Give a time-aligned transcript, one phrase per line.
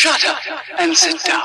[0.00, 0.40] Shut up
[0.78, 1.42] and sit down.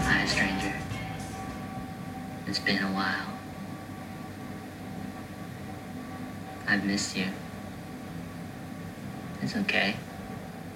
[0.00, 0.72] Hi, stranger.
[2.46, 3.26] It's been a while.
[6.66, 7.26] I've missed you.
[9.42, 9.96] It's okay.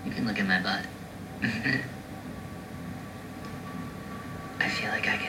[0.04, 0.84] You can look at my butt.
[4.60, 5.27] I feel like I can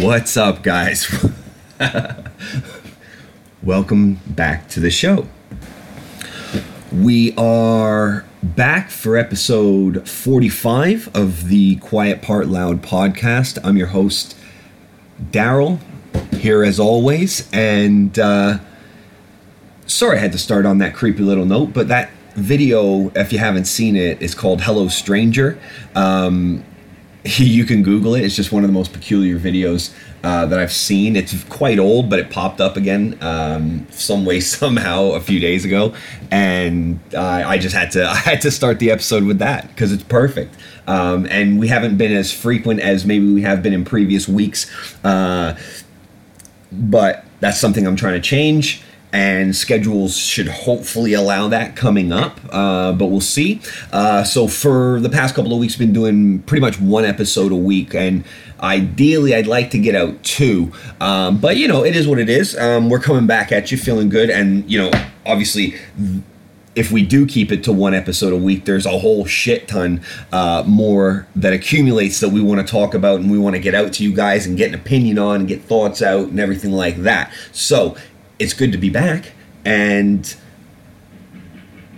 [0.00, 1.06] What's up, guys?
[3.62, 5.28] Welcome back to the show.
[6.90, 13.58] We are back for episode 45 of the Quiet Part Loud podcast.
[13.62, 14.38] I'm your host,
[15.22, 15.78] Daryl,
[16.32, 17.46] here as always.
[17.52, 18.58] And uh,
[19.84, 23.38] sorry I had to start on that creepy little note, but that video, if you
[23.38, 25.60] haven't seen it, is called Hello Stranger.
[25.94, 26.64] Um,
[27.36, 28.24] you can Google it.
[28.24, 31.16] It's just one of the most peculiar videos uh, that I've seen.
[31.16, 35.64] It's quite old, but it popped up again um, some way somehow a few days
[35.64, 35.94] ago,
[36.30, 39.92] and uh, I just had to I had to start the episode with that because
[39.92, 40.54] it's perfect.
[40.86, 44.70] Um, and we haven't been as frequent as maybe we have been in previous weeks,
[45.04, 45.58] uh,
[46.72, 48.82] but that's something I'm trying to change
[49.12, 53.60] and schedules should hopefully allow that coming up uh, but we'll see.
[53.92, 57.56] Uh, so for the past couple of weeks been doing pretty much one episode a
[57.56, 58.24] week and
[58.60, 60.72] ideally i'd like to get out two.
[61.00, 62.56] Um, but you know it is what it is.
[62.56, 64.90] Um, we're coming back at you feeling good and you know
[65.26, 65.74] obviously
[66.76, 70.00] if we do keep it to one episode a week, there's a whole shit ton
[70.32, 73.74] uh, more that accumulates that we want to talk about and we want to get
[73.74, 76.70] out to you guys and get an opinion on and get thoughts out and everything
[76.70, 77.32] like that.
[77.52, 77.96] So
[78.40, 79.32] it's good to be back.
[79.64, 80.34] And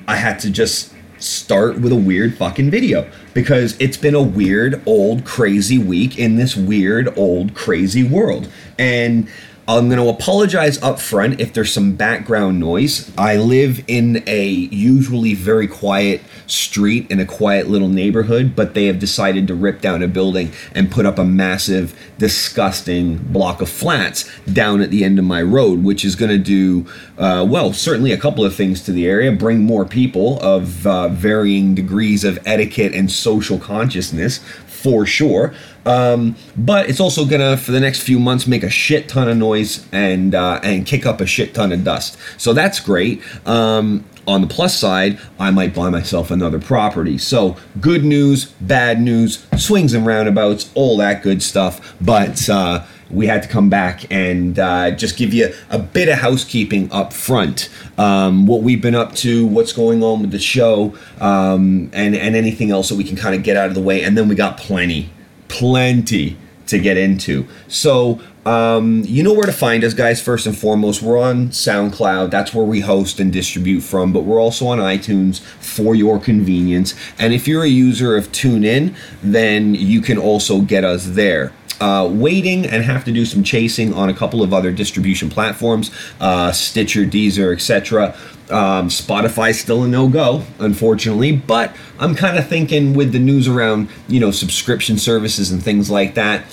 [0.06, 4.82] I had to just start with a weird fucking video because it's been a weird,
[4.84, 8.50] old, crazy week in this weird, old, crazy world.
[8.78, 9.28] And
[9.68, 13.12] I'm going to apologize up front if there's some background noise.
[13.16, 18.86] I live in a usually very quiet street in a quiet little neighborhood, but they
[18.86, 23.68] have decided to rip down a building and put up a massive, disgusting block of
[23.68, 26.84] flats down at the end of my road, which is going to do,
[27.16, 31.06] uh, well, certainly a couple of things to the area bring more people of uh,
[31.06, 34.40] varying degrees of etiquette and social consciousness
[34.82, 35.54] for sure.
[35.86, 39.36] Um, but it's also gonna for the next few months make a shit ton of
[39.36, 42.18] noise and uh, and kick up a shit ton of dust.
[42.38, 43.22] So that's great.
[43.46, 47.18] Um, on the plus side, I might buy myself another property.
[47.18, 51.96] So good news, bad news, swings and roundabouts, all that good stuff.
[52.00, 56.18] But uh, we had to come back and uh, just give you a bit of
[56.18, 57.68] housekeeping up front.
[57.98, 62.34] Um, what we've been up to, what's going on with the show, um, and and
[62.34, 64.02] anything else that we can kind of get out of the way.
[64.02, 65.10] And then we got plenty,
[65.48, 66.36] plenty
[66.66, 67.46] to get into.
[67.68, 70.20] So um, you know where to find us, guys.
[70.20, 72.30] First and foremost, we're on SoundCloud.
[72.30, 74.12] That's where we host and distribute from.
[74.12, 76.94] But we're also on iTunes for your convenience.
[77.18, 81.52] And if you're a user of TuneIn, then you can also get us there.
[81.80, 85.90] Uh, waiting and have to do some chasing on a couple of other distribution platforms,
[86.20, 88.14] uh, Stitcher, Deezer, etc.
[88.50, 93.48] Um, Spotify's still a no go, unfortunately, but I'm kind of thinking with the news
[93.48, 96.44] around, you know, subscription services and things like that,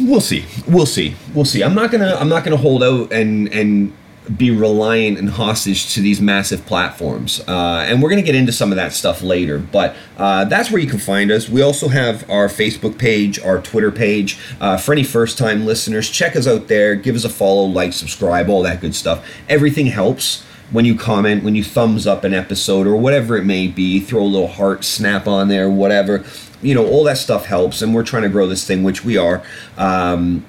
[0.00, 0.44] we'll see.
[0.66, 1.14] We'll see.
[1.34, 1.62] We'll see.
[1.62, 3.92] I'm not gonna i'm not gonna hold out and and
[4.36, 7.40] be reliant and hostage to these massive platforms.
[7.48, 10.80] Uh, and we're gonna get into some of that stuff later but uh, that's where
[10.80, 11.48] you can find us.
[11.48, 14.38] We also have our facebook page our twitter page.
[14.60, 17.92] Uh, for any first time listeners check us out there give us a follow like
[17.92, 19.26] subscribe all that good stuff.
[19.48, 23.66] Everything helps when you comment, when you thumbs up an episode or whatever it may
[23.66, 26.24] be, throw a little heart snap on there, whatever.
[26.60, 29.16] You know, all that stuff helps, and we're trying to grow this thing, which we
[29.16, 29.42] are,
[29.76, 30.44] um,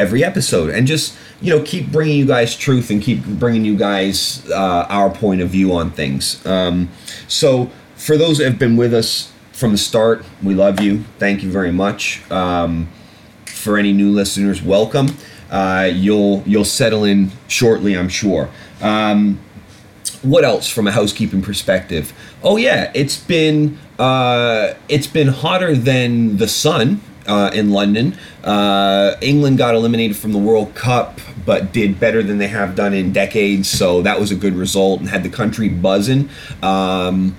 [0.00, 3.76] every episode, and just you know keep bringing you guys truth and keep bringing you
[3.76, 6.44] guys uh, our point of view on things.
[6.46, 6.88] Um,
[7.28, 11.04] so for those that have been with us from the start, we love you.
[11.18, 12.28] Thank you very much.
[12.30, 12.88] Um,
[13.46, 15.08] for any new listeners, welcome.
[15.50, 18.48] Uh, you'll you'll settle in shortly, I'm sure.
[18.80, 19.38] Um,
[20.22, 22.12] what else from a housekeeping perspective?
[22.42, 28.16] Oh yeah, it's been uh, it's been hotter than the sun uh, in London.
[28.44, 32.94] Uh, England got eliminated from the World Cup, but did better than they have done
[32.94, 36.28] in decades, so that was a good result and had the country buzzing.
[36.62, 37.36] Um,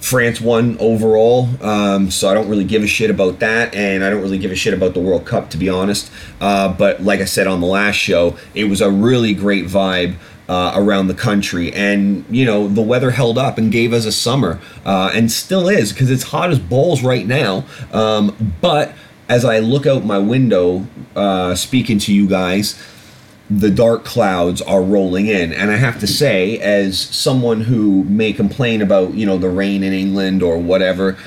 [0.00, 4.10] France won overall, um, so I don't really give a shit about that, and I
[4.10, 6.10] don't really give a shit about the World Cup, to be honest.
[6.40, 10.16] Uh, but like I said on the last show, it was a really great vibe
[10.50, 11.72] uh, around the country.
[11.72, 15.68] And, you know, the weather held up and gave us a summer uh, and still
[15.68, 17.64] is because it's hot as balls right now.
[17.92, 18.92] Um, but
[19.30, 22.76] as I look out my window, uh, speaking to you guys,
[23.48, 25.52] the dark clouds are rolling in.
[25.52, 29.82] And i have to say as someone who may complain about you know the rain
[29.82, 31.18] in england or whatever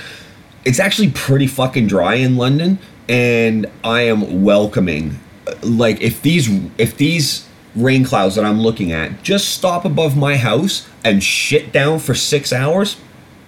[0.63, 2.79] it's actually pretty fucking dry in london
[3.09, 5.19] and i am welcoming.
[5.61, 6.47] Like if these
[6.77, 7.45] if these
[7.75, 12.15] rain clouds that i'm looking at just stop above my house and shit down for
[12.15, 12.95] six hours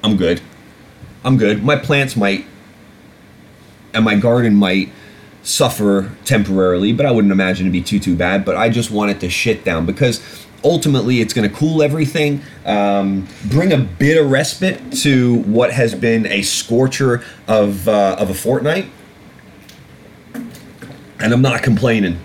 [0.04, 0.42] i'm good.
[1.24, 1.64] I'm good.
[1.64, 2.46] My plants might
[3.96, 4.92] and my garden might
[5.42, 8.46] suffer temporarily, but I wouldn't imagine it'd be too too bad.
[8.46, 12.42] But I just want it to shit down because ultimately it's going to cool everything,
[12.66, 18.30] um, bring a bit of respite to what has been a scorcher of uh, of
[18.30, 18.88] a fortnight.
[21.20, 22.20] And I'm not complaining,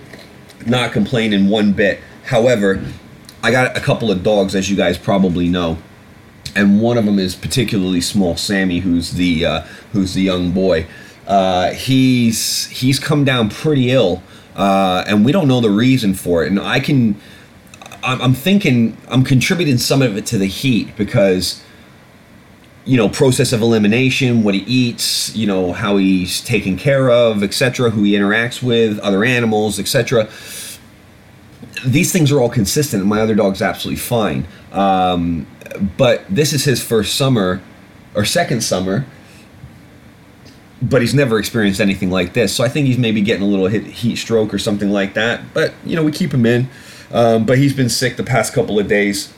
[0.66, 2.00] not complaining one bit.
[2.24, 2.84] However,
[3.42, 5.78] I got a couple of dogs, as you guys probably know,
[6.56, 9.60] and one of them is particularly small, Sammy, who's the uh,
[9.92, 10.86] who's the young boy.
[11.26, 14.22] Uh, he's he's come down pretty ill,
[14.56, 16.48] uh, and we don't know the reason for it.
[16.48, 17.20] And I can,
[18.02, 21.62] I'm, I'm thinking I'm contributing some of it to the heat because,
[22.84, 27.42] you know, process of elimination, what he eats, you know, how he's taken care of,
[27.42, 30.28] etc., who he interacts with, other animals, etc.
[31.86, 33.06] These things are all consistent.
[33.06, 35.46] My other dog's absolutely fine, um,
[35.96, 37.62] but this is his first summer
[38.14, 39.06] or second summer
[40.82, 42.54] but he's never experienced anything like this.
[42.54, 45.52] So I think he's maybe getting a little hit, heat stroke or something like that.
[45.52, 46.68] But you know, we keep him in.
[47.12, 49.32] Um, but he's been sick the past couple of days,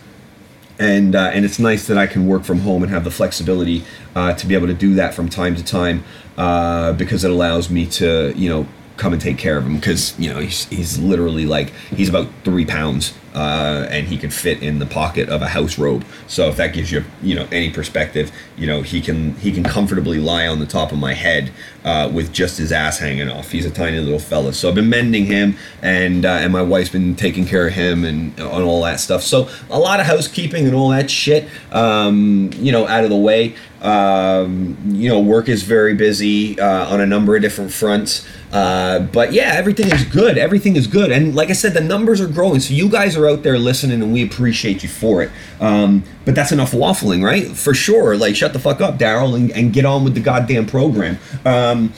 [0.79, 3.85] and uh, and it's nice that I can work from home and have the flexibility
[4.15, 6.05] uh, to be able to do that from time to time
[6.37, 8.67] uh, because it allows me to you know
[8.99, 12.29] come and take care of him because you know he's he's literally like he's about
[12.45, 16.05] three pounds uh, and he can fit in the pocket of a house robe.
[16.27, 19.65] So if that gives you you know any perspective, you know he can he can
[19.65, 21.53] comfortably lie on the top of my head
[21.85, 23.51] uh, with just his ass hanging off.
[23.51, 24.53] He's a tiny little fella.
[24.53, 28.05] So I've been mending him, and uh, and my wife's been taking care of him
[28.05, 29.23] and on all that stuff.
[29.23, 33.17] So a lot of housekeeping and all that shit, um, you know, out of the
[33.17, 33.55] way.
[33.83, 38.25] Um, you know, work is very busy uh, on a number of different fronts.
[38.53, 40.39] Uh, but yeah, everything is good.
[40.39, 41.11] Everything is good.
[41.11, 42.61] And like I said, the numbers are growing.
[42.61, 45.31] So you guys are out there listening and we appreciate you for it.
[45.61, 47.47] Um, but that's enough waffling, right?
[47.49, 48.17] For sure.
[48.17, 51.19] Like, shut the fuck up, Daryl, and, and, get on with the goddamn program.
[51.45, 51.93] Um,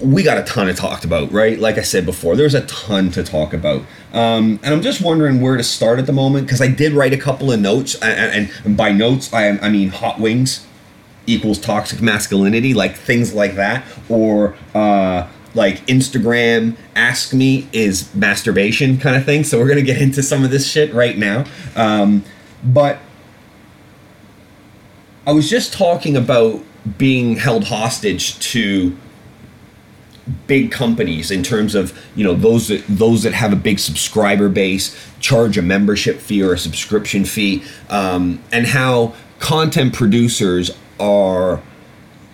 [0.00, 1.58] we got a ton to talk about, right?
[1.58, 3.82] Like I said before, there's a ton to talk about.
[4.12, 7.12] Um, and I'm just wondering where to start at the moment because I did write
[7.12, 7.96] a couple of notes.
[7.96, 10.66] And, and by notes, I, I mean hot wings
[11.26, 13.84] equals toxic masculinity, like things like that.
[14.08, 19.44] Or, uh, like Instagram ask me is masturbation kind of thing.
[19.44, 21.44] So we're gonna get into some of this shit right now.
[21.76, 22.24] Um,
[22.62, 22.98] but
[25.26, 26.62] I was just talking about
[26.96, 28.96] being held hostage to
[30.46, 34.48] big companies in terms of you know those that those that have a big subscriber
[34.48, 40.70] base charge a membership fee or a subscription fee um, and how content producers
[41.00, 41.62] are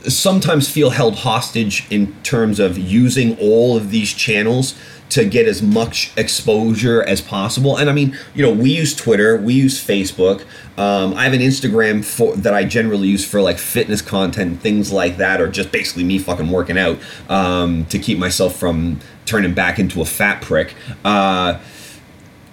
[0.08, 4.74] sometimes feel held hostage in terms of using all of these channels
[5.10, 7.76] to get as much exposure as possible.
[7.76, 10.42] And I mean, you know, we use Twitter, we use Facebook.
[10.76, 14.92] Um, I have an Instagram for that I generally use for like fitness content, things
[14.92, 19.54] like that, or just basically me fucking working out um, to keep myself from turning
[19.54, 20.74] back into a fat prick.
[21.04, 21.60] Uh,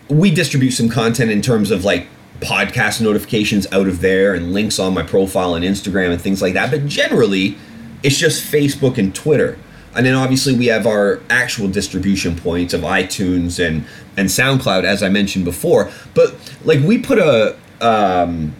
[0.07, 2.07] we distribute some content in terms of like
[2.41, 6.53] podcast notifications out of there and links on my profile and Instagram and things like
[6.55, 6.71] that.
[6.71, 7.57] But generally,
[8.03, 9.57] it's just Facebook and Twitter.
[9.95, 13.85] And then obviously we have our actual distribution points of iTunes and
[14.17, 15.91] and SoundCloud, as I mentioned before.
[16.13, 18.55] But like we put a um,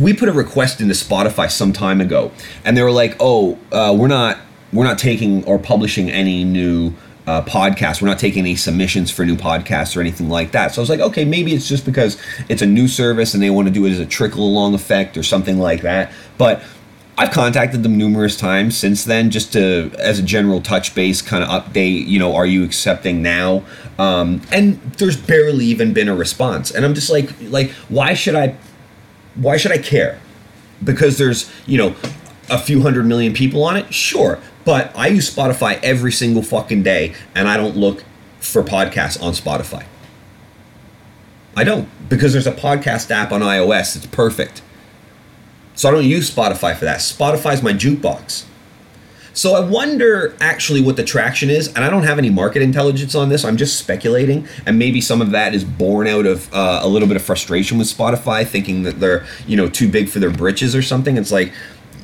[0.00, 2.30] we put a request into Spotify some time ago,
[2.64, 4.38] and they were like, "Oh, uh, we're not
[4.72, 6.94] we're not taking or publishing any new
[7.26, 8.02] uh, podcasts.
[8.02, 10.74] We're not taking any submissions for new podcasts or anything like that.
[10.74, 13.50] So I was like, okay, maybe it's just because it's a new service and they
[13.50, 16.12] want to do it as a trickle along effect or something like that.
[16.38, 16.62] But
[17.18, 21.44] I've contacted them numerous times since then, just to as a general touch base kind
[21.44, 22.06] of update.
[22.06, 23.64] You know, are you accepting now?
[23.98, 28.34] Um, and there's barely even been a response, and I'm just like, like, why should
[28.34, 28.56] I?
[29.34, 30.20] Why should I care?
[30.82, 31.94] Because there's you know
[32.48, 34.40] a few hundred million people on it, sure.
[34.64, 38.04] But I use Spotify every single fucking day, and I don't look
[38.40, 39.84] for podcasts on Spotify.
[41.56, 43.96] I don't because there's a podcast app on iOS.
[43.96, 44.62] It's perfect.
[45.74, 47.00] So I don't use Spotify for that.
[47.00, 48.44] Spotify's my jukebox.
[49.34, 53.14] So I wonder actually what the traction is, and I don't have any market intelligence
[53.14, 53.44] on this.
[53.44, 57.08] I'm just speculating, and maybe some of that is born out of uh, a little
[57.08, 60.76] bit of frustration with Spotify, thinking that they're you know too big for their britches
[60.76, 61.16] or something.
[61.16, 61.52] It's like,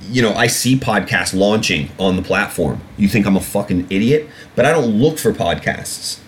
[0.09, 2.81] you know, I see podcasts launching on the platform.
[2.97, 6.21] You think I'm a fucking idiot, but I don't look for podcasts.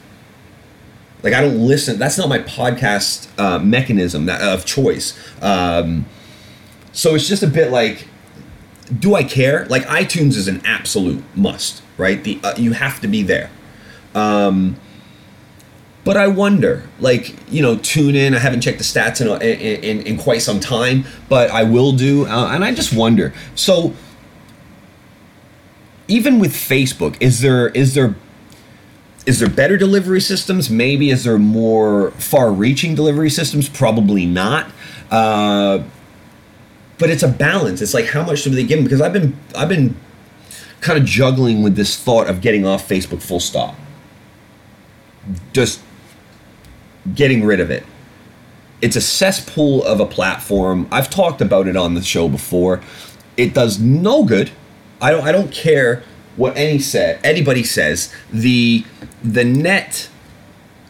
[1.23, 1.99] Like I don't listen.
[1.99, 5.19] That's not my podcast uh, mechanism of choice.
[5.43, 6.07] Um,
[6.93, 8.07] so it's just a bit like
[8.99, 9.67] do I care?
[9.67, 12.23] Like iTunes is an absolute must, right?
[12.23, 13.51] The uh, you have to be there.
[14.15, 14.77] Um,
[16.05, 18.35] but I wonder, like you know, tune in.
[18.35, 21.93] I haven't checked the stats in in, in, in quite some time, but I will
[21.93, 23.33] do, uh, and I just wonder.
[23.55, 23.95] So
[26.09, 28.15] even with Facebook, is there is there
[29.27, 30.71] is there better delivery systems?
[30.71, 33.69] Maybe is there more far-reaching delivery systems?
[33.69, 34.71] Probably not.
[35.11, 35.83] Uh,
[36.99, 37.81] but it's a balance.
[37.81, 38.85] It's like how much do they give them?
[38.85, 39.97] Because I've been I've been
[40.81, 43.75] kind of juggling with this thought of getting off Facebook full stop.
[45.53, 45.81] Just
[47.15, 47.85] getting rid of it.
[48.83, 50.89] It's a cesspool of a platform.
[50.91, 52.81] I've talked about it on the show before.
[53.37, 54.51] It does no good.
[55.01, 56.03] I don't I don't care
[56.37, 58.13] what any said anybody says.
[58.33, 58.85] The
[59.23, 60.09] the net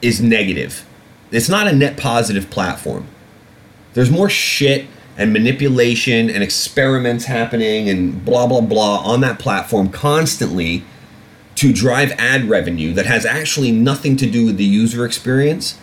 [0.02, 0.86] is negative.
[1.30, 3.06] It's not a net positive platform.
[3.94, 4.86] There's more shit
[5.16, 10.84] and manipulation and experiments happening and blah blah blah on that platform constantly
[11.56, 15.76] to drive ad revenue that has actually nothing to do with the user experience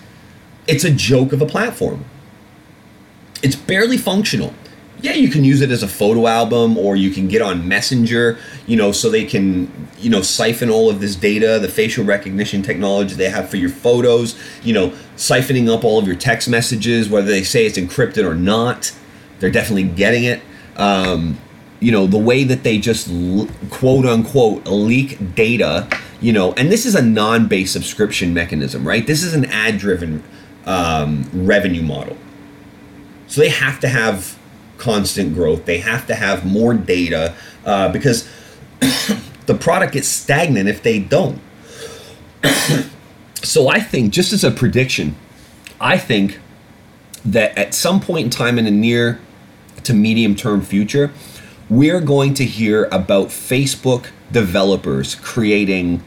[0.68, 2.06] it's a joke of a platform
[3.42, 4.54] it's barely functional
[5.02, 8.38] yeah you can use it as a photo album or you can get on messenger
[8.66, 12.62] you know so they can you know siphon all of this data the facial recognition
[12.62, 17.10] technology they have for your photos you know siphoning up all of your text messages
[17.10, 18.92] whether they say it's encrypted or not
[19.40, 20.42] they're definitely getting it.
[20.76, 21.38] Um,
[21.80, 23.08] you know, the way that they just
[23.70, 25.88] quote unquote leak data,
[26.22, 29.06] you know, and this is a non based subscription mechanism, right?
[29.06, 30.24] This is an ad driven
[30.68, 32.16] um, revenue model.
[33.28, 34.38] So they have to have
[34.78, 37.34] constant growth, they have to have more data
[37.66, 38.30] uh, because
[39.48, 41.42] the product gets stagnant if they don't.
[43.42, 45.16] so I think, just as a prediction,
[45.82, 46.40] I think
[47.26, 49.20] that at some point in time in the near
[49.84, 51.12] to medium term future,
[51.70, 56.04] we're going to hear about Facebook developers creating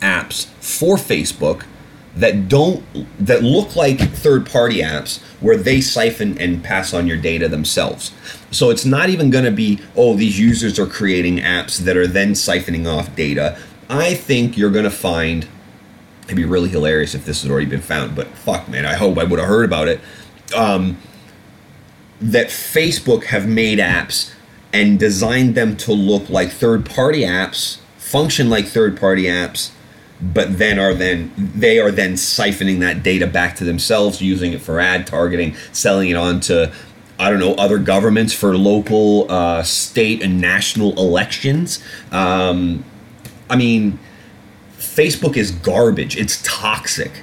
[0.00, 1.64] apps for Facebook
[2.16, 2.84] that don't
[3.18, 8.12] that look like third party apps where they siphon and pass on your data themselves.
[8.50, 12.06] So it's not even going to be oh these users are creating apps that are
[12.06, 13.58] then siphoning off data.
[13.88, 15.48] I think you're going to find
[16.24, 19.18] it'd be really hilarious if this has already been found, but fuck man, I hope
[19.18, 20.00] I would have heard about it.
[20.54, 20.98] Um,
[22.20, 24.32] that Facebook have made apps
[24.72, 29.72] and designed them to look like third party apps, function like third party apps,
[30.22, 34.60] but then are then they are then siphoning that data back to themselves, using it
[34.60, 36.72] for ad targeting, selling it on to
[37.18, 41.82] I don't know other governments for local, uh, state, and national elections.
[42.10, 42.84] Um,
[43.50, 43.98] I mean,
[44.76, 46.16] Facebook is garbage.
[46.16, 47.22] It's toxic.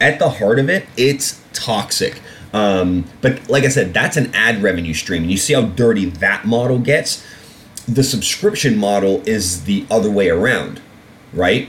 [0.00, 2.20] At the heart of it, it's toxic.
[2.52, 5.22] Um, but like I said, that's an ad revenue stream.
[5.22, 7.26] And you see how dirty that model gets?
[7.86, 10.80] The subscription model is the other way around,
[11.32, 11.68] right?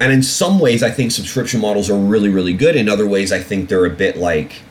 [0.00, 2.74] And in some ways, I think subscription models are really, really good.
[2.74, 4.62] In other ways, I think they're a bit like,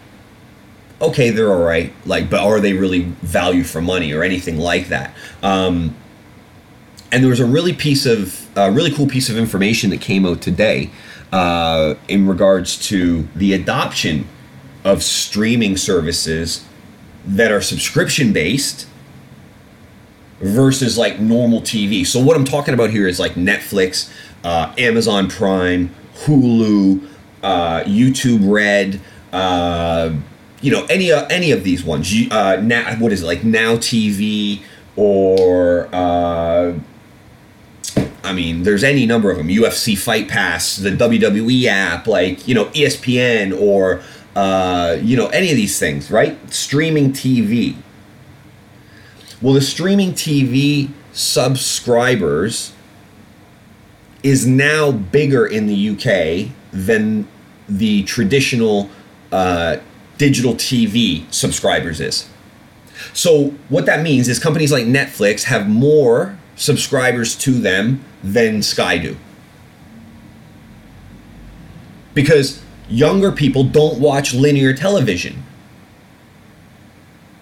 [1.01, 1.93] okay, they're all right.
[2.05, 5.13] Like, but are they really value for money or anything like that?
[5.43, 5.95] Um,
[7.11, 10.25] and there was a really piece of, a really cool piece of information that came
[10.25, 10.89] out today
[11.31, 14.27] uh, in regards to the adoption
[14.83, 16.65] of streaming services
[17.25, 18.87] that are subscription based
[20.39, 22.05] versus like normal TV.
[22.05, 24.11] So what I'm talking about here is like Netflix,
[24.43, 25.93] uh, Amazon Prime,
[26.23, 27.07] Hulu,
[27.43, 30.13] uh, YouTube Red, uh,
[30.61, 32.13] you know any uh, any of these ones.
[32.31, 34.61] Uh, now what is it like Now TV
[34.95, 36.73] or uh,
[38.23, 39.47] I mean, there's any number of them.
[39.47, 44.01] UFC Fight Pass, the WWE app, like you know ESPN or
[44.35, 46.37] uh, you know, any of these things, right?
[46.53, 47.75] Streaming TV.
[49.41, 52.73] Well, the streaming TV subscribers
[54.23, 57.27] is now bigger in the UK than
[57.67, 58.89] the traditional
[59.31, 59.77] uh,
[60.17, 62.29] digital TV subscribers is.
[63.13, 68.97] So, what that means is companies like Netflix have more subscribers to them than Sky
[68.97, 69.15] do.
[72.13, 75.43] Because younger people don't watch linear television.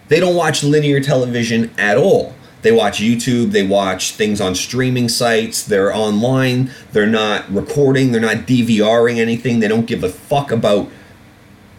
[0.07, 2.35] They don't watch linear television at all.
[2.67, 8.19] They watch YouTube, they watch things on streaming sites, they're online, they're not recording, they're
[8.19, 10.89] not DVRing anything, they don't give a fuck about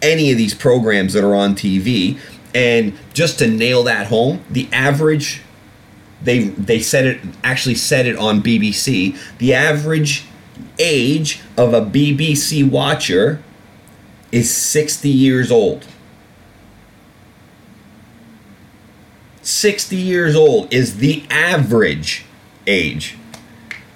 [0.01, 2.17] any of these programs that are on TV.
[2.55, 5.43] And just to nail that home, the average
[6.23, 10.25] they they said it actually said it on BBC, the average
[10.79, 13.43] age of a BBC watcher
[14.31, 15.85] is 60 years old.
[19.49, 22.25] 60 years old is the average
[22.67, 23.17] age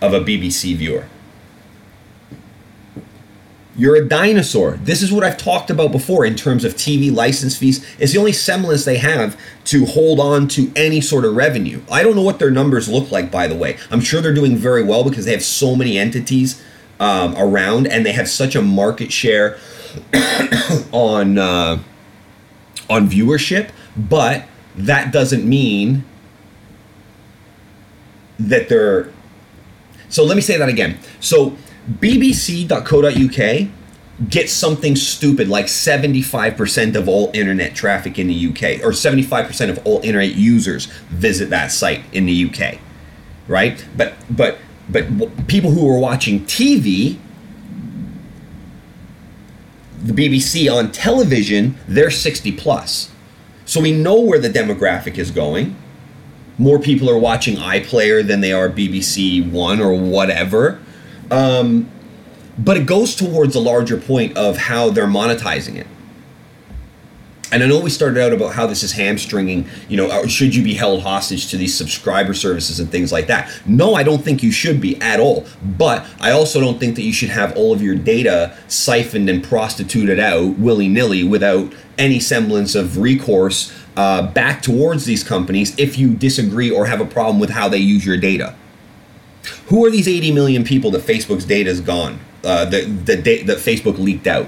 [0.01, 1.05] of a BBC viewer.
[3.75, 4.73] You're a dinosaur.
[4.73, 7.85] This is what I've talked about before in terms of TV license fees.
[7.99, 11.81] It's the only semblance they have to hold on to any sort of revenue.
[11.91, 13.77] I don't know what their numbers look like, by the way.
[13.89, 16.61] I'm sure they're doing very well because they have so many entities
[16.99, 19.57] um, around and they have such a market share
[20.91, 21.79] on uh,
[22.89, 23.69] on viewership.
[23.95, 26.03] But that doesn't mean
[28.39, 29.11] that they're.
[30.09, 30.99] So let me say that again.
[31.19, 31.57] So
[31.99, 33.69] bbc.co.uk
[34.29, 39.85] gets something stupid like 75% of all internet traffic in the UK or 75% of
[39.85, 42.79] all internet users visit that site in the UK
[43.47, 45.07] right but but but
[45.47, 47.17] people who are watching TV
[50.01, 53.09] the BBC on television they're 60 plus
[53.73, 55.75] so we know where the demographic is going
[56.57, 60.79] more people are watching iPlayer than they are BBC One or whatever
[61.31, 61.89] um,
[62.57, 65.87] but it goes towards a larger point of how they're monetizing it.
[67.53, 70.63] And I know we started out about how this is hamstringing, you know, should you
[70.63, 73.47] be held hostage to these subscriber services and things like that?
[73.67, 75.45] No, I don't think you should be at all.
[75.63, 79.43] But I also don't think that you should have all of your data siphoned and
[79.43, 85.95] prostituted out willy nilly without any semblance of recourse uh, back towards these companies if
[85.95, 88.55] you disagree or have a problem with how they use your data.
[89.67, 92.19] Who are these 80 million people that Facebook's data is gone?
[92.43, 94.47] Uh, the da- that Facebook leaked out,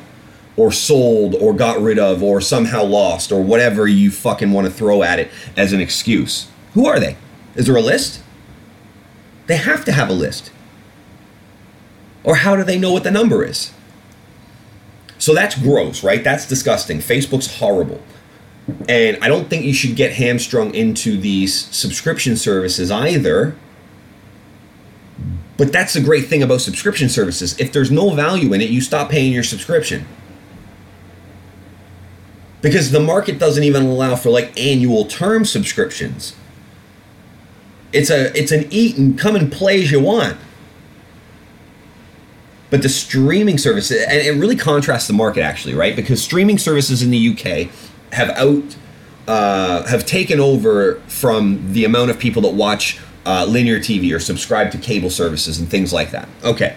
[0.58, 4.72] or sold, or got rid of, or somehow lost, or whatever you fucking want to
[4.72, 6.50] throw at it as an excuse.
[6.74, 7.18] Who are they?
[7.56, 8.22] Is there a list?
[9.48, 10.52] They have to have a list.
[12.24, 13.72] Or how do they know what the number is?
[15.18, 16.24] So that's gross, right?
[16.24, 17.00] That's disgusting.
[17.00, 18.02] Facebook's horrible.
[18.89, 23.56] And I don't think you should get hamstrung into these subscription services either
[25.58, 27.58] but that's the great thing about subscription services.
[27.60, 30.06] If there's no value in it, you stop paying your subscription.
[32.62, 36.36] Because the market doesn't even allow for like annual term subscriptions.
[37.94, 40.38] It's a it's an eat and come and play as you want.
[42.70, 45.96] But the streaming service and it really contrasts the market actually, right?
[45.96, 47.70] Because streaming services in the UK
[48.13, 48.76] have out
[49.28, 54.20] uh, have taken over from the amount of people that watch uh, linear TV or
[54.20, 56.28] subscribe to cable services and things like that.
[56.44, 56.76] Okay.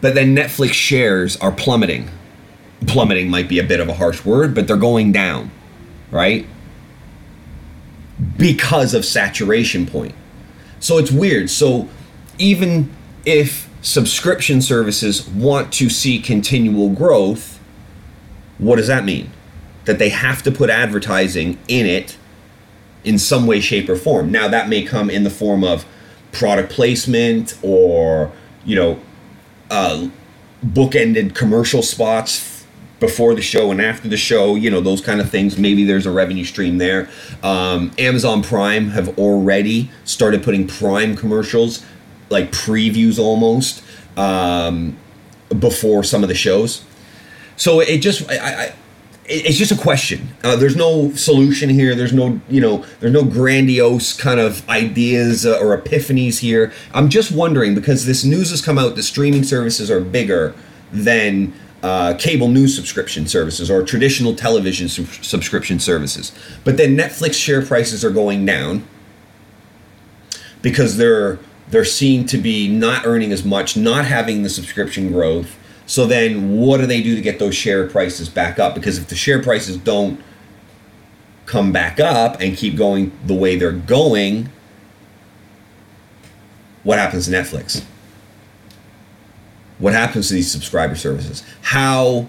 [0.00, 2.10] But then Netflix shares are plummeting.
[2.86, 5.50] Plummeting might be a bit of a harsh word, but they're going down,
[6.10, 6.46] right?
[8.36, 10.14] Because of saturation point.
[10.78, 11.50] So it's weird.
[11.50, 11.88] So
[12.38, 17.58] even if subscription services want to see continual growth,
[18.58, 19.30] what does that mean?
[19.84, 22.16] That they have to put advertising in it
[23.04, 24.32] in some way, shape, or form.
[24.32, 25.86] Now, that may come in the form of
[26.32, 28.32] product placement or,
[28.64, 29.00] you know,
[29.70, 30.08] uh,
[30.64, 32.55] bookended commercial spots
[32.98, 35.58] before the show and after the show, you know, those kind of things.
[35.58, 37.08] Maybe there's a revenue stream there.
[37.42, 41.84] Um, Amazon Prime have already started putting Prime commercials,
[42.30, 43.82] like previews almost,
[44.16, 44.96] um,
[45.58, 46.84] before some of the shows.
[47.56, 48.74] So it just, I, I
[49.28, 50.28] it's just a question.
[50.44, 51.94] Uh, there's no solution here.
[51.94, 56.72] There's no, you know, there's no grandiose kind of ideas uh, or epiphanies here.
[56.94, 58.94] I'm just wondering because this news has come out.
[58.94, 60.54] The streaming services are bigger
[60.92, 66.32] than uh, cable news subscription services or traditional television sub- subscription services.
[66.64, 68.86] But then Netflix share prices are going down
[70.62, 75.56] because they're they're seen to be not earning as much, not having the subscription growth
[75.86, 78.74] so then what do they do to get those share prices back up?
[78.74, 80.20] Because if the share prices don't
[81.46, 84.50] come back up and keep going the way they're going,
[86.82, 87.84] what happens to Netflix?
[89.78, 91.42] What happens to these subscriber services?
[91.62, 92.28] How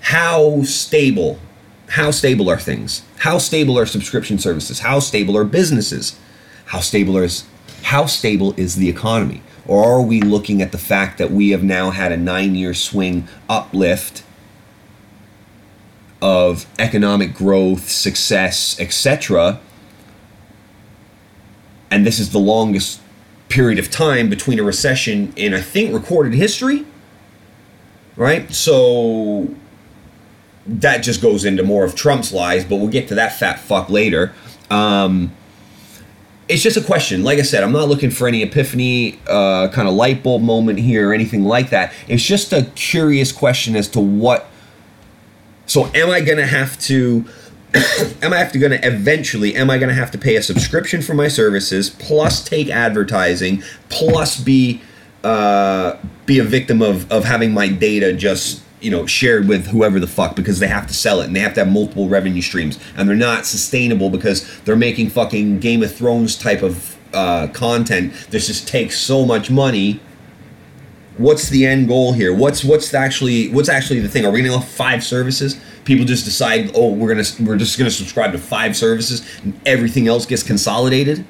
[0.00, 1.38] how stable
[1.90, 3.02] how stable are things?
[3.18, 4.80] How stable are subscription services?
[4.80, 6.18] How stable are businesses?
[6.66, 7.44] How stable is
[7.82, 9.42] how stable is the economy?
[9.66, 12.74] Or are we looking at the fact that we have now had a nine year
[12.74, 14.22] swing uplift
[16.20, 19.60] of economic growth, success, etc.
[21.90, 23.00] And this is the longest
[23.48, 26.84] period of time between a recession in, I think, recorded history.
[28.16, 28.52] Right?
[28.52, 29.48] So
[30.66, 33.88] that just goes into more of Trump's lies, but we'll get to that fat fuck
[33.88, 34.32] later.
[34.70, 35.32] Um,
[36.48, 37.24] it's just a question.
[37.24, 40.78] Like I said, I'm not looking for any epiphany, uh, kind of light bulb moment
[40.78, 41.92] here or anything like that.
[42.06, 44.48] It's just a curious question as to what.
[45.66, 47.26] So, am I going to have to.
[48.22, 50.42] am I have to going to eventually am I going to have to pay a
[50.42, 54.80] subscription for my services plus take advertising plus be
[55.22, 60.00] uh, be a victim of of having my data just you know shared with whoever
[60.00, 62.40] the fuck because they have to sell it and they have to have multiple revenue
[62.42, 67.48] streams and they're not sustainable because they're making fucking Game of Thrones type of uh,
[67.48, 70.00] content that just takes so much money.
[71.16, 72.32] What's the end goal here?
[72.34, 74.24] What's what's actually what's actually the thing?
[74.24, 75.60] Are we gonna have five services?
[75.88, 80.06] People just decide, oh, we're gonna we're just gonna subscribe to five services and everything
[80.06, 81.24] else gets consolidated.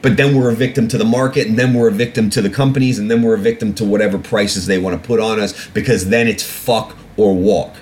[0.00, 2.48] But then we're a victim to the market and then we're a victim to the
[2.48, 5.68] companies and then we're a victim to whatever prices they want to put on us
[5.74, 7.74] because then it's fuck or walk.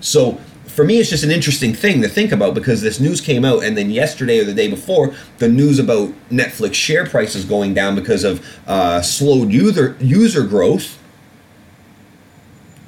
[0.00, 3.44] So for me it's just an interesting thing to think about because this news came
[3.44, 7.72] out and then yesterday or the day before the news about netflix share prices going
[7.72, 10.98] down because of uh, slowed user user growth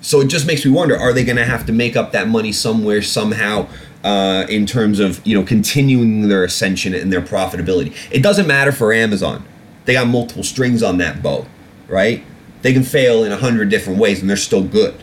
[0.07, 2.29] so it just makes me wonder are they going to have to make up that
[2.29, 3.66] money somewhere somehow
[4.05, 7.92] uh, in terms of you know continuing their ascension and their profitability.
[8.12, 9.45] It doesn't matter for Amazon;
[9.85, 11.45] they got multiple strings on that bow,
[11.88, 12.23] right?
[12.62, 14.95] They can fail in a hundred different ways and they're still good.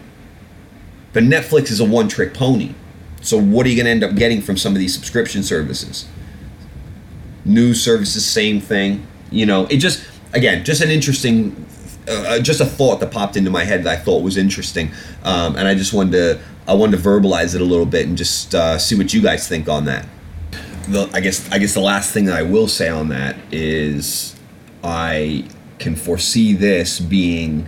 [1.12, 2.74] But Netflix is a one-trick pony.
[3.22, 6.08] So what are you going to end up getting from some of these subscription services?
[7.44, 9.06] News services, same thing.
[9.32, 11.66] You know, it just again just an interesting
[12.08, 14.92] uh, uh, just a thought that popped into my head that I thought was interesting,
[15.24, 18.18] um, and I just wanted to I wanted to verbalize it a little bit and
[18.18, 20.06] just uh, see what you guys think on that.
[20.89, 24.36] The, I guess I guess the last thing that I will say on that is
[24.84, 25.48] I
[25.80, 27.68] can foresee this being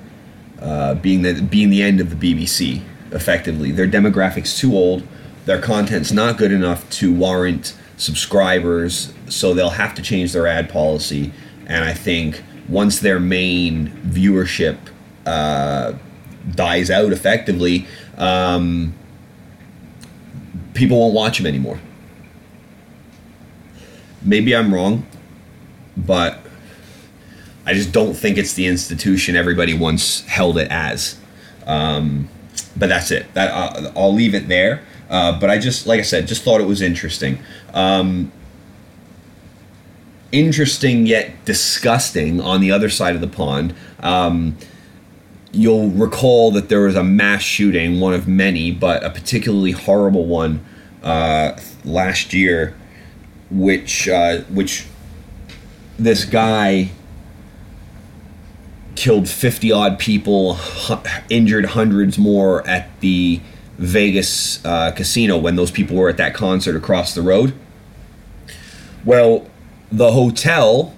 [0.60, 2.82] uh, being the being the end of the BBC.
[3.12, 5.08] Effectively, their demographics too old,
[5.46, 10.70] their content's not good enough to warrant subscribers, so they'll have to change their ad
[10.70, 11.32] policy.
[11.68, 14.78] And I think once their main viewership
[15.26, 15.94] uh,
[16.52, 18.94] dies out effectively, um,
[20.74, 21.80] people won't watch them anymore.
[24.22, 25.06] Maybe I'm wrong,
[25.96, 26.40] but
[27.66, 31.18] I just don't think it's the institution everybody once held it as.
[31.66, 32.30] Um,
[32.78, 33.34] but that's it.
[33.34, 34.82] That uh, I'll leave it there.
[35.10, 37.40] Uh, but I just, like I said, just thought it was interesting.
[37.74, 38.32] Um,
[40.36, 43.74] interesting yet disgusting on the other side of the pond.
[44.02, 44.58] Um,
[45.52, 50.26] you'll recall that there was a mass shooting, one of many, but a particularly horrible
[50.26, 50.64] one
[51.02, 52.76] uh, last year,
[53.50, 54.86] which uh, which
[55.98, 56.90] this guy
[58.96, 60.58] killed 50 odd people,
[61.30, 63.42] injured hundreds more at the
[63.78, 67.54] Vegas uh, casino when those people were at that concert across the road.
[69.04, 69.48] Well,
[69.92, 70.94] the hotel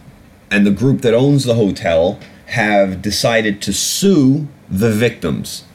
[0.50, 5.65] and the group that owns the hotel have decided to sue the victims.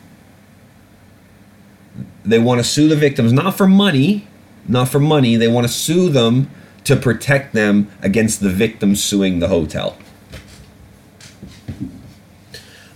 [2.24, 4.26] They want to sue the victims not for money,
[4.66, 5.36] not for money.
[5.36, 6.50] They want to sue them
[6.84, 9.96] to protect them against the victims suing the hotel.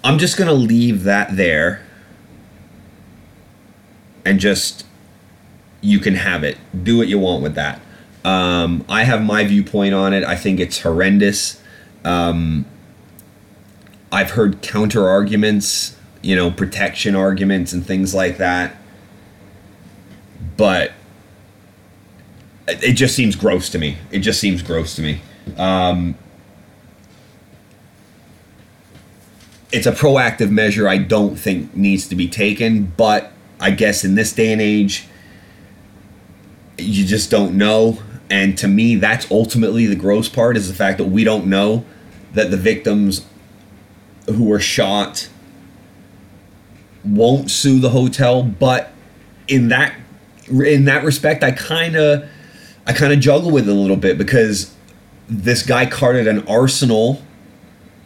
[0.03, 1.83] I'm just going to leave that there
[4.25, 4.87] and just
[5.81, 6.59] you can have it.
[6.83, 7.81] Do what you want with that.
[8.27, 10.25] Um, I have my viewpoint on it.
[10.25, 11.63] I think it's horrendous.
[12.05, 12.67] Um,
[14.11, 18.77] I've heard counter arguments, you know, protection arguments and things like that.
[20.57, 20.91] But
[22.67, 23.99] it just seems gross to me.
[24.11, 25.21] It just seems gross to me.
[25.57, 26.17] Um,
[29.71, 34.17] it's a proactive measure I don't think needs to be taken, but I guess in
[34.17, 35.07] this day and age,
[36.77, 38.01] you just don't know.
[38.29, 41.85] And to me, that's ultimately the gross part is the fact that we don't know
[42.33, 43.25] that the victims
[44.27, 45.29] who were shot
[47.05, 48.91] won't sue the hotel, but
[49.47, 49.95] in that
[50.49, 52.29] in that respect, I kind of
[52.87, 54.75] I kind of juggle with it a little bit because
[55.29, 57.23] this guy carted an arsenal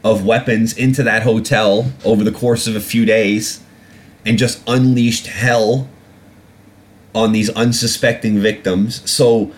[0.02, 3.60] of weapons into that hotel over the course of a few days
[4.24, 5.88] and just unleashed hell
[7.14, 9.08] on these unsuspecting victims.
[9.10, 9.52] So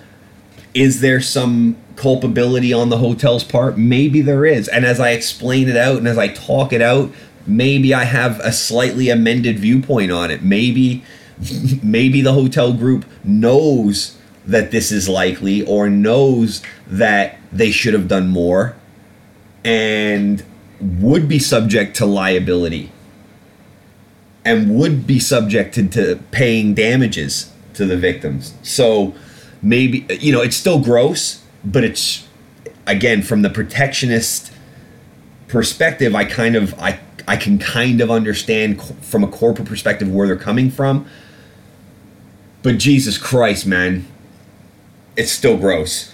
[0.75, 3.77] is there some culpability on the hotel's part?
[3.77, 4.69] Maybe there is.
[4.69, 7.13] And as I explain it out and as I talk it out,
[7.47, 10.43] maybe I have a slightly amended viewpoint on it.
[10.43, 11.05] Maybe
[11.83, 18.09] maybe the hotel group knows that this is likely or knows that they should have
[18.09, 18.77] done more
[19.65, 20.45] and
[20.81, 22.91] would be subject to liability
[24.45, 28.55] and would be subjected to paying damages to the victims.
[28.63, 29.15] So
[29.62, 32.27] maybe you know it's still gross, but it's
[32.87, 34.53] again from the protectionist
[35.48, 36.14] perspective.
[36.14, 40.37] I kind of I I can kind of understand from a corporate perspective where they're
[40.37, 41.07] coming from.
[42.62, 44.07] But Jesus Christ, man,
[45.16, 46.12] it's still gross.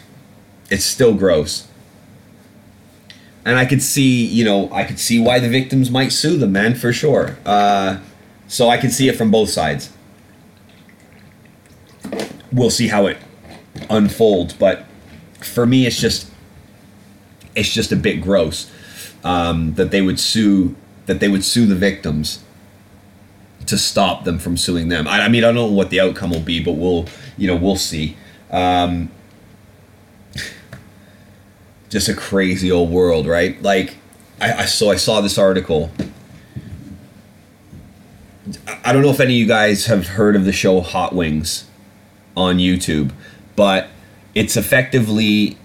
[0.71, 1.67] It's still gross.
[3.45, 6.53] And I could see, you know, I could see why the victims might sue them,
[6.53, 7.39] man, for sure.
[7.47, 7.99] Uh,
[8.47, 9.91] so I can see it from both sides.
[12.51, 13.19] We'll see how it
[13.91, 14.85] unfolds, but
[15.41, 16.31] for me, it's just,
[17.55, 18.71] it's just a bit gross
[19.25, 22.45] um, that they would sue that they would sue the victims
[23.67, 25.09] to stop them from suing them.
[25.09, 27.57] I, I mean, I don't know what the outcome will be, but we'll, you know,
[27.57, 28.17] we'll see.
[28.51, 29.11] Um,
[31.89, 33.61] just a crazy old world, right?
[33.63, 33.97] Like,
[34.41, 35.91] I, I so I saw this article.
[38.85, 41.69] I don't know if any of you guys have heard of the show Hot Wings
[42.37, 43.13] on YouTube,
[43.59, 43.89] but
[44.37, 45.59] it's effectively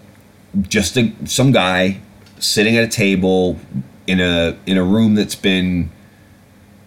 [0.62, 2.00] just a, some guy
[2.40, 3.60] sitting at a table
[4.08, 5.92] in a in a room that's been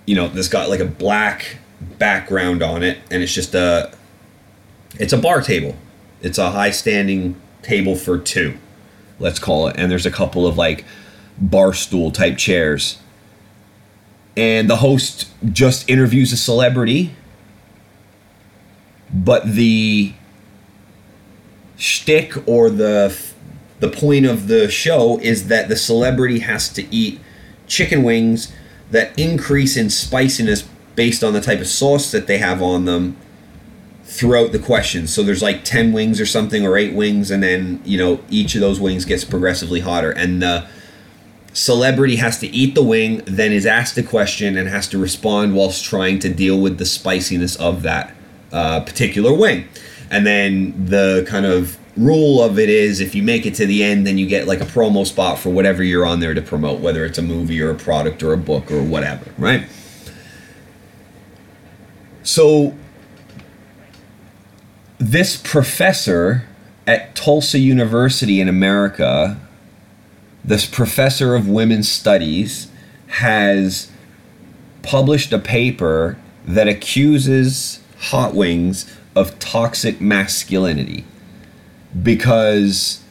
[0.04, 1.58] you know that's got like a black
[1.96, 3.96] background on it and it's just a
[4.98, 5.76] it's a bar table.
[6.22, 8.58] It's a high standing table for two
[9.20, 10.84] let's call it and there's a couple of like
[11.38, 12.98] bar stool type chairs.
[14.36, 17.14] And the host just interviews a celebrity
[19.12, 20.12] but the
[21.76, 23.16] shtick or the
[23.78, 27.20] the point of the show is that the celebrity has to eat
[27.66, 28.52] chicken wings
[28.90, 33.16] that increase in spiciness based on the type of sauce that they have on them
[34.04, 35.12] throughout the questions.
[35.12, 38.54] So there's like 10 wings or something or 8 wings and then, you know, each
[38.54, 40.66] of those wings gets progressively hotter and the
[41.52, 45.54] celebrity has to eat the wing, then is asked a question and has to respond
[45.54, 48.14] whilst trying to deal with the spiciness of that
[48.52, 49.68] uh, particular wing.
[50.10, 53.82] And then the kind of rule of it is if you make it to the
[53.82, 56.80] end, then you get like a promo spot for whatever you're on there to promote,
[56.80, 59.66] whether it's a movie or a product or a book or whatever, right?
[62.22, 62.74] So,
[64.98, 66.46] this professor
[66.86, 69.38] at Tulsa University in America,
[70.44, 72.68] this professor of women's studies,
[73.08, 73.90] has
[74.82, 81.04] published a paper that accuses hot wings of toxic masculinity
[82.02, 83.02] because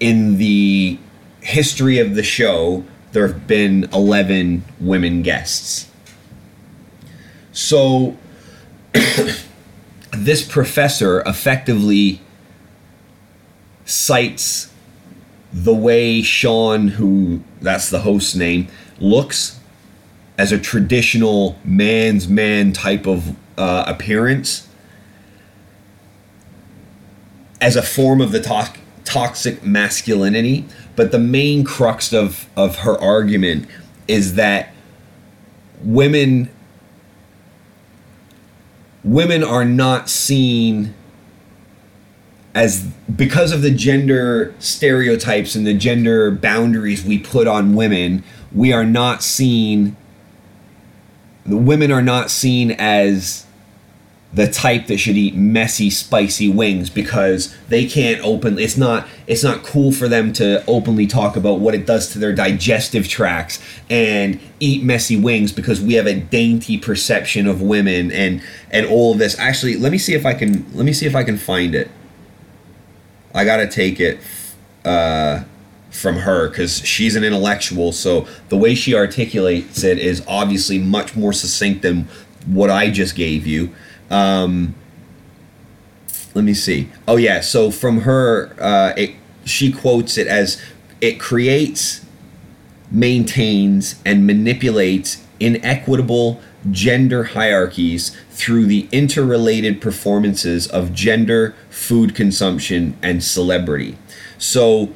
[0.00, 0.98] in the
[1.40, 5.88] history of the show, there have been 11 women guests.
[7.52, 8.16] So,
[10.12, 12.20] this professor effectively
[13.84, 14.72] cites
[15.52, 19.60] the way Sean, who that's the host's name, looks
[20.36, 24.65] as a traditional man's man type of uh, appearance
[27.60, 28.72] as a form of the to-
[29.04, 30.64] toxic masculinity.
[30.94, 33.68] But the main crux of, of her argument
[34.08, 34.72] is that
[35.82, 36.50] women
[39.04, 40.92] women are not seen
[42.54, 42.82] as
[43.14, 48.84] because of the gender stereotypes and the gender boundaries we put on women we are
[48.84, 49.96] not seen
[51.44, 53.45] the women are not seen as
[54.32, 59.42] the type that should eat messy spicy wings because they can't open it's not it's
[59.42, 63.62] not cool for them to openly talk about what it does to their digestive tracts
[63.88, 69.12] and eat messy wings because we have a dainty perception of women and and all
[69.12, 69.38] of this.
[69.38, 71.90] Actually let me see if i can let me see if i can find it.
[73.34, 74.18] I gotta take it
[74.84, 75.44] uh
[75.90, 81.16] from her because she's an intellectual so the way she articulates it is obviously much
[81.16, 82.06] more succinct than
[82.44, 83.74] what i just gave you
[84.10, 84.74] um,
[86.34, 86.90] let me see.
[87.08, 89.14] Oh yeah, so from her, uh, it,
[89.44, 90.62] she quotes it as
[91.00, 92.04] it creates,
[92.90, 96.40] maintains, and manipulates inequitable
[96.70, 103.96] gender hierarchies through the interrelated performances of gender, food consumption, and celebrity.
[104.38, 104.92] So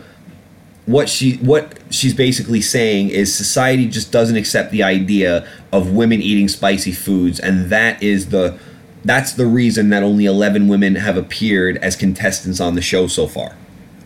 [0.87, 6.21] what she what she's basically saying is society just doesn't accept the idea of women
[6.21, 8.59] eating spicy foods and that is the
[9.05, 13.27] that's the reason that only 11 women have appeared as contestants on the show so
[13.27, 13.57] far,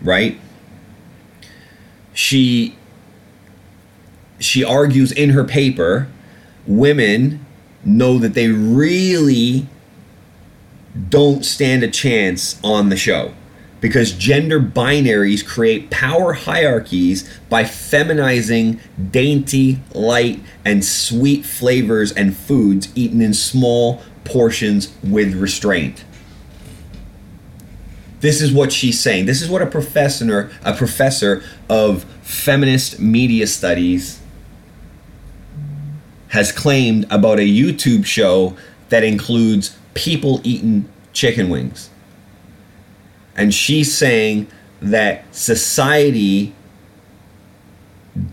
[0.02, 0.38] right?
[2.12, 2.76] She
[4.38, 6.08] she argues in her paper
[6.66, 7.44] women
[7.84, 9.66] know that they really
[11.08, 13.32] don't stand a chance on the show
[13.84, 22.88] because gender binaries create power hierarchies by feminizing dainty, light, and sweet flavors and foods
[22.94, 26.02] eaten in small portions with restraint.
[28.20, 29.26] This is what she's saying.
[29.26, 34.18] This is what a professor, a professor of feminist media studies
[36.28, 38.56] has claimed about a YouTube show
[38.88, 41.90] that includes people eating chicken wings.
[43.36, 44.48] And she's saying
[44.80, 46.54] that society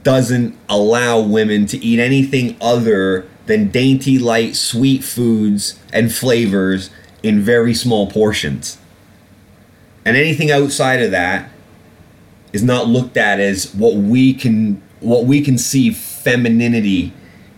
[0.03, 6.91] doesn't allow women to eat anything other than dainty, light, sweet foods and flavors
[7.23, 8.77] in very small portions.
[10.05, 11.49] And anything outside of that
[12.53, 17.11] is not looked at as what we can what we can see femininity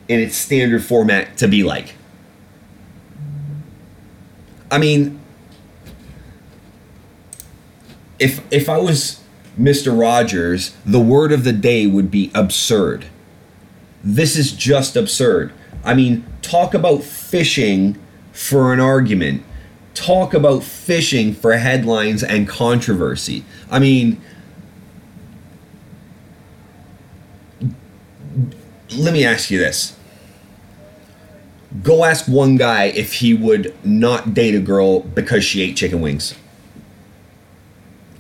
[0.08, 1.96] in its standard format to be like.
[4.72, 5.20] I mean,
[8.24, 9.22] if if I was
[9.60, 9.98] Mr.
[10.00, 13.06] Rogers, the word of the day would be absurd.
[14.02, 15.52] This is just absurd.
[15.84, 18.00] I mean, talk about fishing
[18.32, 19.44] for an argument.
[19.94, 23.44] Talk about fishing for headlines and controversy.
[23.70, 24.22] I mean,
[28.96, 29.98] let me ask you this.
[31.84, 36.00] Go ask one guy if he would not date a girl because she ate chicken
[36.00, 36.36] wings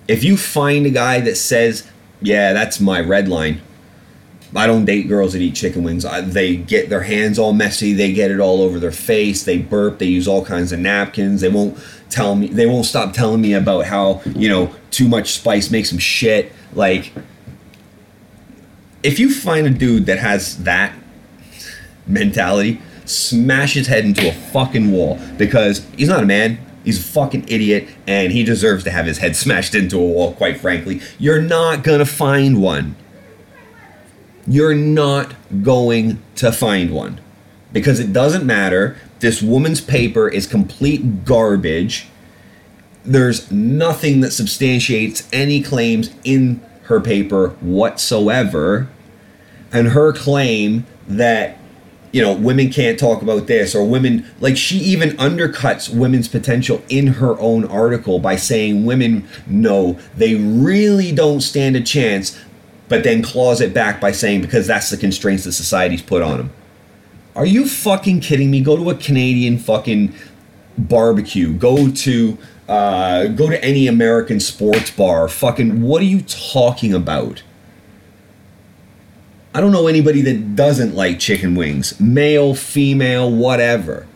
[0.07, 1.83] if you find a guy that says,
[2.21, 3.61] "Yeah, that's my red line,"
[4.55, 6.05] I don't date girls that eat chicken wings.
[6.05, 7.93] I, they get their hands all messy.
[7.93, 9.43] They get it all over their face.
[9.43, 9.99] They burp.
[9.99, 11.41] They use all kinds of napkins.
[11.41, 11.77] They won't
[12.09, 12.47] tell me.
[12.47, 16.51] They won't stop telling me about how you know too much spice makes them shit.
[16.73, 17.13] Like,
[19.01, 20.93] if you find a dude that has that
[22.05, 26.59] mentality, smash his head into a fucking wall because he's not a man.
[26.84, 30.34] He's a fucking idiot and he deserves to have his head smashed into a wall,
[30.34, 31.02] quite frankly.
[31.17, 32.96] You're not gonna find one.
[34.46, 37.22] You're not going to find one.
[37.72, 38.98] Because it doesn't matter.
[39.19, 42.08] This woman's paper is complete garbage.
[43.04, 48.89] There's nothing that substantiates any claims in her paper whatsoever.
[49.72, 51.58] And her claim that
[52.13, 56.82] you know, women can't talk about this, or women, like, she even undercuts women's potential
[56.88, 62.39] in her own article by saying women, no, they really don't stand a chance,
[62.88, 66.38] but then claws it back by saying because that's the constraints that society's put on
[66.38, 66.52] them.
[67.36, 68.62] Are you fucking kidding me?
[68.62, 70.13] Go to a Canadian fucking
[70.78, 71.52] barbecue.
[71.52, 75.28] Go to uh, go to any American sports bar.
[75.28, 77.41] Fucking, what are you talking about?
[79.53, 84.07] I don't know anybody that doesn't like chicken wings, male, female, whatever.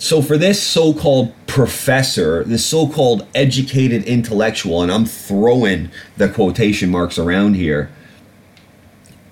[0.00, 6.28] So, for this so called professor, this so called educated intellectual, and I'm throwing the
[6.28, 7.90] quotation marks around here,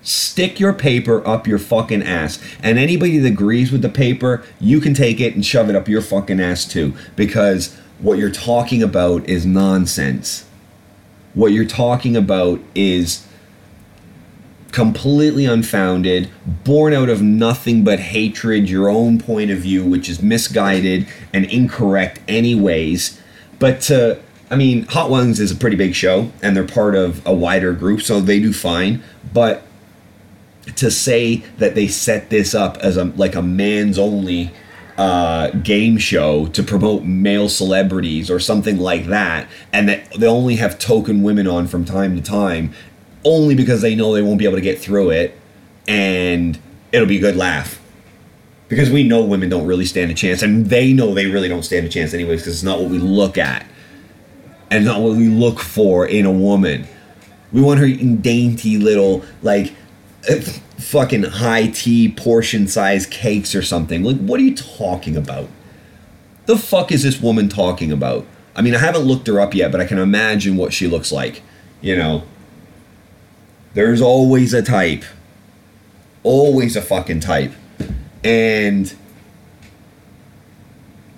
[0.01, 2.39] stick your paper up your fucking ass.
[2.61, 5.87] And anybody that agrees with the paper, you can take it and shove it up
[5.87, 6.93] your fucking ass too.
[7.15, 10.45] Because what you're talking about is nonsense.
[11.33, 13.25] What you're talking about is
[14.71, 16.29] completely unfounded,
[16.63, 21.45] born out of nothing but hatred, your own point of view, which is misguided and
[21.45, 23.19] incorrect, anyways.
[23.57, 27.25] But to, I mean, Hot Ones is a pretty big show, and they're part of
[27.25, 29.03] a wider group, so they do fine.
[29.33, 29.63] But
[30.75, 34.51] to say that they set this up as a like a man's only
[34.97, 40.57] uh, game show to promote male celebrities or something like that, and that they only
[40.57, 42.73] have token women on from time to time,
[43.23, 45.37] only because they know they won't be able to get through it
[45.87, 46.59] and
[46.91, 47.81] it'll be a good laugh.
[48.67, 51.63] Because we know women don't really stand a chance, and they know they really don't
[51.63, 53.65] stand a chance anyways, because it's not what we look at.
[54.69, 56.87] And not what we look for in a woman.
[57.51, 59.73] We want her eating dainty little, like,
[60.29, 60.35] uh,
[60.77, 64.03] fucking high tea portion size cakes or something.
[64.03, 65.49] Like, what are you talking about?
[66.45, 68.27] The fuck is this woman talking about?
[68.55, 71.11] I mean, I haven't looked her up yet, but I can imagine what she looks
[71.11, 71.41] like.
[71.81, 72.23] You know,
[73.73, 75.03] there's always a type.
[76.23, 77.53] Always a fucking type.
[78.23, 78.93] And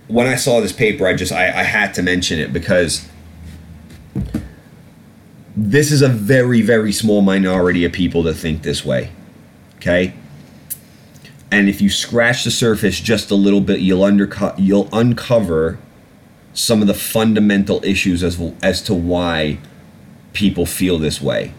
[0.07, 3.07] when I saw this paper, I just I, I had to mention it because
[5.55, 9.11] this is a very, very small minority of people that think this way.
[9.77, 10.13] Okay?
[11.51, 15.79] And if you scratch the surface just a little bit, you'll undercut you'll uncover
[16.53, 19.57] some of the fundamental issues as as to why
[20.33, 21.53] people feel this way.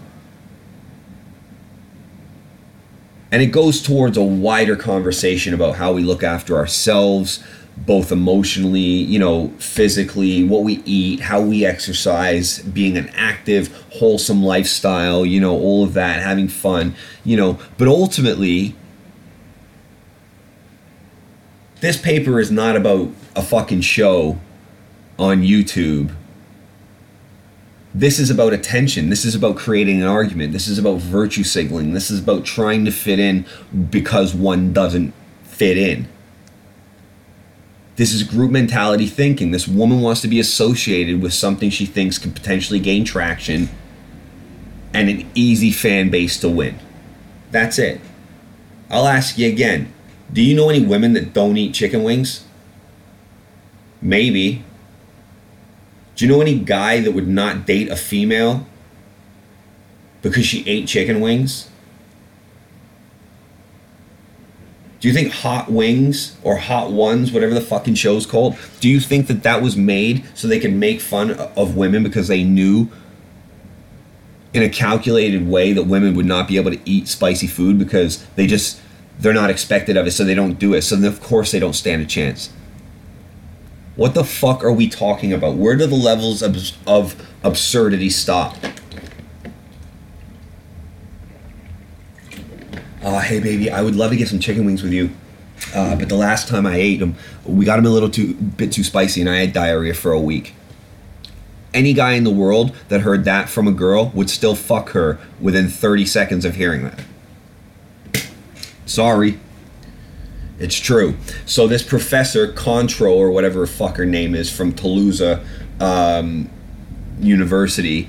[3.32, 7.42] And it goes towards a wider conversation about how we look after ourselves,
[7.78, 14.42] both emotionally, you know, physically, what we eat, how we exercise, being an active, wholesome
[14.42, 17.58] lifestyle, you know, all of that, having fun, you know.
[17.78, 18.76] But ultimately,
[21.80, 24.38] this paper is not about a fucking show
[25.18, 26.14] on YouTube.
[27.94, 29.10] This is about attention.
[29.10, 30.52] This is about creating an argument.
[30.52, 31.92] This is about virtue signaling.
[31.92, 33.44] This is about trying to fit in
[33.90, 35.12] because one doesn't
[35.42, 36.08] fit in.
[37.96, 39.50] This is group mentality thinking.
[39.50, 43.68] This woman wants to be associated with something she thinks can potentially gain traction
[44.94, 46.78] and an easy fan base to win.
[47.50, 48.00] That's it.
[48.90, 49.92] I'll ask you again
[50.32, 52.44] do you know any women that don't eat chicken wings?
[54.00, 54.64] Maybe.
[56.14, 58.66] Do you know any guy that would not date a female
[60.20, 61.68] because she ate chicken wings?
[65.00, 69.00] Do you think Hot Wings or Hot Ones, whatever the fucking show's called, do you
[69.00, 72.88] think that that was made so they could make fun of women because they knew
[74.54, 78.24] in a calculated way that women would not be able to eat spicy food because
[78.36, 78.80] they just
[79.18, 81.74] they're not expected of it so they don't do it so of course they don't
[81.74, 82.50] stand a chance
[84.02, 85.54] what the fuck are we talking about?
[85.54, 86.56] Where do the levels of,
[86.88, 88.56] of absurdity stop?
[93.00, 95.10] Uh, hey baby i would love to get some chicken wings with you.
[95.72, 98.72] Uh, but the last time i ate them we got them a little too bit
[98.72, 100.52] too spicy and i had diarrhea for a week.
[101.72, 105.20] Any guy in the world that heard that from a girl would still fuck her
[105.40, 107.04] within 30 seconds of hearing that.
[108.84, 109.38] Sorry.
[110.58, 111.16] It's true.
[111.46, 115.20] So this professor, Contro, or whatever fuck her name is, from Toulouse
[115.80, 116.50] um,
[117.18, 118.08] University,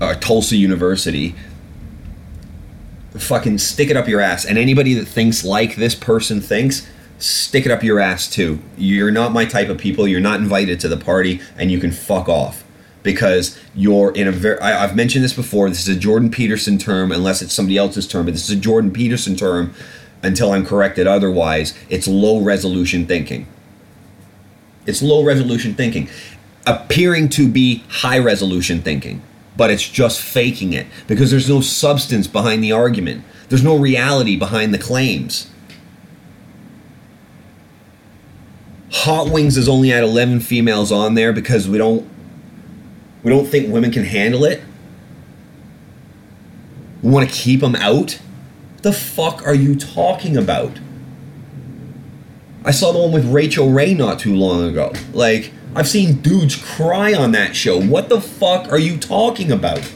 [0.00, 1.34] uh, Tulsa University,
[3.12, 4.44] fucking stick it up your ass.
[4.44, 6.86] And anybody that thinks like this person thinks,
[7.18, 8.60] stick it up your ass too.
[8.76, 10.08] You're not my type of people.
[10.08, 12.64] You're not invited to the party, and you can fuck off
[13.02, 14.58] because you're in a very.
[14.60, 15.68] I, I've mentioned this before.
[15.68, 18.60] This is a Jordan Peterson term, unless it's somebody else's term, but this is a
[18.60, 19.74] Jordan Peterson term
[20.22, 23.46] until I'm corrected otherwise, it's low resolution thinking.
[24.86, 26.08] It's low resolution thinking,
[26.66, 29.22] appearing to be high resolution thinking,
[29.56, 33.24] but it's just faking it because there's no substance behind the argument.
[33.48, 35.50] There's no reality behind the claims.
[38.92, 42.08] Hot Wings is only at 11 females on there because we don't
[43.22, 44.62] we don't think women can handle it.
[47.02, 48.18] We want to keep them out
[48.82, 50.78] the fuck are you talking about?
[52.64, 54.92] I saw the one with Rachael Ray not too long ago.
[55.12, 57.80] Like, I've seen dudes cry on that show.
[57.80, 59.92] What the fuck are you talking about?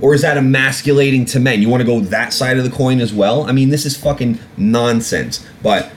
[0.00, 1.62] Or is that emasculating to men?
[1.62, 3.44] You want to go that side of the coin as well?
[3.44, 5.44] I mean, this is fucking nonsense.
[5.62, 5.90] But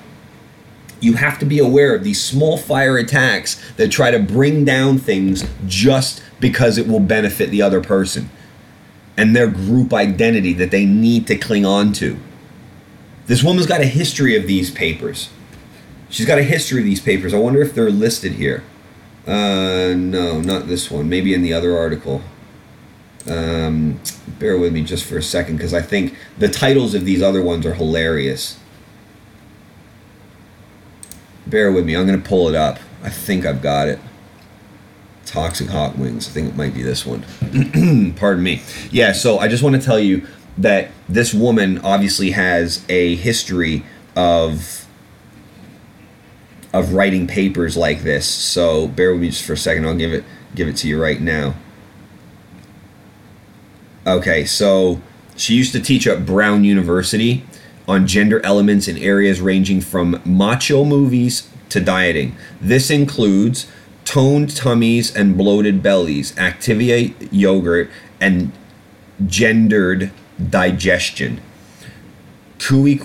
[0.99, 4.97] you have to be aware of these small fire attacks that try to bring down
[4.97, 8.29] things just because it will benefit the other person
[9.17, 12.17] and their group identity that they need to cling on to.
[13.25, 15.29] This woman's got a history of these papers.
[16.09, 17.33] She's got a history of these papers.
[17.33, 18.63] I wonder if they're listed here.
[19.25, 21.09] Uh, no, not this one.
[21.09, 22.21] Maybe in the other article.
[23.27, 23.99] Um,
[24.39, 27.41] bear with me just for a second because I think the titles of these other
[27.41, 28.57] ones are hilarious.
[31.45, 31.95] Bear with me.
[31.95, 32.79] I'm going to pull it up.
[33.03, 33.99] I think I've got it.
[35.27, 36.27] Toxic Hot Wings.
[36.27, 37.23] I think it might be this one.
[38.17, 38.61] Pardon me.
[38.91, 40.25] Yeah, so I just want to tell you
[40.57, 44.85] that this woman obviously has a history of
[46.73, 48.27] of writing papers like this.
[48.27, 49.85] So bear with me just for a second.
[49.85, 50.23] I'll give it
[50.55, 51.55] give it to you right now.
[54.05, 55.01] Okay, so
[55.35, 57.45] she used to teach at Brown University
[57.87, 62.35] on gender elements in areas ranging from macho movies to dieting.
[62.61, 63.69] This includes
[64.07, 67.89] toned tummies and bloated bellies, Activia yogurt,
[68.21, 68.53] and
[69.25, 70.11] gendered
[70.49, 71.41] digestion.
[72.57, 72.95] Cui,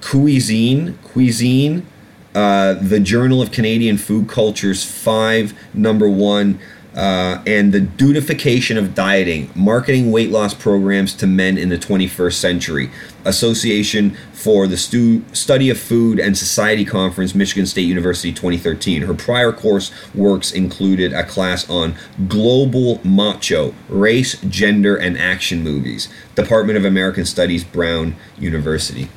[0.00, 1.86] Cuizine, cuisine,
[2.34, 6.58] uh, the Journal of Canadian Food Cultures, five, number one
[6.96, 12.32] uh, and the dudification of dieting, marketing weight loss programs to men in the 21st
[12.32, 12.90] century.
[13.26, 19.02] Association for the Stu- Study of Food and Society Conference, Michigan State University 2013.
[19.02, 21.94] Her prior course works included a class on
[22.28, 26.08] global macho, race, gender, and action movies.
[26.34, 29.08] Department of American Studies, Brown University.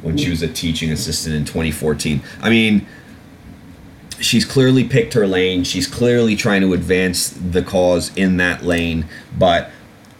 [0.00, 2.22] When she was a teaching assistant in 2014.
[2.40, 2.86] I mean,
[4.22, 5.64] she's clearly picked her lane.
[5.64, 9.06] She's clearly trying to advance the cause in that lane,
[9.38, 9.70] but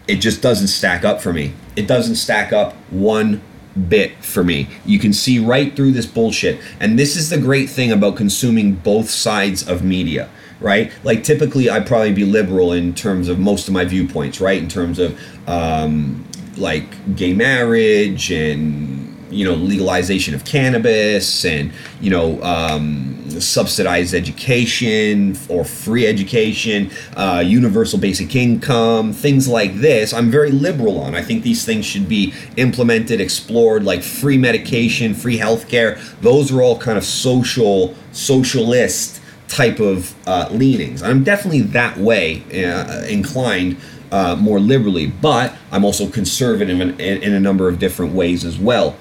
[0.07, 1.53] it just doesn't stack up for me.
[1.75, 3.41] It doesn't stack up one
[3.89, 4.69] bit for me.
[4.85, 6.59] You can see right through this bullshit.
[6.79, 10.91] And this is the great thing about consuming both sides of media, right?
[11.03, 14.61] Like typically I'd probably be liberal in terms of most of my viewpoints, right?
[14.61, 16.25] In terms of um,
[16.57, 19.02] like gay marriage and
[19.33, 21.71] you know legalization of cannabis and
[22.01, 30.13] you know um, subsidized education or free education uh, universal basic income things like this
[30.13, 31.15] i'm very liberal on.
[31.15, 35.99] I think these things should be implemented explored like free medication free healthcare.
[36.21, 41.03] Those are all kind of social socialist type of uh, leanings.
[41.03, 43.77] I'm definitely that way uh, inclined
[44.11, 48.45] uh, more liberally, but I'm also conservative in, in, in a number of different ways
[48.45, 48.95] as well.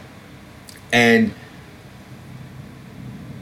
[0.92, 1.34] And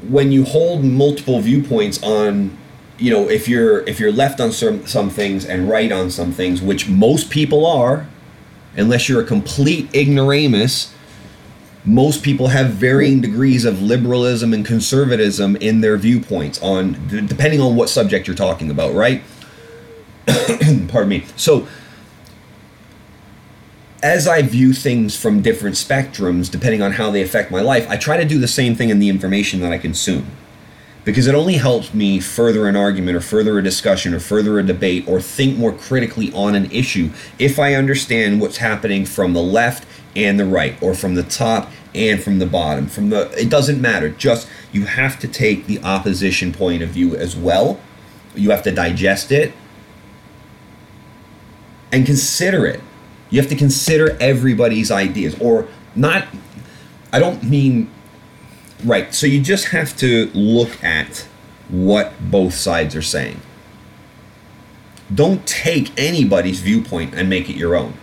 [0.08, 2.56] when you hold multiple viewpoints on
[2.98, 6.32] you know if you're if you're left on some some things and right on some
[6.32, 8.06] things which most people are
[8.76, 10.92] unless you're a complete ignoramus
[11.84, 16.92] most people have varying degrees of liberalism and conservatism in their viewpoints on
[17.26, 19.22] depending on what subject you're talking about right?
[20.88, 21.24] Pardon me.
[21.36, 21.66] So
[24.02, 27.96] as I view things from different spectrums, depending on how they affect my life, I
[27.96, 30.26] try to do the same thing in the information that I consume.
[31.04, 34.62] Because it only helps me further an argument or further a discussion or further a
[34.62, 39.42] debate or think more critically on an issue if I understand what's happening from the
[39.42, 42.86] left and the right or from the top and from the bottom.
[42.86, 44.10] From the it doesn't matter.
[44.10, 47.80] Just you have to take the opposition point of view as well.
[48.34, 49.54] You have to digest it
[51.90, 52.80] and consider it
[53.30, 56.26] you have to consider everybody's ideas, or not.
[57.12, 57.90] I don't mean
[58.84, 59.14] right.
[59.14, 61.26] So you just have to look at
[61.68, 63.40] what both sides are saying.
[65.12, 67.94] Don't take anybody's viewpoint and make it your own,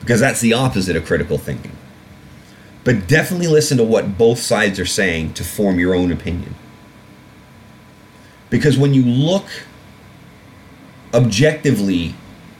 [0.00, 1.72] because that's the opposite of critical thinking.
[2.84, 6.54] But definitely listen to what both sides are saying to form your own opinion.
[8.50, 9.46] Because when you look
[11.12, 12.14] objectively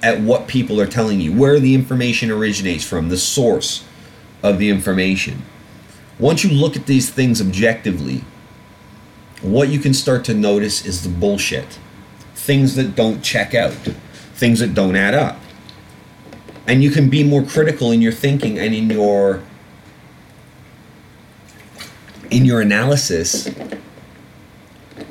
[0.05, 3.84] at what people are telling you, where the information originates from, the source
[4.42, 5.42] of the information.
[6.18, 8.22] Once you look at these things objectively,
[9.40, 11.78] what you can start to notice is the bullshit.
[12.34, 13.72] Things that don't check out,
[14.34, 15.38] things that don't add up.
[16.66, 19.42] And you can be more critical in your thinking and in your
[22.30, 23.46] in your analysis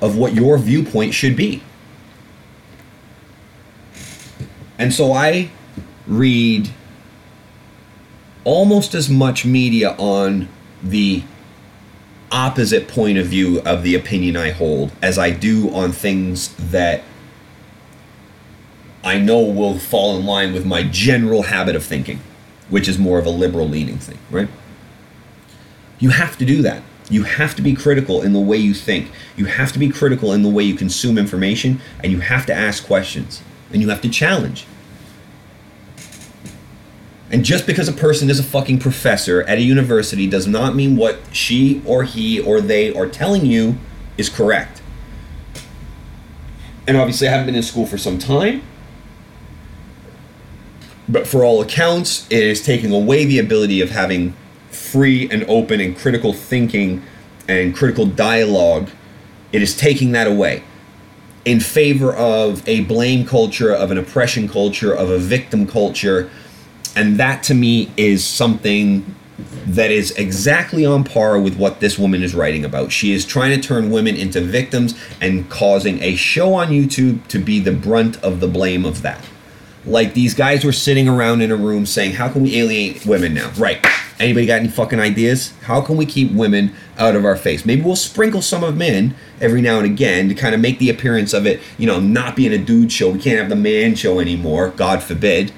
[0.01, 1.63] of what your viewpoint should be.
[4.83, 5.49] And so I
[6.05, 6.69] read
[8.43, 10.49] almost as much media on
[10.83, 11.23] the
[12.33, 17.01] opposite point of view of the opinion I hold as I do on things that
[19.05, 22.19] I know will fall in line with my general habit of thinking,
[22.69, 24.49] which is more of a liberal leaning thing, right?
[25.97, 26.83] You have to do that.
[27.09, 29.09] You have to be critical in the way you think.
[29.37, 32.53] You have to be critical in the way you consume information, and you have to
[32.53, 33.41] ask questions
[33.73, 34.65] and you have to challenge.
[37.33, 40.95] And just because a person is a fucking professor at a university does not mean
[40.95, 43.77] what she or he or they are telling you
[44.19, 44.83] is correct.
[46.87, 48.61] And obviously, I haven't been in school for some time.
[51.09, 54.35] But for all accounts, it is taking away the ability of having
[54.69, 57.01] free and open and critical thinking
[57.47, 58.91] and critical dialogue.
[59.51, 60.63] It is taking that away
[61.45, 66.29] in favor of a blame culture, of an oppression culture, of a victim culture.
[66.95, 69.15] And that to me is something
[69.65, 72.91] that is exactly on par with what this woman is writing about.
[72.91, 77.39] She is trying to turn women into victims and causing a show on YouTube to
[77.39, 79.23] be the brunt of the blame of that.
[79.85, 83.33] Like these guys were sitting around in a room saying, How can we alienate women
[83.33, 83.51] now?
[83.57, 83.85] Right.
[84.19, 85.53] Anybody got any fucking ideas?
[85.63, 87.65] How can we keep women out of our face?
[87.65, 90.89] Maybe we'll sprinkle some of in every now and again to kind of make the
[90.89, 93.09] appearance of it, you know, not being a dude show.
[93.09, 95.51] We can't have the man show anymore, God forbid.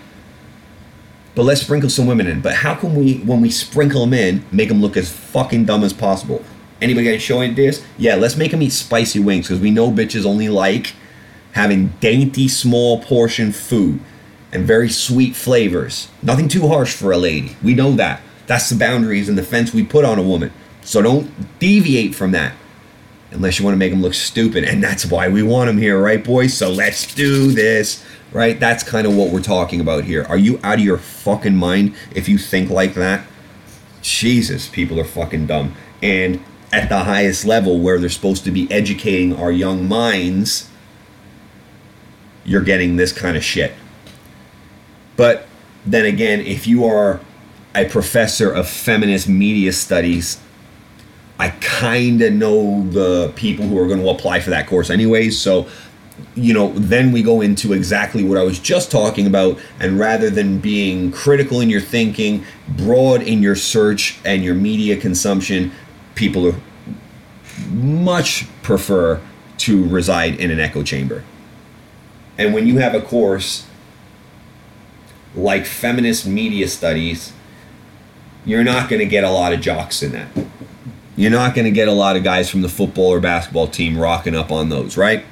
[1.36, 2.42] But let's sprinkle some women in.
[2.42, 5.84] But how can we, when we sprinkle them in, make them look as fucking dumb
[5.84, 6.44] as possible?
[6.82, 7.86] Anybody got any show ideas?
[7.98, 10.94] Yeah, let's make them eat spicy wings because we know bitches only like
[11.52, 14.00] having dainty, small portion food
[14.52, 16.10] and very sweet flavors.
[16.24, 17.58] Nothing too harsh for a lady.
[17.62, 18.22] We know that.
[18.48, 20.52] That's the boundaries and the fence we put on a woman.
[20.82, 22.54] So don't deviate from that
[23.32, 24.64] unless you want to make them look stupid.
[24.64, 26.54] And that's why we want them here, right, boys?
[26.54, 28.06] So let's do this,
[28.36, 28.60] right?
[28.60, 30.26] That's kind of what we're talking about here.
[30.28, 33.26] Are you out of your fucking mind if you think like that?
[34.02, 35.74] Jesus, people are fucking dumb.
[36.04, 40.70] And at the highest level where they're supposed to be educating our young minds,
[42.44, 43.72] you're getting this kind of shit.
[45.16, 45.48] But
[45.86, 47.22] then again, if you are
[47.74, 50.42] a professor of feminist media studies,
[51.40, 55.40] I kind of know the people who are going to apply for that course anyways.
[55.40, 55.70] So,
[56.36, 59.60] you know, then we go into exactly what I was just talking about.
[59.80, 64.98] And rather than being critical in your thinking, broad in your search and your media
[64.98, 65.72] consumption,
[66.16, 66.56] people are
[67.70, 69.22] much prefer
[69.58, 71.24] to reside in an echo chamber.
[72.38, 73.66] And when you have a course
[75.36, 77.34] like feminist media studies,
[78.46, 80.28] you're not going to get a lot of jocks in that.
[81.16, 83.98] You're not going to get a lot of guys from the football or basketball team
[83.98, 85.26] rocking up on those, right?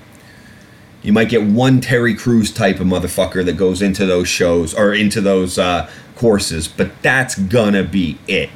[1.03, 4.93] You might get one Terry Crews type of motherfucker that goes into those shows or
[4.93, 8.49] into those uh, courses, but that's gonna be it,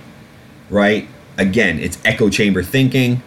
[0.70, 1.08] right?
[1.38, 3.22] Again, it's echo chamber thinking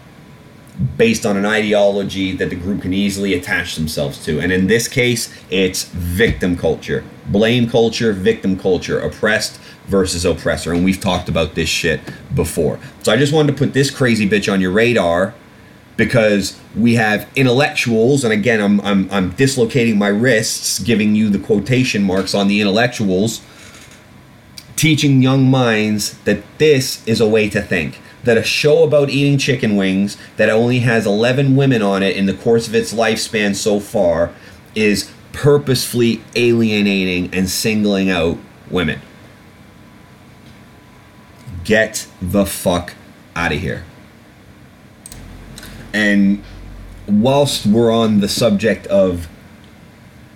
[0.96, 4.40] based on an ideology that the group can easily attach themselves to.
[4.40, 10.72] And in this case, it's victim culture, blame culture, victim culture, oppressed versus oppressor.
[10.72, 12.00] And we've talked about this shit
[12.34, 12.78] before.
[13.02, 15.34] So I just wanted to put this crazy bitch on your radar
[16.00, 21.38] because we have intellectuals, and again, I'm, I'm, I'm dislocating my wrists, giving you the
[21.38, 23.42] quotation marks on the intellectuals,
[24.76, 29.36] teaching young minds that this is a way to think that a show about eating
[29.36, 33.54] chicken wings that only has 11 women on it in the course of its lifespan
[33.54, 34.34] so far
[34.74, 38.38] is purposefully alienating and singling out
[38.70, 39.02] women.
[41.62, 42.94] Get the fuck
[43.36, 43.84] out of here.
[45.92, 46.42] And
[47.06, 49.28] whilst we're on the subject of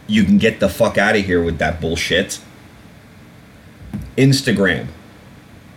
[0.07, 2.41] you can get the fuck out of here with that bullshit,
[4.17, 4.89] Instagram,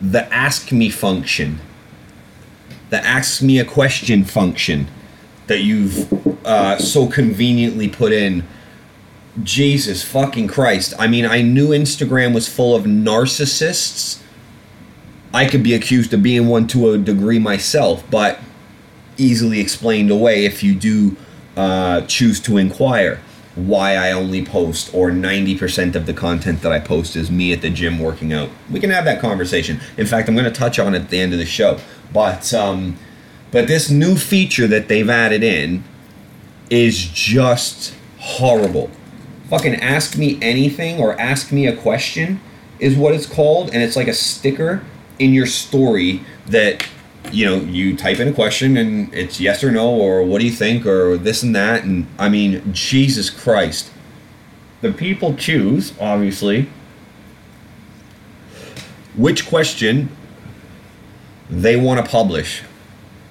[0.01, 1.59] the ask me function
[2.89, 4.87] the ask me a question function
[5.47, 6.11] that you've
[6.45, 8.43] uh, so conveniently put in.
[9.43, 10.95] Jesus fucking Christ.
[10.97, 14.19] I mean, I knew Instagram was full of narcissists.
[15.31, 18.39] I could be accused of being one to a degree myself, but
[19.17, 21.15] easily explained away if you do
[21.55, 23.19] uh, choose to inquire
[23.57, 27.61] why I only post or 90% of the content that I post is me at
[27.61, 28.49] the gym working out.
[28.69, 29.79] We can have that conversation.
[29.97, 31.79] In fact, I'm going to touch on it at the end of the show.
[32.13, 32.97] But um,
[33.51, 35.83] but this new feature that they've added in
[36.69, 38.91] is just horrible.
[39.49, 42.39] Fucking ask me anything or ask me a question
[42.79, 44.83] is what it's called, and it's like a sticker
[45.17, 46.85] in your story that
[47.31, 50.45] you know you type in a question and it's yes or no or what do
[50.45, 53.91] you think or this and that and I mean Jesus Christ.
[54.81, 56.69] The people choose obviously
[59.15, 60.09] which question
[61.49, 62.61] they want to publish,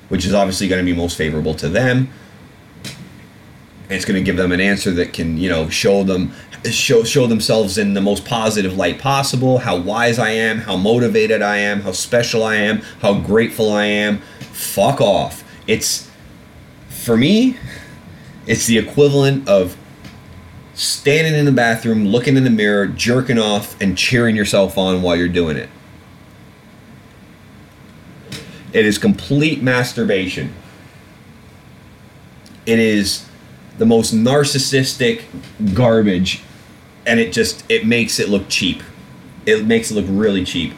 [0.09, 2.11] which is obviously going to be most favorable to them.
[3.89, 6.33] It's going to give them an answer that can, you know, show them
[6.65, 11.43] show show themselves in the most positive light possible, how wise I am, how motivated
[11.43, 14.19] I am, how special I am, how grateful I am.
[14.53, 15.45] Fuck off.
[15.67, 16.11] It's
[16.89, 17.57] for me,
[18.47, 19.77] it's the equivalent of
[20.75, 25.17] standing in the bathroom, looking in the mirror, jerking off, and cheering yourself on while
[25.17, 25.69] you're doing it.
[28.73, 30.53] It is complete masturbation.
[32.67, 33.25] It is
[33.79, 35.23] the most narcissistic
[35.75, 36.43] garbage
[37.07, 38.83] and it just it makes it look cheap.
[39.47, 40.75] It makes it look really cheap.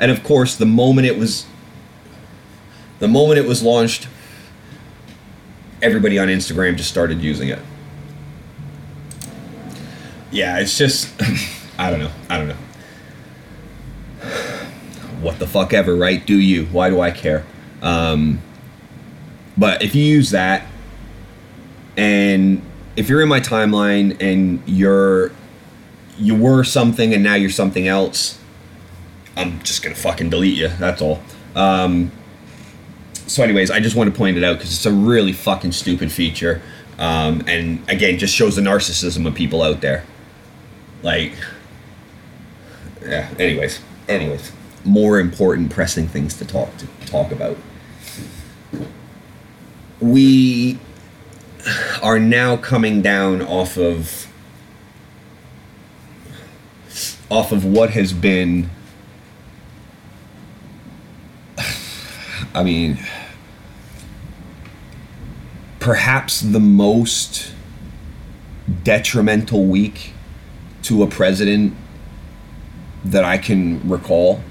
[0.00, 1.46] And of course, the moment it was
[2.98, 4.08] the moment it was launched,
[5.82, 7.58] everybody on Instagram just started using it.
[10.30, 11.12] Yeah, it's just
[11.78, 12.10] I don't know.
[12.30, 12.56] I don't know
[15.20, 16.24] what the fuck ever, right?
[16.24, 16.66] Do you?
[16.66, 17.44] Why do I care?
[17.82, 18.40] Um,
[19.58, 20.66] but if you use that,
[21.96, 22.62] and
[22.96, 25.32] if you're in my timeline and you're
[26.16, 28.38] you were something and now you're something else,
[29.36, 30.68] I'm just gonna fucking delete you.
[30.68, 31.22] That's all.
[31.54, 32.12] Um,
[33.26, 36.10] so, anyways, I just want to point it out because it's a really fucking stupid
[36.10, 36.62] feature,
[36.98, 40.04] um, and again, just shows the narcissism of people out there.
[41.02, 41.32] Like,
[43.02, 43.28] yeah.
[43.38, 44.52] Anyways, anyways
[44.84, 47.56] more important pressing things to talk to talk about
[50.00, 50.78] we
[52.02, 54.26] are now coming down off of
[57.30, 58.70] off of what has been
[62.54, 62.98] I mean
[65.80, 67.52] perhaps the most
[68.82, 70.12] detrimental week
[70.82, 71.74] to a president
[73.04, 74.42] that I can recall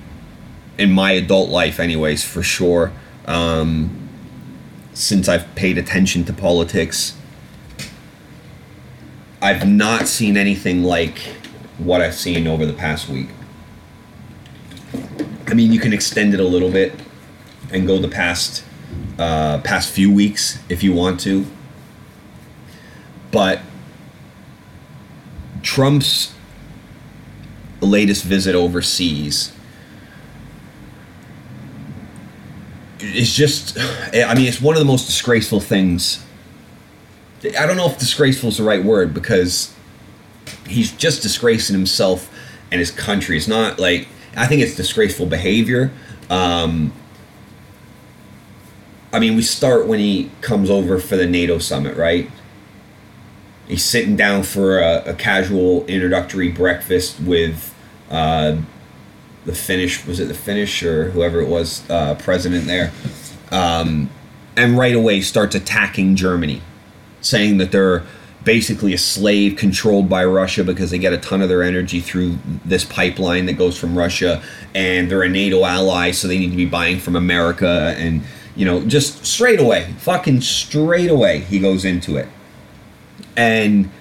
[0.77, 2.91] in my adult life, anyways, for sure.
[3.25, 4.06] Um,
[4.97, 7.15] since I've paid attention to politics,
[9.39, 11.19] I've not seen anything like
[11.77, 13.27] what I've seen over the past week.
[15.45, 16.99] I mean, you can extend it a little bit
[17.71, 18.63] and go the past
[19.19, 21.45] uh, past few weeks if you want to,
[23.29, 23.61] but
[25.61, 26.33] Trump's
[27.81, 29.51] latest visit overseas
[32.99, 36.23] is just I mean it's one of the most disgraceful things
[37.57, 39.73] I don't know if disgraceful is the right word because
[40.67, 42.33] he's just disgracing himself
[42.71, 43.37] and his country.
[43.37, 45.91] It's not like I think it's disgraceful behavior.
[46.29, 46.93] Um,
[49.13, 52.29] I mean, we start when he comes over for the NATO summit, right?
[53.67, 57.73] He's sitting down for a, a casual introductory breakfast with
[58.09, 58.57] uh,
[59.47, 62.91] the Finnish, was it the Finnish or whoever it was, uh, president there,
[63.51, 64.09] um,
[64.55, 66.61] and right away starts attacking Germany
[67.21, 68.03] saying that they're
[68.43, 72.37] basically a slave controlled by Russia because they get a ton of their energy through
[72.63, 74.41] this pipeline that goes from Russia
[74.73, 78.21] and they're a NATO ally so they need to be buying from America and
[78.55, 82.29] you know just straight away fucking straight away he goes into it.
[83.35, 83.91] And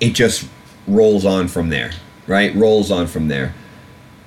[0.00, 0.48] it just
[0.86, 1.90] rolls on from there
[2.28, 2.54] right?
[2.54, 3.54] Rolls on from there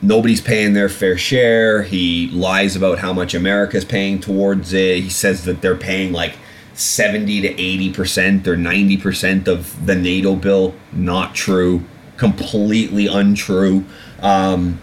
[0.03, 5.09] nobody's paying their fair share he lies about how much America's paying towards it he
[5.09, 6.35] says that they're paying like
[6.73, 10.73] 70 to 80% or 90% of the NATO bill.
[10.91, 11.83] Not true.
[12.17, 13.85] Completely untrue.
[14.21, 14.79] Um,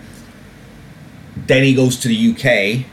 [1.37, 2.87] then he goes to the UK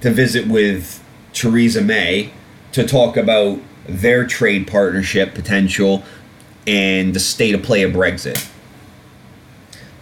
[0.00, 1.02] to visit with
[1.32, 2.32] Theresa May
[2.72, 6.04] to talk about their trade partnership potential
[6.66, 8.50] and the state of play of Brexit.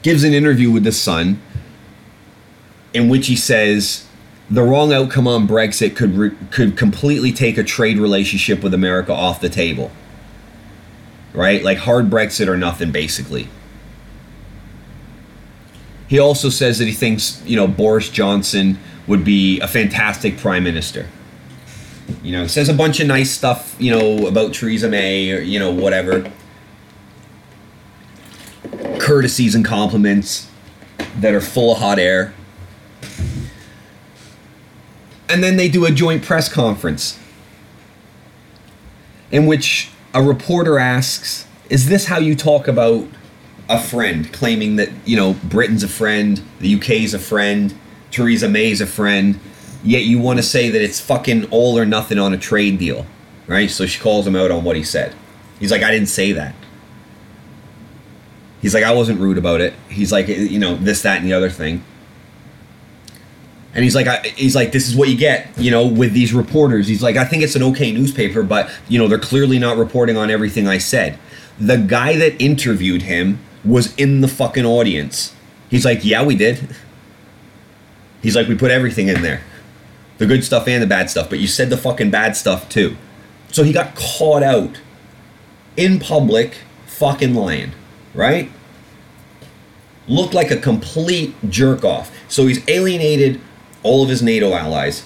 [0.02, 1.40] Gives an interview with The Sun
[2.96, 4.06] in which he says
[4.50, 9.12] the wrong outcome on Brexit could re- could completely take a trade relationship with America
[9.12, 9.90] off the table.
[11.34, 11.62] Right?
[11.62, 13.48] Like hard Brexit or nothing basically.
[16.08, 20.64] He also says that he thinks, you know, Boris Johnson would be a fantastic prime
[20.64, 21.08] minister.
[22.22, 25.58] You know, says a bunch of nice stuff, you know, about Theresa May or you
[25.58, 26.32] know whatever.
[29.00, 30.48] Courtesies and compliments
[31.18, 32.32] that are full of hot air
[35.28, 37.18] and then they do a joint press conference
[39.30, 43.06] in which a reporter asks, Is this how you talk about
[43.68, 44.32] a friend?
[44.32, 47.74] Claiming that, you know, Britain's a friend, the UK's a friend,
[48.10, 49.38] Theresa May's a friend,
[49.82, 53.06] yet you want to say that it's fucking all or nothing on a trade deal,
[53.46, 53.70] right?
[53.70, 55.14] So she calls him out on what he said.
[55.58, 56.54] He's like, I didn't say that.
[58.62, 59.74] He's like, I wasn't rude about it.
[59.88, 61.84] He's like, you know, this, that, and the other thing
[63.76, 66.32] and he's like, I, he's like, this is what you get, you know, with these
[66.32, 66.88] reporters.
[66.88, 70.16] He's like, I think it's an okay newspaper, but you know, they're clearly not reporting
[70.16, 71.18] on everything I said.
[71.60, 75.34] The guy that interviewed him was in the fucking audience.
[75.68, 76.74] He's like, yeah, we did.
[78.22, 79.42] He's like, we put everything in there,
[80.16, 82.96] the good stuff and the bad stuff, but you said the fucking bad stuff too.
[83.52, 84.80] So he got caught out
[85.76, 86.56] in public,
[86.86, 87.72] fucking lying,
[88.14, 88.50] right?
[90.08, 92.10] Looked like a complete jerk off.
[92.26, 93.38] So he's alienated
[93.86, 95.04] all of his NATO allies.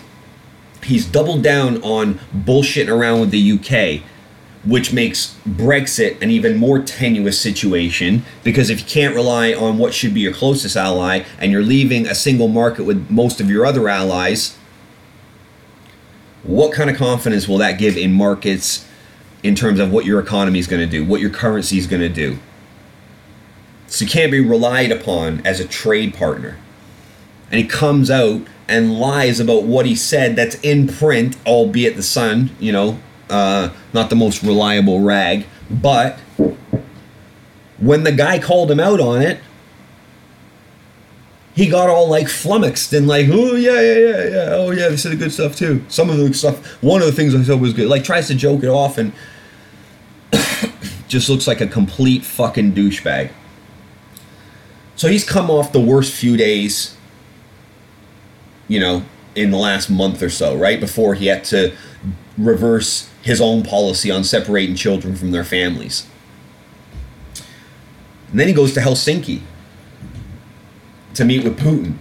[0.83, 4.03] He's doubled down on bullshitting around with the UK,
[4.65, 9.95] which makes Brexit an even more tenuous situation because if you can't rely on what
[9.95, 13.65] should be your closest ally and you're leaving a single market with most of your
[13.65, 14.57] other allies,
[16.43, 18.87] what kind of confidence will that give in markets
[19.43, 22.03] in terms of what your economy is going to do, what your currency is going
[22.03, 22.39] to do?
[23.87, 26.59] So you can't be relied upon as a trade partner.
[27.51, 32.03] And he comes out and lies about what he said that's in print, albeit the
[32.03, 32.99] Sun, you know,
[33.29, 35.45] uh, not the most reliable rag.
[35.69, 36.19] But
[37.79, 39.41] when the guy called him out on it,
[41.53, 44.97] he got all like flummoxed and like, oh yeah, yeah, yeah, yeah, oh yeah, they
[44.97, 45.85] said good stuff too.
[45.89, 47.89] Some of the stuff, one of the things I said was good.
[47.89, 49.13] Like tries to joke it off and
[51.09, 53.33] just looks like a complete fucking douchebag.
[54.95, 56.97] So he's come off the worst few days
[58.71, 59.03] you know,
[59.35, 61.75] in the last month or so, right before he had to
[62.39, 66.07] reverse his own policy on separating children from their families.
[68.31, 69.41] And then he goes to Helsinki
[71.15, 71.97] to meet with Putin.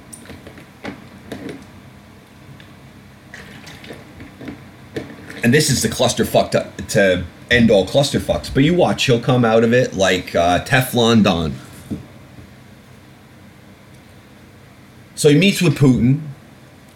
[5.43, 8.53] And this is the clusterfuck to, to end all clusterfucks.
[8.53, 11.55] But you watch, he'll come out of it like uh, Teflon Don.
[15.15, 16.28] So he meets with Putin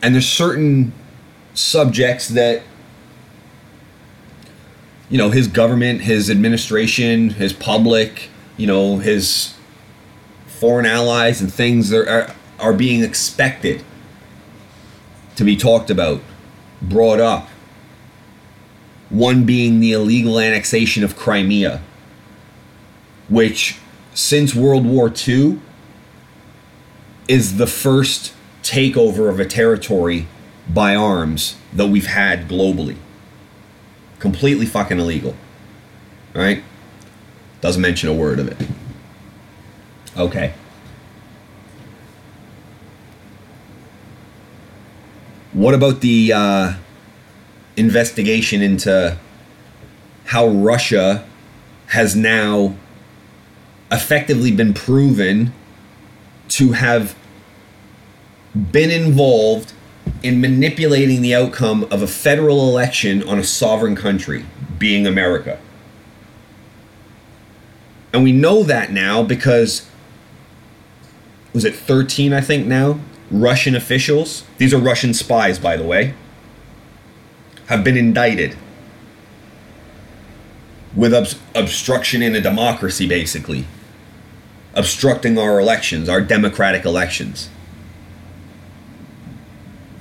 [0.04, 0.94] and there's certain
[1.56, 2.62] subjects that
[5.10, 9.56] you know his government his administration his public you know his
[10.64, 13.84] foreign allies and things that are, are being expected
[15.36, 16.22] to be talked about,
[16.82, 17.50] brought up.
[19.10, 21.82] One being the illegal annexation of Crimea,
[23.28, 23.78] which
[24.14, 25.60] since World War II
[27.28, 28.34] is the first
[28.64, 30.28] takeover of a territory
[30.68, 32.96] by arms that we've had globally.
[34.20, 35.36] Completely fucking illegal.
[36.34, 36.64] Right?
[37.62, 38.68] Doesn't mention a word of it.
[40.18, 40.54] Okay.
[45.52, 46.74] What about the uh,
[47.78, 49.18] investigation into
[50.26, 51.26] how Russia
[51.88, 52.76] has now
[53.92, 55.54] effectively been proven
[56.50, 57.16] to have
[58.54, 59.74] been involved
[60.22, 64.46] in manipulating the outcome of a federal election on a sovereign country,
[64.78, 65.60] being America.
[68.14, 69.90] And we know that now because
[71.52, 73.00] was it 13 I think now
[73.32, 76.14] Russian officials, these are Russian spies by the way,
[77.68, 78.56] have been indicted
[80.96, 83.66] with ob- obstruction in a democracy basically.
[84.76, 87.50] Obstructing our elections, our democratic elections.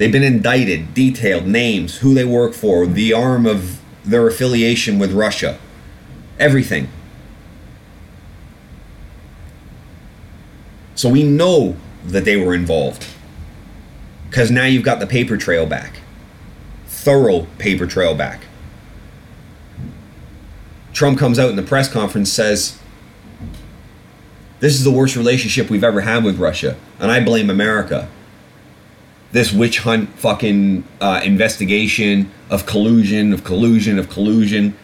[0.03, 5.13] They've been indicted, detailed names, who they work for, the arm of their affiliation with
[5.13, 5.61] Russia,
[6.41, 6.89] everything.
[10.97, 13.07] So we know that they were involved.
[14.29, 16.01] Because now you've got the paper trail back.
[16.89, 18.47] Thorough paper trail back.
[20.93, 22.77] Trump comes out in the press conference says,
[24.59, 28.09] This is the worst relationship we've ever had with Russia, and I blame America.
[29.33, 34.77] This witch hunt fucking uh, investigation of collusion, of collusion, of collusion.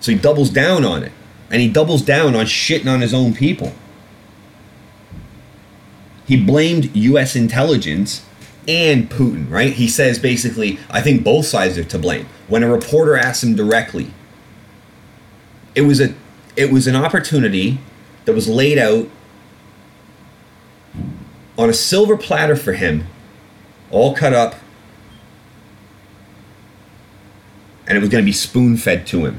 [0.00, 1.12] So he doubles down on it.
[1.50, 3.72] And he doubles down on shitting on his own people.
[6.26, 8.24] He blamed US intelligence
[8.68, 9.72] and Putin, right?
[9.72, 12.26] He says basically, I think both sides are to blame.
[12.46, 14.12] When a reporter asked him directly,
[15.74, 16.14] it was a
[16.56, 17.78] it was an opportunity
[18.26, 19.08] that was laid out
[21.60, 23.06] on a silver platter for him,
[23.90, 24.54] all cut up,
[27.86, 29.38] and it was going to be spoon fed to him.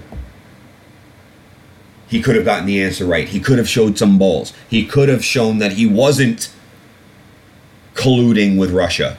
[2.08, 3.28] He could have gotten the answer right.
[3.28, 4.54] He could have showed some balls.
[4.70, 6.54] He could have shown that he wasn't
[7.96, 9.18] colluding with Russia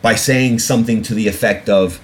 [0.00, 2.00] by saying something to the effect of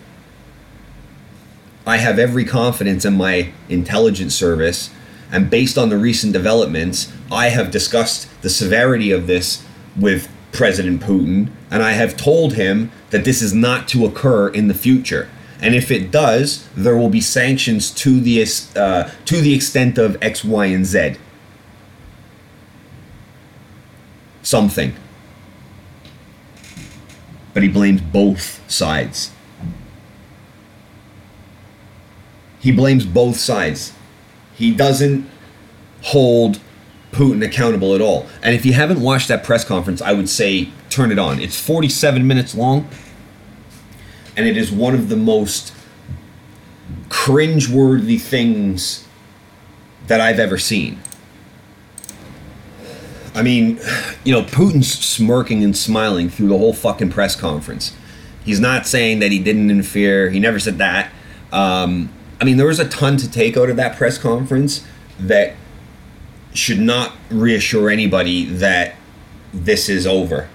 [1.87, 4.91] I have every confidence in my intelligence service,
[5.31, 9.64] and based on the recent developments, I have discussed the severity of this
[9.97, 14.69] with President Putin, and I have told him that this is not to occur in
[14.69, 15.29] the future.
[15.61, 18.43] And if it does, there will be sanctions to the
[18.77, 21.17] uh, to the extent of X, Y, and Z.
[24.43, 24.95] Something.
[27.55, 29.31] But he blames both sides.
[32.61, 33.93] He blames both sides.
[34.55, 35.29] He doesn't
[36.03, 36.61] hold
[37.15, 38.27] Putin accountable at all.
[38.43, 41.41] And if you haven't watched that press conference, I would say turn it on.
[41.41, 42.89] It's 47 minutes long,
[44.37, 45.73] and it is one of the most
[47.09, 49.07] cringeworthy things
[50.09, 51.01] that I've ever seen.
[53.35, 53.81] I mean,
[54.25, 57.97] you know, Putin's smirking and smiling through the whole fucking press conference.
[58.45, 60.31] He's not saying that he didn't interfere.
[60.31, 61.11] He never said that.
[61.51, 64.87] Um, I mean, there was a ton to take out of that press conference
[65.19, 65.55] that
[66.55, 68.95] should not reassure anybody that
[69.53, 70.49] this is over.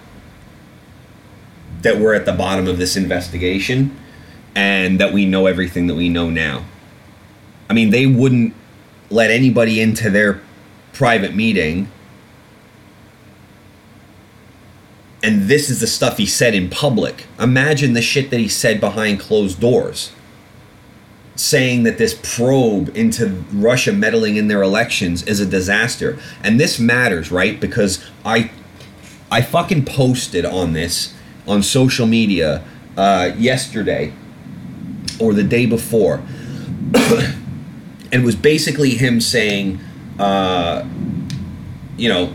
[1.81, 3.95] That we're at the bottom of this investigation
[4.55, 6.65] and that we know everything that we know now.
[7.69, 8.53] I mean, they wouldn't
[9.09, 10.41] let anybody into their
[10.93, 11.91] private meeting.
[15.21, 17.25] And this is the stuff he said in public.
[17.37, 20.13] Imagine the shit that he said behind closed doors
[21.39, 26.19] saying that this probe into Russia meddling in their elections is a disaster.
[26.43, 27.57] And this matters, right?
[27.57, 28.51] Because I
[29.31, 31.13] I fucking posted on this
[31.47, 32.65] on social media
[32.97, 34.11] uh, yesterday
[35.17, 36.15] or the day before.
[36.93, 37.35] and
[38.11, 39.79] it was basically him saying,
[40.19, 40.85] uh,
[41.95, 42.33] you know,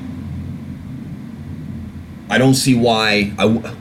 [2.31, 3.75] I don't see why I.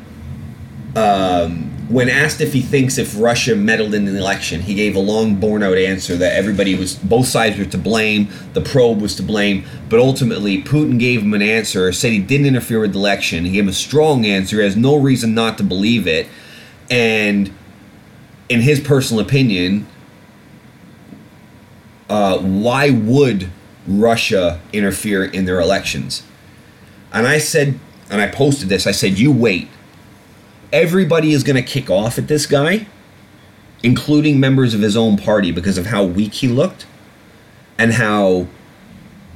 [0.95, 4.99] Um, when asked if he thinks if Russia meddled in the election, he gave a
[4.99, 9.15] long, borne out answer that everybody was, both sides were to blame, the probe was
[9.15, 12.99] to blame, but ultimately Putin gave him an answer, said he didn't interfere with the
[12.99, 13.45] election.
[13.45, 16.27] He gave him a strong answer, he has no reason not to believe it,
[16.89, 17.53] and
[18.49, 19.87] in his personal opinion,
[22.09, 23.49] uh, why would
[23.87, 26.23] Russia interfere in their elections.
[27.11, 27.79] And I said,
[28.09, 29.69] and I posted this, I said, you wait.
[30.73, 32.87] Everybody is going to kick off at this guy,
[33.83, 36.87] including members of his own party, because of how weak he looked
[37.77, 38.47] and how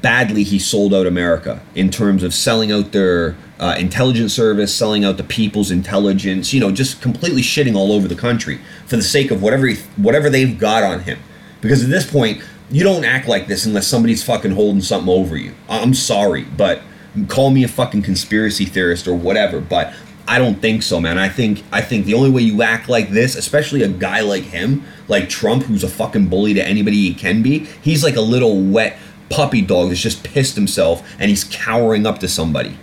[0.01, 5.05] badly he sold out America in terms of selling out their uh, intelligence service, selling
[5.05, 9.03] out the people's intelligence, you know, just completely shitting all over the country for the
[9.03, 11.19] sake of whatever he, whatever they've got on him.
[11.61, 15.37] Because at this point, you don't act like this unless somebody's fucking holding something over
[15.37, 15.53] you.
[15.69, 16.81] I'm sorry, but
[17.27, 19.93] call me a fucking conspiracy theorist or whatever, but
[20.27, 21.17] I don't think so, man.
[21.17, 24.43] I think I think the only way you act like this, especially a guy like
[24.43, 28.21] him, like Trump, who's a fucking bully to anybody he can be, he's like a
[28.21, 28.97] little wet
[29.29, 32.77] puppy dog that's just pissed himself and he's cowering up to somebody.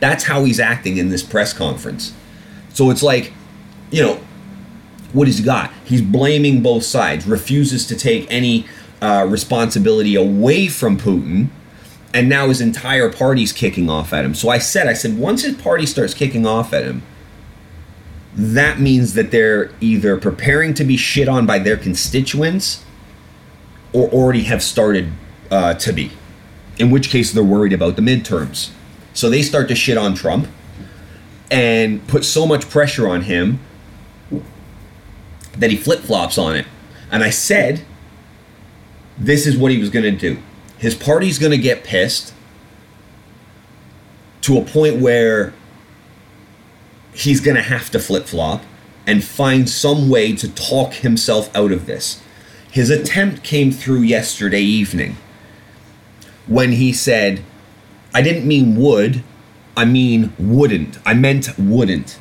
[0.00, 2.12] That's how he's acting in this press conference.
[2.72, 3.32] So it's like,
[3.90, 4.20] you know,
[5.12, 5.72] what he's got.
[5.84, 8.66] He's blaming both sides, refuses to take any
[9.00, 11.48] uh, responsibility away from Putin,
[12.12, 14.34] and now his entire party's kicking off at him.
[14.34, 17.02] So I said, I said, once his party starts kicking off at him,
[18.34, 22.84] that means that they're either preparing to be shit on by their constituents
[23.92, 25.12] or already have started
[25.50, 26.12] uh, to be.
[26.78, 28.70] In which case, they're worried about the midterms.
[29.12, 30.48] So they start to shit on Trump
[31.50, 33.58] and put so much pressure on him
[35.56, 36.66] that he flip flops on it.
[37.10, 37.84] And I said,
[39.18, 40.40] this is what he was going to do.
[40.80, 42.32] His party's going to get pissed
[44.40, 45.52] to a point where
[47.12, 48.62] he's going to have to flip flop
[49.06, 52.22] and find some way to talk himself out of this.
[52.72, 55.18] His attempt came through yesterday evening
[56.46, 57.44] when he said,
[58.14, 59.22] I didn't mean would,
[59.76, 60.98] I mean wouldn't.
[61.04, 62.18] I meant wouldn't.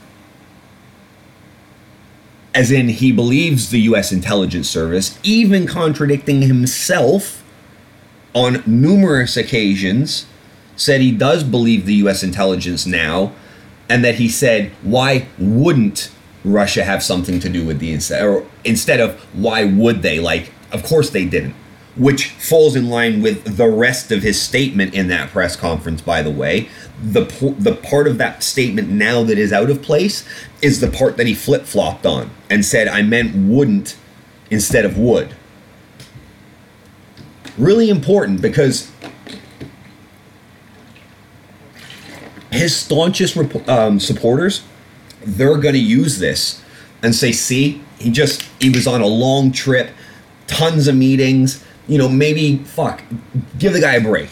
[2.53, 7.38] As in, he believes the US intelligence service, even contradicting himself
[8.33, 10.25] on numerous occasions,
[10.75, 13.33] said he does believe the US intelligence now,
[13.89, 16.11] and that he said, why wouldn't
[16.45, 20.19] Russia have something to do with the instead, or instead of why would they?
[20.19, 21.55] Like, of course they didn't.
[21.97, 26.21] Which falls in line with the rest of his statement in that press conference by
[26.21, 26.69] the way.
[27.03, 27.25] The
[27.57, 30.23] the part of that statement now that is out of place
[30.61, 33.97] is the part that he flip-flopped on and said I meant wouldn't
[34.49, 35.35] instead of would
[37.59, 38.91] really important because
[42.51, 43.37] his staunchest
[43.69, 44.63] um, supporters
[45.23, 46.63] they're going to use this
[47.03, 49.91] and say see he just he was on a long trip
[50.47, 53.01] tons of meetings you know, maybe fuck,
[53.57, 54.29] give the guy a break.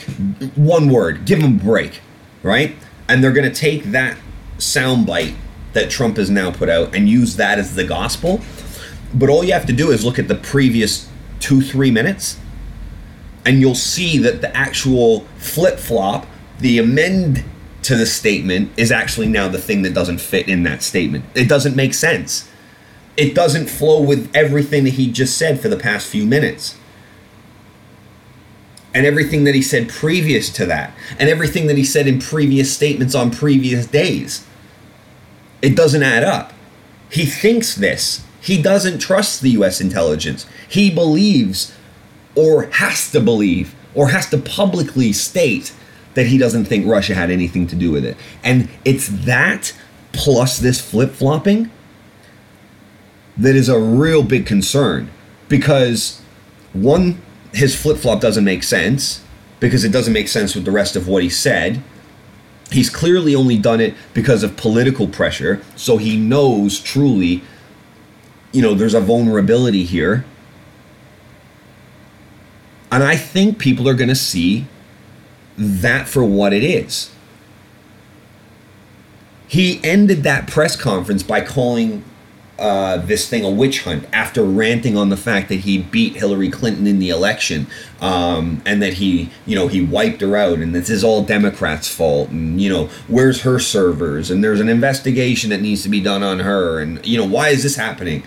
[0.55, 2.01] One word, give him a break,
[2.43, 2.75] right?
[3.09, 4.15] And they're going to take that
[4.59, 5.35] soundbite
[5.73, 8.41] that Trump has now put out and use that as the gospel.
[9.13, 11.09] But all you have to do is look at the previous
[11.39, 12.37] two, three minutes,
[13.47, 16.27] and you'll see that the actual flip flop,
[16.59, 17.45] the amend
[17.83, 21.23] to the statement, is actually now the thing that doesn't fit in that statement.
[21.33, 22.51] It doesn't make sense.
[23.15, 26.75] It doesn't flow with everything that he just said for the past few minutes
[28.93, 32.73] and everything that he said previous to that, and everything that he said in previous
[32.73, 34.45] statements on previous days.
[35.61, 36.51] It doesn't add up.
[37.11, 38.25] He thinks this.
[38.41, 40.47] He doesn't trust the US intelligence.
[40.67, 41.76] He believes,
[42.37, 45.73] or has to believe, or has to publicly state
[46.13, 48.15] that he doesn't think Russia had anything to do with it.
[48.43, 49.73] And it's that
[50.13, 51.69] plus this flip flopping
[53.37, 55.09] that is a real big concern
[55.47, 56.21] because
[56.73, 57.21] one
[57.53, 59.23] his flip flop doesn't make sense
[59.59, 61.81] because it doesn't make sense with the rest of what he said.
[62.71, 67.41] He's clearly only done it because of political pressure, so he knows truly,
[68.51, 70.25] you know, there's a vulnerability here.
[72.91, 74.65] And I think people are going to see
[75.57, 77.11] that for what it is.
[79.47, 82.03] He ended that press conference by calling
[82.59, 86.49] uh, this thing a witch hunt after ranting on the fact that he beat Hillary
[86.49, 87.67] Clinton in the election
[88.01, 91.87] um, and that he, you know, he wiped her out and this is all Democrats'
[91.87, 96.01] fault and, you know, where's her servers and there's an investigation that needs to be
[96.01, 98.23] done on her and, you know, why is this happening?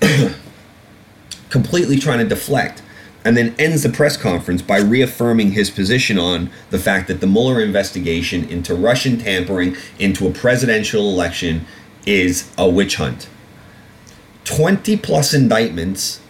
[1.50, 2.82] Completely trying to deflect
[3.24, 7.26] and then ends the press conference by reaffirming his position on the fact that the
[7.26, 11.66] Mueller investigation into Russian tampering into a presidential election
[12.06, 13.28] is a witch hunt.
[14.44, 16.20] 20 plus indictments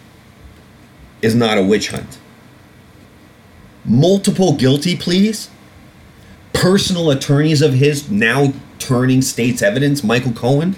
[1.21, 2.17] is not a witch hunt.
[3.83, 5.49] Multiple guilty pleas,
[6.53, 10.75] personal attorneys of his now turning state's evidence, Michael Cohen,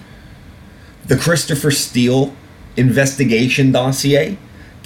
[1.05, 2.33] the Christopher Steele
[2.75, 4.37] investigation dossier,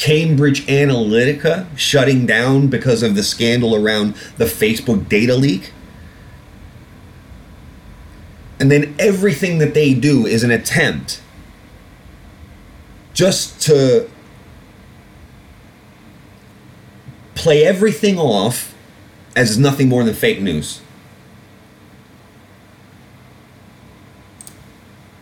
[0.02, 5.72] Cambridge Analytica shutting down because of the scandal around the Facebook data leak.
[8.60, 11.22] And then everything that they do is an attempt
[13.14, 14.10] just to
[17.36, 18.74] play everything off
[19.36, 20.82] as nothing more than fake news.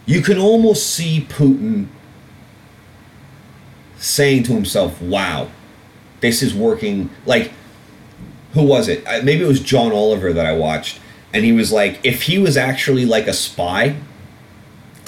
[0.06, 1.90] You can almost see Putin
[4.00, 5.50] saying to himself, wow,
[6.22, 7.10] this is working.
[7.26, 7.52] Like,
[8.54, 9.04] who was it?
[9.24, 11.00] Maybe it was John Oliver that I watched.
[11.34, 13.98] And he was like, if he was actually like a spy,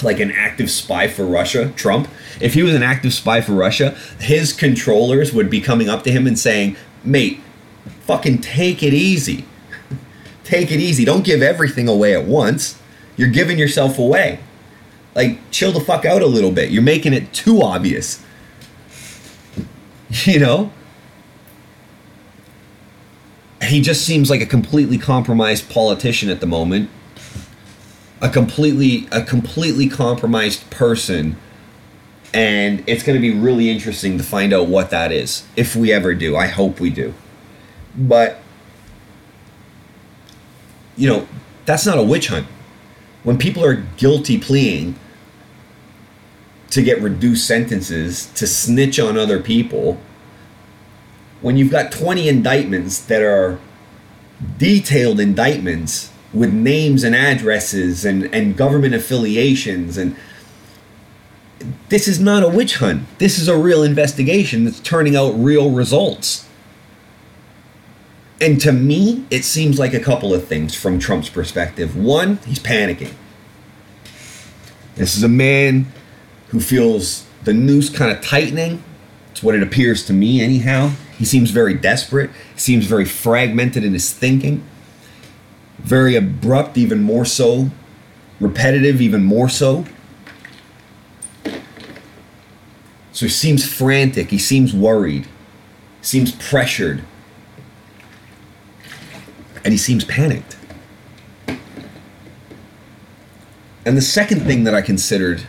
[0.02, 2.08] like an active spy for Russia, Trump,
[2.40, 3.90] if he was an active spy for Russia,
[4.20, 7.40] his controllers would be coming up to him and saying, mate,
[8.02, 9.44] fucking take it easy.
[10.44, 11.04] take it easy.
[11.04, 12.80] Don't give everything away at once.
[13.16, 14.38] You're giving yourself away.
[15.14, 16.70] Like, chill the fuck out a little bit.
[16.70, 18.24] You're making it too obvious.
[20.26, 20.72] You know?
[23.62, 26.90] He just seems like a completely compromised politician at the moment.
[28.20, 31.36] A completely a completely compromised person.
[32.34, 35.92] And it's going to be really interesting to find out what that is if we
[35.92, 36.36] ever do.
[36.36, 37.14] I hope we do.
[37.96, 38.38] But
[40.96, 41.26] you know,
[41.64, 42.46] that's not a witch hunt.
[43.22, 44.98] When people are guilty pleading
[46.72, 50.00] to get reduced sentences, to snitch on other people,
[51.42, 53.58] when you've got 20 indictments that are
[54.56, 60.16] detailed indictments with names and addresses and, and government affiliations and
[61.90, 63.02] this is not a witch hunt.
[63.18, 66.48] This is a real investigation that's turning out real results.
[68.40, 71.96] And to me, it seems like a couple of things from Trump's perspective.
[71.96, 73.12] One, he's panicking.
[74.96, 75.86] This is a man
[76.52, 78.84] who feels the noose kind of tightening.
[79.32, 80.92] It's what it appears to me, anyhow.
[81.18, 82.30] He seems very desperate.
[82.54, 84.62] He seems very fragmented in his thinking.
[85.78, 87.70] Very abrupt, even more so.
[88.38, 89.86] Repetitive, even more so.
[93.12, 94.30] So he seems frantic.
[94.30, 95.26] He seems worried.
[96.02, 97.02] Seems pressured.
[99.64, 100.56] And he seems panicked.
[103.86, 105.46] And the second thing that I considered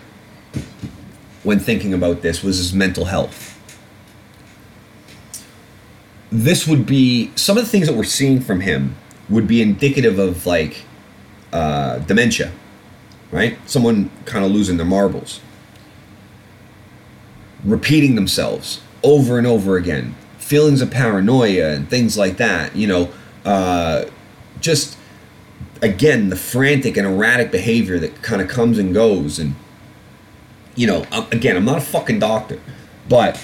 [1.43, 3.49] when thinking about this was his mental health.
[6.31, 8.95] This would be some of the things that we're seeing from him
[9.29, 10.85] would be indicative of like
[11.51, 12.51] uh, dementia,
[13.31, 13.57] right?
[13.69, 15.41] Someone kind of losing their marbles,
[17.63, 22.75] repeating themselves over and over again, feelings of paranoia and things like that.
[22.75, 23.13] You know,
[23.45, 24.05] uh,
[24.59, 24.97] just
[25.81, 29.53] again the frantic and erratic behavior that kind of comes and goes and
[30.75, 32.59] you know um, again i'm not a fucking doctor
[33.09, 33.41] but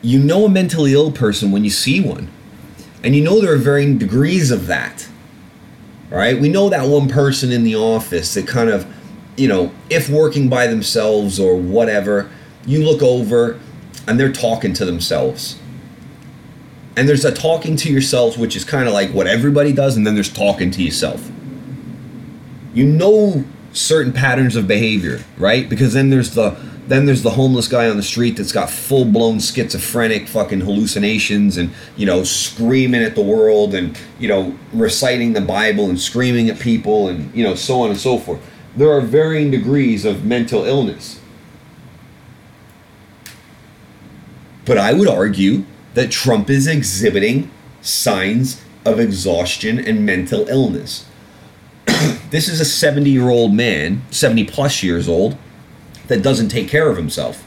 [0.00, 2.28] you know a mentally ill person when you see one
[3.02, 5.08] and you know there are varying degrees of that
[6.12, 6.38] right?
[6.38, 8.86] We know that one person in the office that kind of
[9.36, 12.30] you know if working by themselves or whatever
[12.66, 13.58] you look over
[14.06, 15.58] and they're talking to themselves.
[16.94, 20.06] And there's a talking to yourself which is kind of like what everybody does and
[20.06, 21.30] then there's talking to yourself.
[22.74, 25.68] You know certain patterns of behavior right?
[25.68, 26.56] Because then there's the
[26.88, 31.70] then there's the homeless guy on the street that's got full-blown schizophrenic fucking hallucinations and
[31.96, 36.58] you know screaming at the world and you know reciting the bible and screaming at
[36.58, 38.40] people and you know so on and so forth.
[38.76, 41.20] There are varying degrees of mental illness.
[44.64, 45.64] But i would argue
[45.94, 51.06] that Trump is exhibiting signs of exhaustion and mental illness.
[52.30, 55.36] this is a 70 year old man, 70 plus years old,
[56.08, 57.44] that doesn't take care of himself.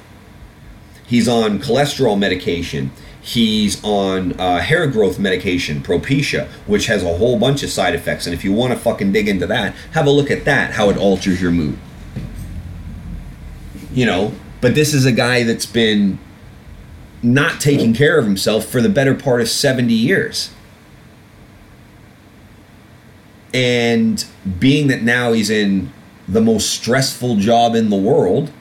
[1.05, 2.91] He's on cholesterol medication.
[3.21, 8.27] He's on uh, hair growth medication, Propecia, which has a whole bunch of side effects.
[8.27, 10.89] And if you want to fucking dig into that, have a look at that, how
[10.89, 11.77] it alters your mood.
[13.91, 16.19] You know, but this is a guy that's been
[17.23, 20.51] not taking care of himself for the better part of 70 years.
[23.55, 24.25] And
[24.59, 25.93] being that now he's in
[26.27, 28.51] the most stressful job in the world,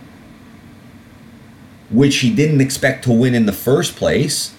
[1.91, 4.55] which he didn't expect to win in the first place.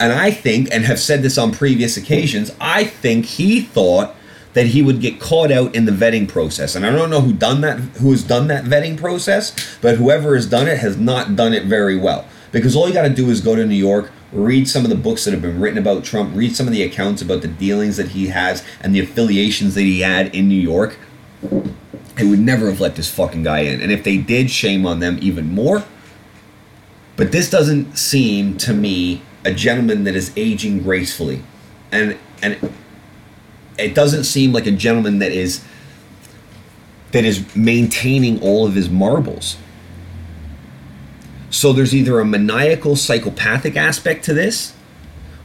[0.00, 4.16] And I think, and have said this on previous occasions, I think he thought
[4.54, 6.74] that he would get caught out in the vetting process.
[6.74, 10.34] And I don't know who done that who has done that vetting process, but whoever
[10.34, 12.26] has done it has not done it very well.
[12.50, 14.96] Because all you got to do is go to New York, read some of the
[14.96, 17.96] books that have been written about Trump, read some of the accounts about the dealings
[17.96, 20.98] that he has and the affiliations that he had in New York.
[22.16, 23.80] They would never have let this fucking guy in.
[23.80, 25.84] And if they did, shame on them even more.
[27.16, 31.42] But this doesn't seem to me a gentleman that is aging gracefully.
[31.90, 32.72] And and
[33.78, 35.64] it doesn't seem like a gentleman that is
[37.12, 39.56] that is maintaining all of his marbles.
[41.50, 44.74] So there's either a maniacal psychopathic aspect to this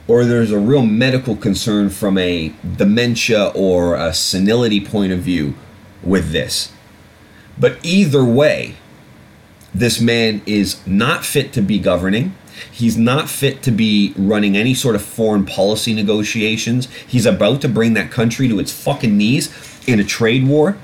[0.07, 5.56] or there's a real medical concern from a dementia or a senility point of view
[6.03, 6.72] with this.
[7.57, 8.76] But either way,
[9.73, 12.36] this man is not fit to be governing.
[12.72, 16.88] He's not fit to be running any sort of foreign policy negotiations.
[17.07, 19.52] He's about to bring that country to its fucking knees
[19.88, 20.77] in a trade war.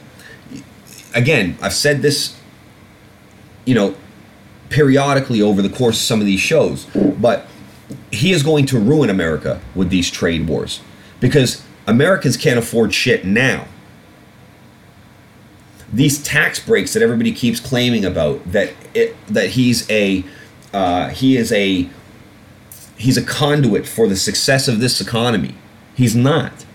[1.13, 2.37] Again, I've said this,
[3.65, 3.95] you know,
[4.71, 6.85] periodically over the course of some of these shows,
[7.19, 7.45] but
[8.11, 10.81] he is going to ruin America with these trade wars
[11.19, 13.67] because Americans can't afford shit now.
[15.93, 20.23] These tax breaks that everybody keeps claiming about that it, that he's a
[20.73, 21.89] uh, he is a
[22.95, 25.55] he's a conduit for the success of this economy.
[25.93, 26.65] He's not.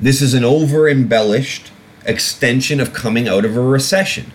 [0.00, 1.70] This is an over embellished
[2.04, 4.32] extension of coming out of a recession.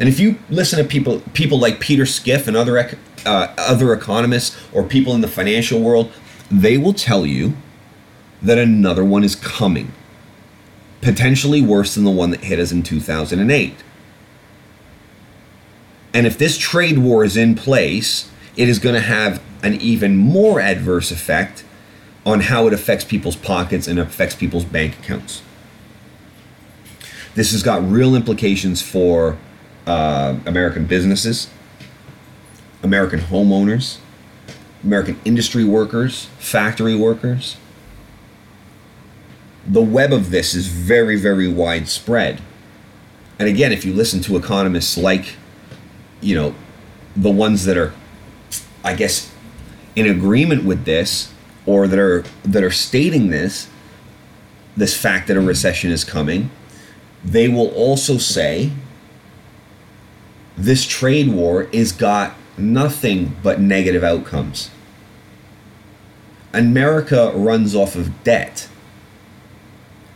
[0.00, 2.78] And if you listen to people people like Peter Schiff and other
[3.26, 6.10] uh, other economists or people in the financial world,
[6.50, 7.52] they will tell you
[8.40, 9.92] that another one is coming,
[11.02, 13.74] potentially worse than the one that hit us in 2008.
[16.14, 20.16] And if this trade war is in place, it is going to have an even
[20.16, 21.62] more adverse effect
[22.24, 25.42] on how it affects people's pockets and affects people's bank accounts.
[27.34, 29.38] This has got real implications for
[29.90, 31.48] uh, American businesses,
[32.84, 33.98] American homeowners,
[34.84, 37.56] American industry workers, factory workers.
[39.66, 42.40] The web of this is very, very widespread.
[43.38, 45.34] And again, if you listen to economists like,
[46.20, 46.54] you know,
[47.16, 47.92] the ones that are,
[48.84, 49.32] I guess,
[49.96, 51.32] in agreement with this,
[51.66, 53.68] or that are that are stating this,
[54.76, 56.50] this fact that a recession is coming,
[57.24, 58.70] they will also say
[60.60, 64.70] this trade war is got nothing but negative outcomes.
[66.52, 68.68] America runs off of debt,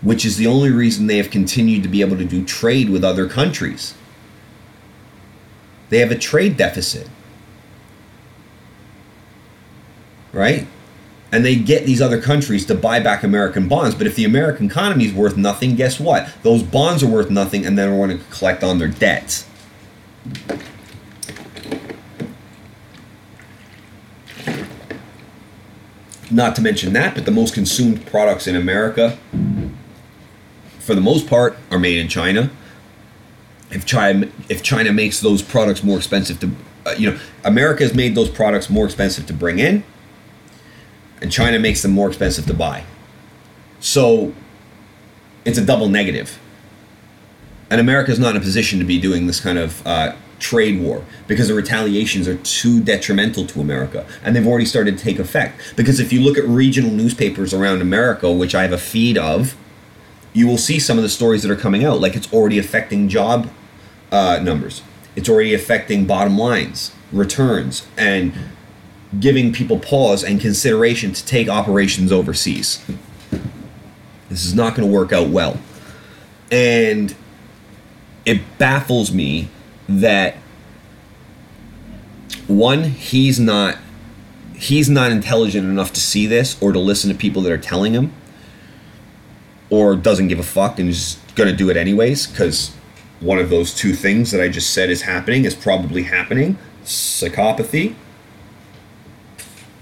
[0.03, 3.03] which is the only reason they have continued to be able to do trade with
[3.03, 3.95] other countries.
[5.89, 7.09] They have a trade deficit.
[10.33, 10.67] Right?
[11.33, 13.95] And they get these other countries to buy back American bonds.
[13.95, 16.29] But if the American economy is worth nothing, guess what?
[16.43, 19.47] Those bonds are worth nothing and then we're going to collect on their debts.
[26.31, 29.19] Not to mention that, but the most consumed products in America,
[30.81, 32.51] for the most part, are made in China.
[33.71, 36.51] If China, if China makes those products more expensive to,
[36.87, 39.85] uh, you know, America has made those products more expensive to bring in,
[41.21, 42.85] and China makes them more expensive to buy.
[43.79, 44.35] So,
[45.45, 46.39] it's a double negative
[47.75, 50.81] and America is not in a position to be doing this kind of uh, trade
[50.81, 55.19] war because the retaliations are too detrimental to America, and they've already started to take
[55.19, 55.75] effect.
[55.75, 59.57] Because if you look at regional newspapers around America, which I have a feed of,
[60.33, 63.09] you will see some of the stories that are coming out, like it's already affecting
[63.09, 63.51] job
[64.13, 64.83] uh, numbers,
[65.17, 68.33] it's already affecting bottom lines, returns, and
[69.19, 72.85] giving people pause and consideration to take operations overseas.
[74.29, 75.59] This is not going to work out well.
[76.53, 77.17] And
[78.25, 79.49] it baffles me
[79.89, 80.37] that
[82.47, 83.79] one he's not
[84.55, 87.93] he's not intelligent enough to see this or to listen to people that are telling
[87.93, 88.13] him
[89.71, 92.75] or doesn't give a fuck and is going to do it anyways because
[93.21, 96.59] one of those two things that I just said is happening is probably happening.
[96.85, 97.95] Psychopathy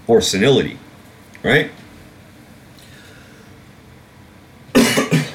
[0.07, 0.79] or senility
[1.43, 1.69] right?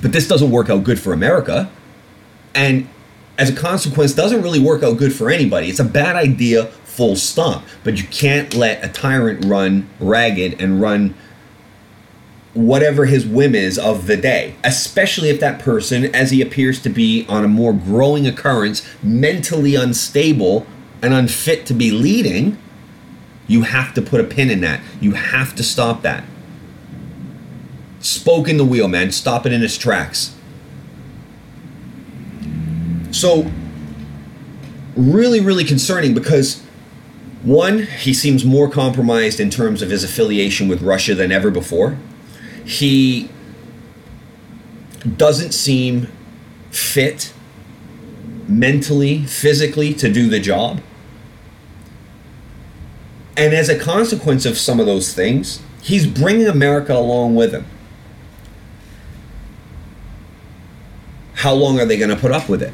[0.00, 1.70] But this doesn't work out good for America
[2.54, 2.88] and
[3.38, 5.68] as a consequence doesn't really work out good for anybody.
[5.68, 7.64] It's a bad idea full stop.
[7.84, 11.14] But you can't let a tyrant run ragged and run
[12.54, 16.90] whatever his whim is of the day especially if that person as he appears to
[16.90, 20.66] be on a more growing occurrence mentally unstable
[21.00, 22.58] and unfit to be leading
[23.46, 24.80] you have to put a pin in that.
[25.00, 26.24] You have to stop that.
[28.00, 29.12] Spoke in the wheel man.
[29.12, 30.34] Stop it in its tracks
[33.12, 33.50] so,
[34.96, 36.62] really, really concerning because
[37.42, 41.98] one, he seems more compromised in terms of his affiliation with Russia than ever before.
[42.64, 43.28] He
[45.16, 46.08] doesn't seem
[46.70, 47.32] fit
[48.48, 50.80] mentally, physically to do the job.
[53.36, 57.66] And as a consequence of some of those things, he's bringing America along with him.
[61.34, 62.72] How long are they going to put up with it?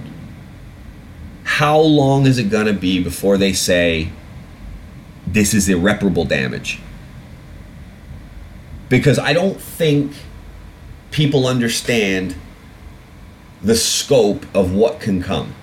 [1.58, 4.10] How long is it going to be before they say
[5.26, 6.78] this is irreparable damage?
[8.88, 10.12] Because I don't think
[11.10, 12.36] people understand
[13.60, 15.56] the scope of what can come.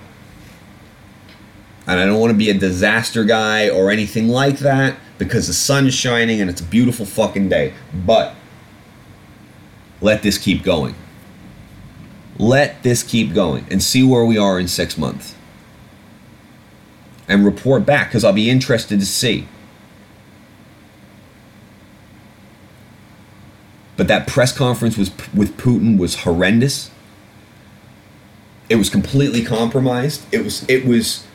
[1.86, 5.54] And I don't want to be a disaster guy or anything like that because the
[5.54, 7.72] sun's shining and it's a beautiful fucking day.
[7.94, 8.34] But
[10.02, 10.94] let this keep going.
[12.38, 15.35] Let this keep going and see where we are in six months.
[17.28, 19.48] And report back because I'll be interested to see.
[23.96, 26.90] But that press conference was with Putin was horrendous.
[28.68, 30.22] It was completely compromised.
[30.32, 31.26] It was it was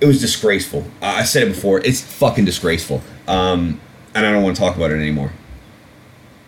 [0.00, 0.84] it was disgraceful.
[1.02, 1.80] I said it before.
[1.80, 3.02] It's fucking disgraceful.
[3.26, 3.80] Um,
[4.14, 5.32] and I don't want to talk about it anymore.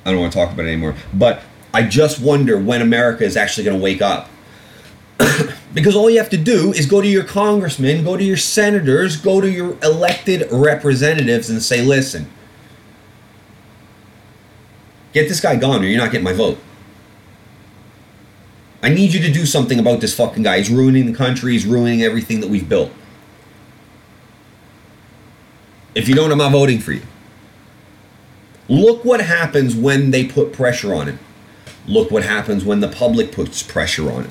[0.04, 0.94] I don't want to talk about it anymore.
[1.12, 1.42] But
[1.72, 4.28] I just wonder when America is actually going to wake up.
[5.74, 9.16] because all you have to do is go to your congressmen, go to your senators,
[9.16, 12.30] go to your elected representatives and say, listen,
[15.12, 16.58] get this guy gone or you're not getting my vote.
[18.82, 20.58] I need you to do something about this fucking guy.
[20.58, 22.90] He's ruining the country, he's ruining everything that we've built.
[25.94, 27.02] If you don't, I'm not voting for you.
[28.68, 31.18] Look what happens when they put pressure on him.
[31.86, 34.30] Look what happens when the public puts pressure on him.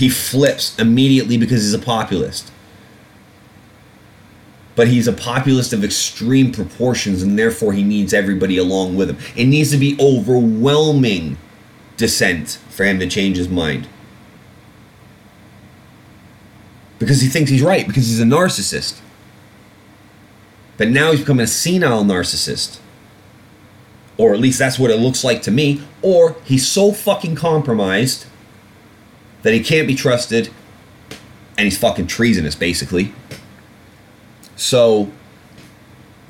[0.00, 2.50] He flips immediately because he's a populist.
[4.74, 9.18] But he's a populist of extreme proportions, and therefore he needs everybody along with him.
[9.36, 11.36] It needs to be overwhelming
[11.98, 13.88] dissent for him to change his mind
[16.98, 19.00] because he thinks he's right because he's a narcissist.
[20.78, 22.78] But now he's become a senile narcissist.
[24.16, 25.82] Or at least that's what it looks like to me.
[26.00, 28.24] Or he's so fucking compromised
[29.42, 30.50] that he can't be trusted
[31.56, 33.12] and he's fucking treasonous, basically.
[34.56, 35.10] So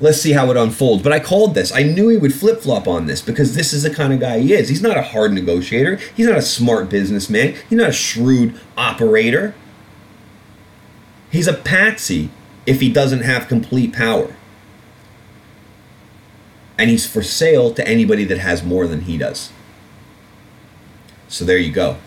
[0.01, 1.03] let's see how it unfolds.
[1.03, 1.71] But I called this.
[1.71, 4.39] I knew he would flip flop on this because this is the kind of guy
[4.39, 4.67] he is.
[4.67, 9.53] He's not a hard negotiator, he's not a smart businessman, he's not a shrewd operator.
[11.29, 12.29] He's a patsy
[12.65, 14.35] if he doesn't have complete power.
[16.77, 19.51] And he's for sale to anybody that has more than he does.
[21.29, 21.97] So there you go.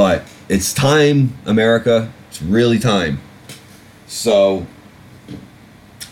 [0.00, 2.10] But it's time, America.
[2.30, 3.20] It's really time.
[4.06, 4.66] So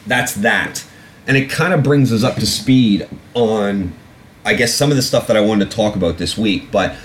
[0.06, 0.84] that's that.
[1.26, 3.94] And it kind of brings us up to speed on,
[4.44, 6.70] I guess, some of the stuff that I wanted to talk about this week.
[6.70, 6.96] But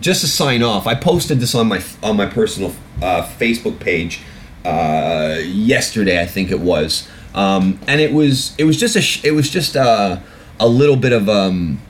[0.00, 4.22] just to sign off, I posted this on my on my personal uh, Facebook page
[4.64, 9.22] uh, yesterday, I think it was, um, and it was it was just a sh-
[9.26, 10.22] it was just a,
[10.58, 11.82] a little bit of um,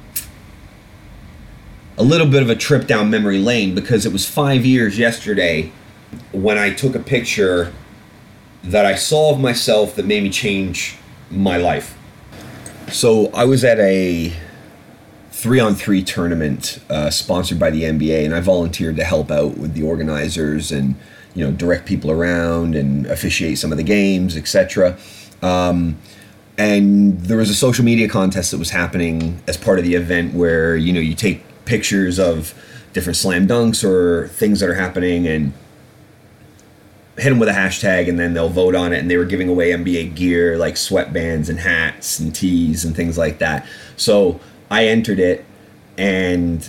[1.96, 5.70] a little bit of a trip down memory lane because it was five years yesterday
[6.32, 7.72] when I took a picture
[8.64, 10.96] that I saw of myself that made me change
[11.30, 11.96] my life.
[12.90, 14.32] So I was at a
[15.30, 19.58] three on three tournament uh, sponsored by the NBA, and I volunteered to help out
[19.58, 20.96] with the organizers and
[21.34, 24.96] you know direct people around and officiate some of the games, etc.
[25.42, 25.98] Um,
[26.56, 30.34] and there was a social media contest that was happening as part of the event
[30.34, 32.54] where you know you take pictures of
[32.92, 35.52] different slam dunks or things that are happening and
[37.16, 39.48] hit them with a hashtag and then they'll vote on it and they were giving
[39.48, 43.66] away NBA gear like sweatbands and hats and tees and things like that.
[43.96, 45.44] So I entered it,
[45.96, 46.68] and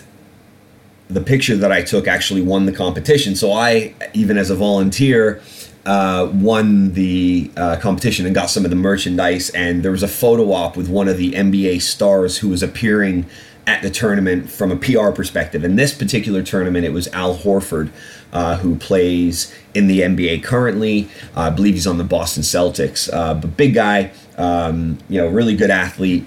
[1.09, 3.35] the picture that I took actually won the competition.
[3.35, 5.41] So I, even as a volunteer,
[5.85, 9.49] uh, won the uh, competition and got some of the merchandise.
[9.51, 13.25] And there was a photo op with one of the NBA stars who was appearing
[13.67, 15.63] at the tournament from a PR perspective.
[15.63, 17.89] In this particular tournament, it was Al Horford,
[18.31, 21.09] uh, who plays in the NBA currently.
[21.35, 23.11] Uh, I believe he's on the Boston Celtics.
[23.11, 26.25] Uh, but big guy, um, you know, really good athlete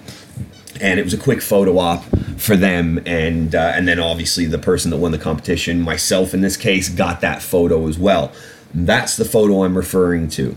[0.80, 2.04] and it was a quick photo op
[2.36, 6.40] for them and uh, and then obviously the person that won the competition myself in
[6.40, 8.32] this case got that photo as well
[8.72, 10.56] that's the photo i'm referring to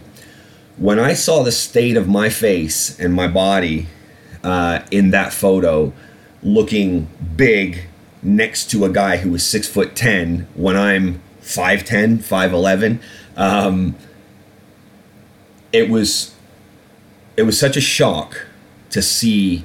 [0.77, 3.87] when i saw the state of my face and my body
[4.43, 5.93] uh, in that photo
[6.43, 7.83] looking big
[8.23, 12.99] next to a guy who was six foot ten when i'm 5'10 5'11
[13.37, 13.95] um,
[15.71, 16.35] it was
[17.37, 18.45] it was such a shock
[18.89, 19.63] to see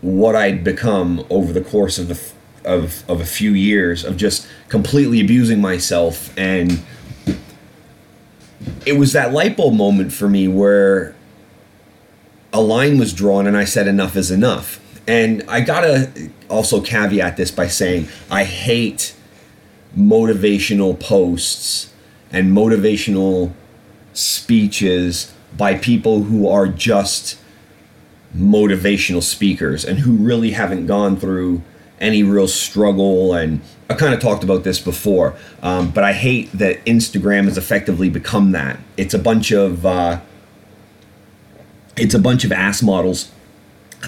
[0.00, 2.20] what I'd become over the course of the
[2.64, 6.82] of of a few years of just completely abusing myself and
[8.84, 11.14] it was that light bulb moment for me where
[12.52, 14.80] a line was drawn and I said enough is enough.
[15.06, 19.14] And I gotta also caveat this by saying I hate
[19.96, 21.92] motivational posts
[22.32, 23.52] and motivational
[24.12, 27.38] speeches by people who are just
[28.36, 31.62] motivational speakers and who really haven't gone through
[32.00, 33.60] any real struggle and
[33.90, 38.08] I kind of talked about this before, um, but I hate that Instagram has effectively
[38.08, 38.78] become that.
[38.96, 40.20] It's a bunch of uh,
[41.96, 43.32] it's a bunch of ass models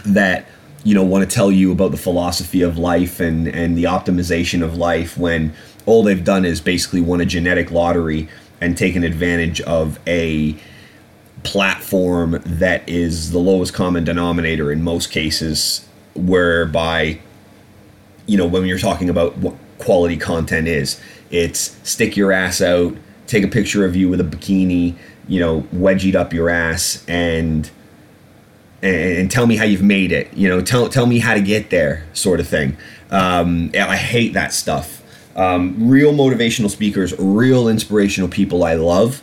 [0.07, 0.47] that
[0.85, 4.63] you know want to tell you about the philosophy of life and and the optimization
[4.63, 5.53] of life when
[5.87, 8.29] all they've done is basically won a genetic lottery
[8.61, 10.57] and taken advantage of a
[11.43, 17.19] platform that is the lowest common denominator in most cases whereby
[18.27, 21.01] you know when you're talking about what quality content is
[21.31, 22.97] it's stick your ass out
[23.27, 24.95] take a picture of you with a bikini
[25.27, 27.71] you know wedgied up your ass and
[28.83, 31.71] and, tell me how you've made it you know tell, tell me how to get
[31.71, 32.77] there sort of thing
[33.11, 35.01] um, i hate that stuff
[35.37, 39.23] um, real motivational speakers real inspirational people i love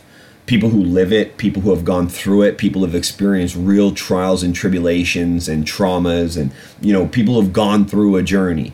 [0.50, 4.42] people who live it, people who have gone through it, people have experienced real trials
[4.42, 6.50] and tribulations and traumas, and
[6.80, 8.72] you know, people who have gone through a journey.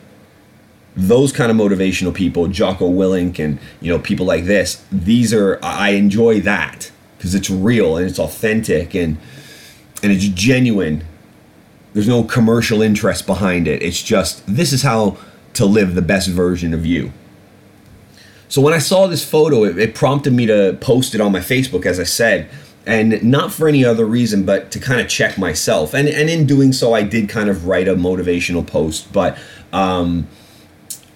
[0.96, 4.82] Those kind of motivational people, Jocko Willink, and you know, people like this.
[4.90, 9.18] These are I enjoy that because it's real and it's authentic and
[10.02, 11.04] and it's genuine.
[11.92, 13.82] There's no commercial interest behind it.
[13.82, 15.16] It's just this is how
[15.54, 17.12] to live the best version of you.
[18.48, 21.40] So when I saw this photo, it, it prompted me to post it on my
[21.40, 22.48] Facebook, as I said,
[22.86, 25.94] and not for any other reason, but to kind of check myself.
[25.94, 29.36] And and in doing so, I did kind of write a motivational post, but
[29.72, 30.28] um,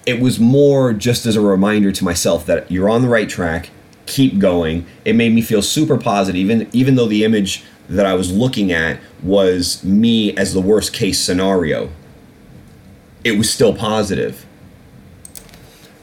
[0.07, 3.70] it was more just as a reminder to myself that you're on the right track.
[4.07, 4.86] Keep going.
[5.05, 8.73] It made me feel super positive, even even though the image that I was looking
[8.73, 11.91] at was me as the worst case scenario.
[13.23, 14.47] It was still positive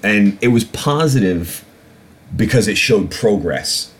[0.03, 1.65] and it was positive
[2.35, 3.91] because it showed progress.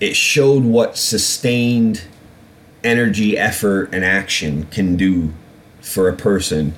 [0.00, 2.02] It showed what sustained
[2.84, 5.32] energy, effort, and action can do
[5.80, 6.74] for a person,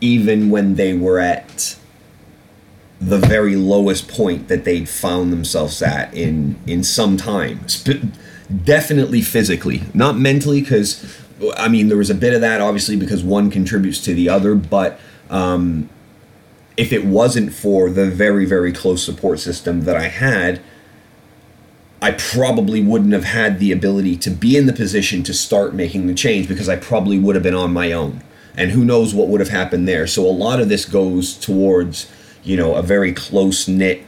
[0.00, 1.76] even when they were at
[3.00, 7.66] the very lowest point that they'd found themselves at in in some time.
[7.70, 8.12] Sp-
[8.64, 11.18] definitely physically, not mentally, because
[11.56, 14.54] I mean there was a bit of that obviously because one contributes to the other,
[14.54, 14.98] but
[15.30, 15.88] um,
[16.76, 20.60] if it wasn't for the very, very close support system that I had,
[22.00, 26.06] I probably wouldn't have had the ability to be in the position to start making
[26.06, 28.22] the change because I probably would have been on my own.
[28.56, 30.06] And who knows what would have happened there.
[30.06, 32.10] So a lot of this goes towards,
[32.44, 34.04] you know, a very close knit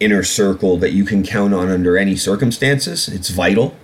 [0.00, 3.08] inner circle that you can count on under any circumstances.
[3.08, 3.74] It's vital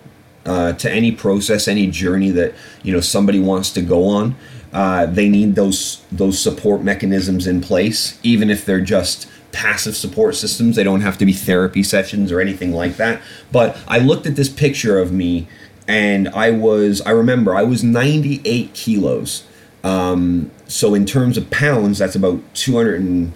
[0.47, 4.37] uh, to any process, any journey that, you know, somebody wants to go on.
[4.73, 10.35] Uh, they need those those support mechanisms in place, even if they're just passive support
[10.35, 10.75] systems.
[10.75, 13.23] They don't have to be therapy sessions or anything like that.
[13.53, 15.47] But I looked at this picture of me,
[15.87, 19.45] and I was I remember I was 98 kilos.
[19.85, 23.33] Um, so in terms of pounds, that's about 200 and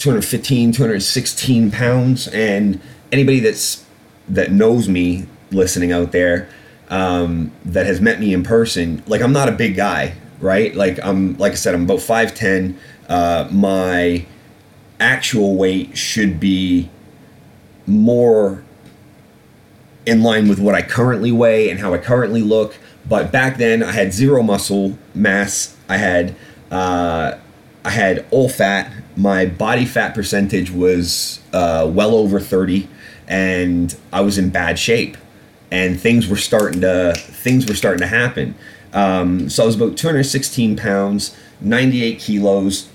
[0.00, 2.26] 215, 216 pounds.
[2.28, 2.80] And
[3.12, 3.86] anybody that's
[4.28, 6.48] that knows me listening out there
[6.88, 10.74] um, that has met me in person, like I'm not a big guy right?
[10.74, 12.76] Like I'm like I said, I'm about 5'10.
[13.08, 14.26] Uh, my
[14.98, 16.90] actual weight should be
[17.86, 18.64] more
[20.06, 22.76] in line with what I currently weigh and how I currently look.
[23.08, 25.76] But back then, I had zero muscle mass.
[25.88, 26.36] I had
[26.70, 27.38] uh,
[27.84, 28.92] I had all fat.
[29.16, 32.88] My body fat percentage was uh, well over 30,
[33.26, 35.16] and I was in bad shape.
[35.72, 38.56] And things were starting to things were starting to happen.
[38.92, 42.88] Um, so I was about 216 pounds, 98 kilos,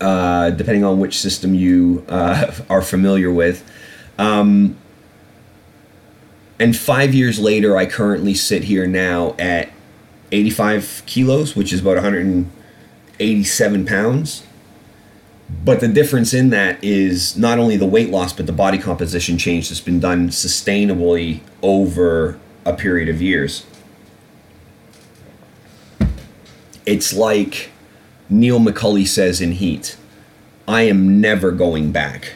[0.00, 3.68] uh, depending on which system you uh, are familiar with.
[4.18, 4.76] Um,
[6.58, 9.70] and five years later, I currently sit here now at
[10.32, 11.98] 85 kilos, which is about
[13.18, 14.44] 187 pounds.
[15.64, 19.38] But the difference in that is not only the weight loss, but the body composition
[19.38, 23.64] change that's been done sustainably over a period of years.
[26.84, 27.70] It's like
[28.28, 29.96] Neil McCauley says in Heat
[30.66, 32.34] I am never going back.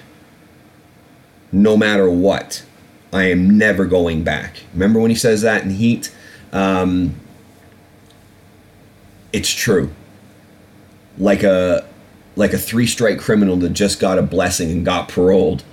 [1.53, 2.65] No matter what,
[3.13, 4.63] I am never going back.
[4.73, 6.15] Remember when he says that in Heat?
[6.51, 7.15] Um,
[9.35, 9.91] it's true.
[11.19, 11.87] Like a
[12.35, 15.65] like a three strike criminal that just got a blessing and got paroled.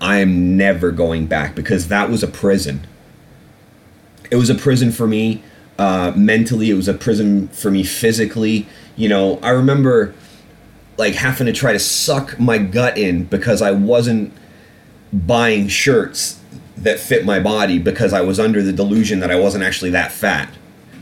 [0.00, 2.86] I am never going back because that was a prison.
[4.30, 5.42] It was a prison for me
[5.78, 6.70] uh, mentally.
[6.70, 8.66] It was a prison for me physically.
[8.96, 10.14] You know, I remember
[10.96, 14.32] like having to try to suck my gut in because I wasn't
[15.12, 16.40] buying shirts
[16.76, 20.12] that fit my body because I was under the delusion that I wasn't actually that
[20.12, 20.52] fat,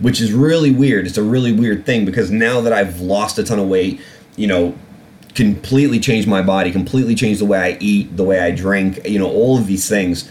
[0.03, 1.07] which is really weird.
[1.07, 4.01] It's a really weird thing because now that I've lost a ton of weight,
[4.37, 4.75] you know,
[5.35, 9.19] completely changed my body, completely changed the way I eat, the way I drink, you
[9.19, 10.31] know, all of these things.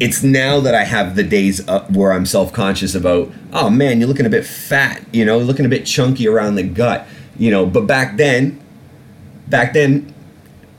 [0.00, 4.00] It's now that I have the days up where I'm self conscious about, oh man,
[4.00, 7.06] you're looking a bit fat, you know, looking a bit chunky around the gut,
[7.38, 8.60] you know, but back then,
[9.48, 10.12] back then,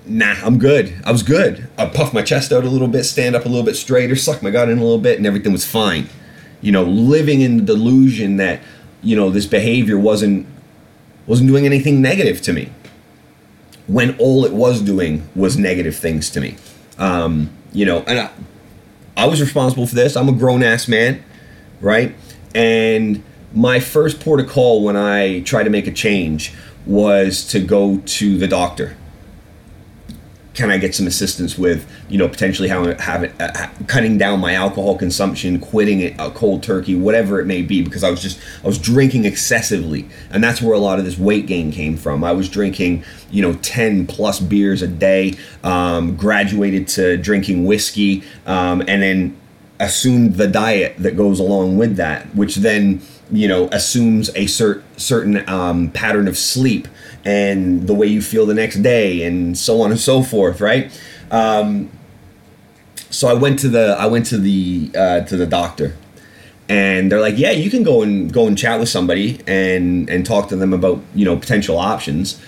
[0.06, 0.94] nah, I'm good.
[1.06, 1.70] I was good.
[1.78, 4.42] I puff my chest out a little bit, stand up a little bit straighter, suck
[4.42, 6.10] my gut in a little bit, and everything was fine.
[6.62, 8.62] You know, living in the delusion that,
[9.02, 10.48] you know, this behavior wasn't
[11.26, 12.72] wasn't doing anything negative to me.
[13.88, 16.58] When all it was doing was negative things to me.
[16.98, 18.32] Um, you know, and I,
[19.16, 20.16] I was responsible for this.
[20.16, 21.24] I'm a grown ass man,
[21.80, 22.16] right?
[22.56, 23.24] And
[23.54, 26.54] my first port of call when I tried to make a change
[26.86, 28.96] was to go to the doctor
[30.58, 34.56] can I get some assistance with, you know, potentially how having uh, cutting down my
[34.56, 38.40] alcohol consumption, quitting it, a cold turkey, whatever it may be, because I was just
[38.64, 42.24] I was drinking excessively, and that's where a lot of this weight gain came from.
[42.24, 48.24] I was drinking, you know, ten plus beers a day, um, graduated to drinking whiskey,
[48.48, 49.38] um, and then
[49.80, 53.00] assumed the diet that goes along with that, which then
[53.32, 56.88] you know assumes a cert- certain um, pattern of sleep
[57.26, 60.98] and the way you feel the next day and so on and so forth right?
[61.32, 61.92] Um,
[63.10, 65.96] so i went to the i went to the uh, to the doctor
[66.70, 70.26] and they're like yeah you can go and go and chat with somebody and and
[70.26, 72.40] talk to them about you know potential options.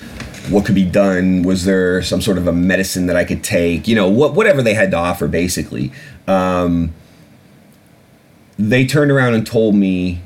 [0.50, 1.44] What could be done?
[1.44, 3.88] Was there some sort of a medicine that i could take?
[3.88, 5.92] You know what whatever they had to offer basically.
[6.28, 6.94] Um,
[8.58, 10.22] they turned around and told me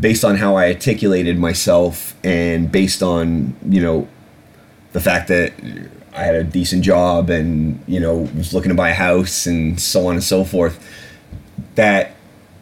[0.00, 4.08] based on how I articulated myself and based on, you know,
[4.92, 5.52] the fact that
[6.14, 9.80] I had a decent job and, you know, was looking to buy a house and
[9.80, 10.84] so on and so forth,
[11.74, 12.16] that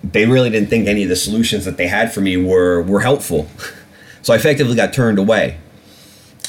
[0.04, 3.00] they really didn't think any of the solutions that they had for me were were
[3.00, 3.48] helpful.
[4.20, 5.58] So I effectively got turned away.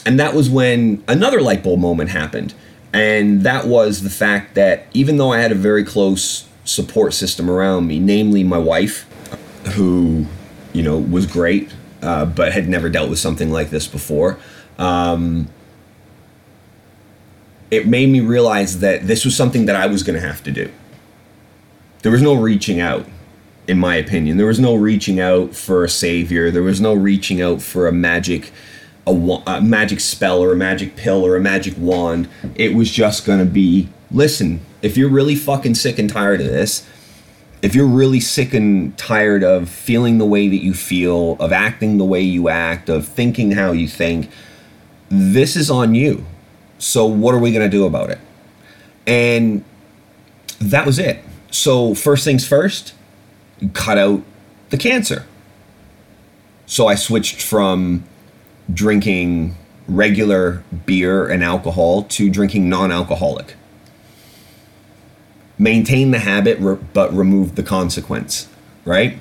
[0.06, 2.54] And that was when another light bulb moment happened.
[2.92, 7.50] And that was the fact that even though I had a very close support system
[7.50, 9.08] around me, namely my wife,
[9.76, 10.26] who
[10.74, 14.38] you know, was great, uh, but had never dealt with something like this before.
[14.78, 15.50] Um,
[17.72, 20.52] it made me realize that this was something that I was going to have to
[20.52, 20.72] do.
[22.02, 23.06] There was no reaching out,
[23.68, 24.38] in my opinion.
[24.38, 26.50] There was no reaching out for a savior.
[26.50, 28.52] There was no reaching out for a magic,
[29.06, 32.30] a, a magic spell or a magic pill or a magic wand.
[32.56, 36.48] It was just going to be, listen, if you're really fucking sick and tired of
[36.48, 36.88] this,
[37.62, 41.98] if you're really sick and tired of feeling the way that you feel, of acting
[41.98, 44.30] the way you act, of thinking how you think,
[45.10, 46.26] this is on you.
[46.78, 48.20] So, what are we going to do about it?
[49.06, 49.66] And
[50.62, 51.24] that was it.
[51.52, 52.94] So, first things first,
[53.74, 54.24] cut out
[54.70, 55.26] the cancer.
[56.66, 58.06] So, I switched from
[58.74, 59.58] drinking
[59.88, 63.56] regular beer and alcohol to drinking non alcoholic
[65.60, 68.48] maintain the habit re- but remove the consequence,
[68.86, 69.20] right?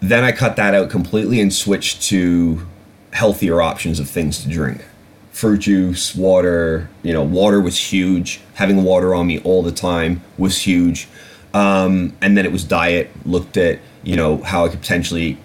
[0.00, 2.64] Then I cut that out completely and switched to
[3.12, 4.84] healthier options of things to drink.
[5.32, 8.40] Fruit juice, water, you know, water was huge.
[8.54, 11.08] Having water on me all the time was huge.
[11.52, 15.38] Um, and then it was diet, looked at, you know, how I could potentially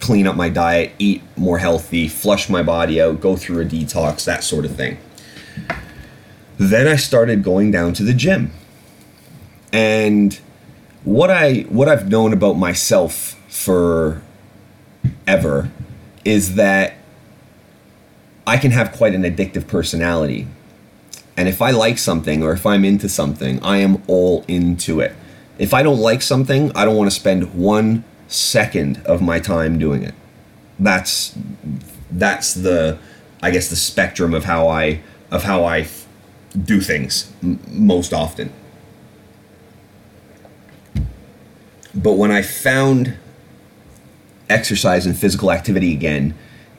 [0.00, 4.24] clean up my diet, eat more healthy, flush my body out, go through a detox,
[4.24, 4.98] that sort of thing.
[6.58, 8.52] Then I started going down to the gym
[9.72, 10.38] and
[11.04, 14.22] what I what I've known about myself for
[15.26, 15.70] ever
[16.24, 16.94] is that
[18.46, 20.46] I can have quite an addictive personality.
[21.36, 25.14] And if I like something or if I'm into something, I am all into it.
[25.58, 29.78] If I don't like something, I don't want to spend one second of my time
[29.78, 30.14] doing it.
[30.78, 31.36] That's
[32.10, 32.98] that's the
[33.42, 35.86] I guess the spectrum of how I of how I
[36.64, 38.52] do things m- most often.
[41.94, 43.16] But when I found
[44.48, 46.34] exercise and physical activity again,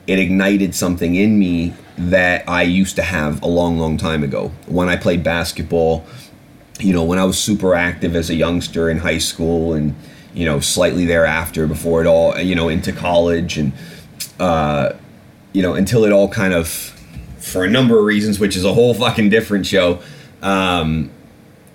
[0.06, 4.52] it ignited something in me that I used to have a long, long time ago.
[4.66, 6.04] When I played basketball,
[6.80, 9.94] you know, when I was super active as a youngster in high school and,
[10.34, 13.72] you know, slightly thereafter before it all, you know, into college and,
[14.40, 14.92] uh,
[15.52, 16.68] you know, until it all kind of,
[17.38, 20.00] for a number of reasons, which is a whole fucking different show,
[20.42, 21.10] um,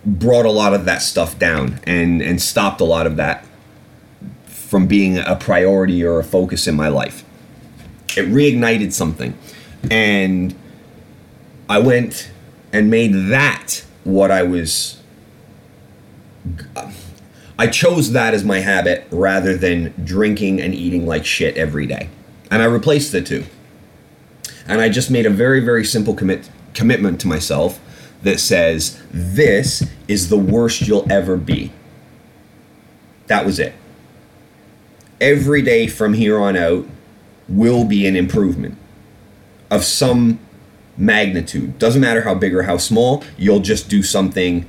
[0.08, 3.46] brought a lot of that stuff down and and stopped a lot of that
[4.46, 7.24] from being a priority or a focus in my life.
[8.16, 9.38] It reignited something,
[9.92, 10.56] and
[11.70, 12.32] I went
[12.72, 15.02] and made that what I was.
[17.60, 22.10] I chose that as my habit rather than drinking and eating like shit every day.
[22.52, 23.46] And I replaced the two.
[24.68, 27.80] And I just made a very, very simple commit commitment to myself
[28.28, 31.72] that says, This is the worst you'll ever be.
[33.28, 33.74] That was it.
[35.22, 36.86] Every day from here on out
[37.48, 38.78] will be an improvement
[39.72, 40.40] of some
[40.98, 41.80] magnitude.
[41.80, 44.66] Doesn't matter how big or how small, you'll just do something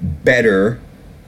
[0.00, 0.78] better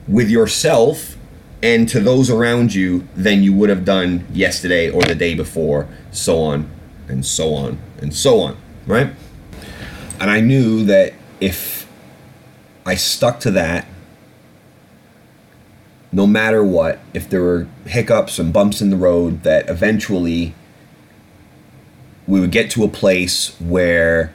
[0.07, 1.17] with yourself
[1.63, 5.87] and to those around you than you would have done yesterday or the day before,
[6.11, 6.69] so on
[7.07, 8.55] and so on and so on,
[8.85, 9.11] right?
[10.19, 11.87] And I knew that if
[12.85, 13.85] I stuck to that,
[16.11, 20.53] no matter what, if there were hiccups and bumps in the road, that eventually
[22.27, 24.33] we would get to a place where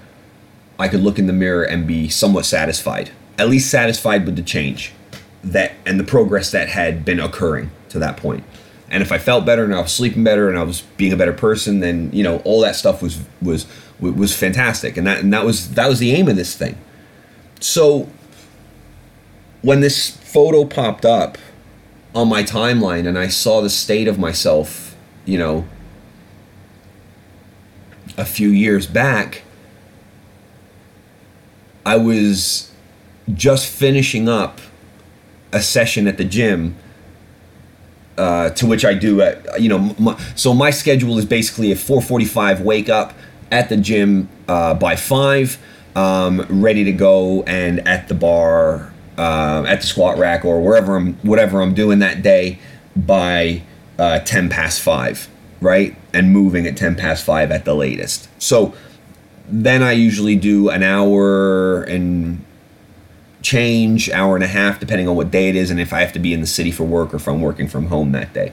[0.78, 4.42] I could look in the mirror and be somewhat satisfied, at least satisfied with the
[4.42, 4.92] change
[5.44, 8.44] that and the progress that had been occurring to that point.
[8.90, 11.16] And if I felt better and I was sleeping better and I was being a
[11.16, 13.66] better person, then you know all that stuff was was
[14.00, 16.76] was fantastic, and that and that was that was the aim of this thing.
[17.60, 18.08] So
[19.62, 21.38] when this photo popped up
[22.14, 25.66] on my timeline and I saw the state of myself, you know,
[28.16, 29.42] a few years back,
[31.84, 32.72] I was
[33.32, 34.60] just finishing up
[35.52, 36.76] a session at the gym
[38.18, 41.74] uh, to which I do at you know my, so my schedule is basically a
[41.74, 43.12] 4:45 wake up
[43.50, 45.58] at the gym uh, by five,
[45.96, 50.94] um, ready to go and at the bar uh, at the squat rack or wherever
[50.96, 52.58] I'm whatever I'm doing that day
[52.94, 53.62] by
[53.98, 55.28] uh, 10 past five,
[55.60, 58.28] right, and moving at 10 past five at the latest.
[58.38, 58.74] So
[59.48, 62.44] then I usually do an hour and
[63.40, 66.12] change, hour and a half, depending on what day it is, and if I have
[66.12, 68.52] to be in the city for work or if I'm working from home that day.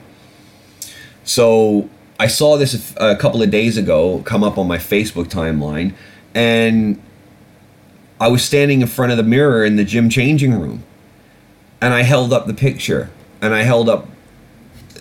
[1.26, 1.90] So
[2.20, 5.94] I saw this a couple of days ago come up on my Facebook timeline,
[6.34, 7.02] and
[8.19, 10.84] I was standing in front of the mirror in the gym changing room,
[11.81, 13.10] and I held up the picture,
[13.41, 14.07] and I held up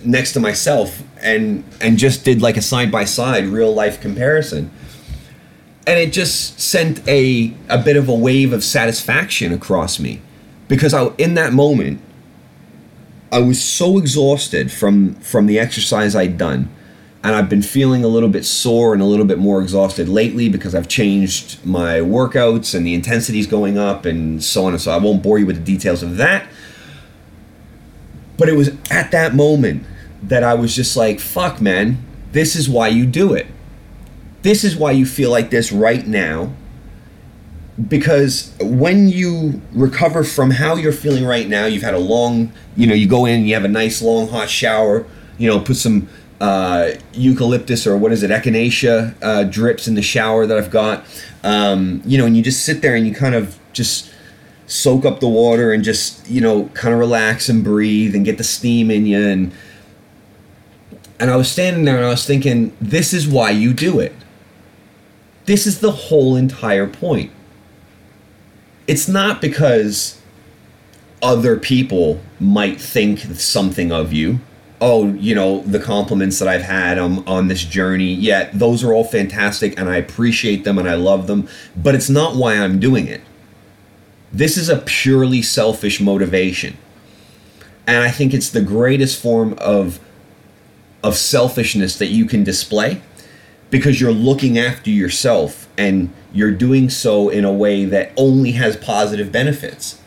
[0.04, 4.70] next to myself, and and just did like a side by side real life comparison.
[5.86, 10.20] And it just sent a a bit of a wave of satisfaction across me
[10.68, 12.00] because I in that moment
[13.30, 16.68] I was so exhausted from from the exercise I'd done
[17.24, 20.48] and I've been feeling a little bit sore and a little bit more exhausted lately
[20.48, 24.90] because I've changed my workouts and the intensity's going up and so on and so
[24.90, 26.48] I won't bore you with the details of that
[28.36, 29.84] but it was at that moment
[30.22, 33.46] that I was just like fuck man this is why you do it
[34.42, 36.52] this is why you feel like this right now.
[37.88, 42.86] Because when you recover from how you're feeling right now, you've had a long, you
[42.86, 45.06] know, you go in, you have a nice long hot shower,
[45.38, 46.08] you know, put some
[46.42, 51.04] uh, eucalyptus or what is it, echinacea uh, drips in the shower that I've got,
[51.42, 54.12] um, you know, and you just sit there and you kind of just
[54.66, 58.38] soak up the water and just, you know, kind of relax and breathe and get
[58.38, 59.20] the steam in you.
[59.20, 59.52] And,
[61.18, 64.12] and I was standing there and I was thinking, this is why you do it
[65.46, 67.30] this is the whole entire point.
[68.86, 70.20] It's not because
[71.22, 74.40] other people might think something of you.
[74.84, 78.92] Oh, you know, the compliments that I've had on, on this journey, yeah, those are
[78.92, 82.80] all fantastic and I appreciate them and I love them, but it's not why I'm
[82.80, 83.20] doing it.
[84.32, 86.76] This is a purely selfish motivation.
[87.86, 90.00] And I think it's the greatest form of
[91.04, 93.00] of selfishness that you can display
[93.70, 98.76] because you're looking after yourself and you're doing so in a way that only has
[98.76, 100.00] positive benefits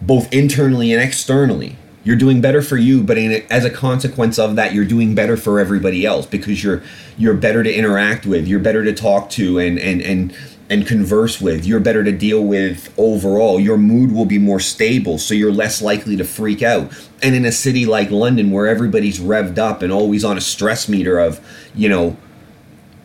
[0.00, 1.76] both internally and externally
[2.06, 5.36] you're doing better for you but in, as a consequence of that you're doing better
[5.36, 6.82] for everybody else because you're
[7.18, 10.34] you're better to interact with you're better to talk to and and and
[10.68, 15.18] and converse with you're better to deal with overall your mood will be more stable
[15.18, 16.92] so you're less likely to freak out.
[17.22, 20.88] And in a city like london where everybody's revved up and always on a stress
[20.88, 21.40] meter of
[21.74, 22.16] you know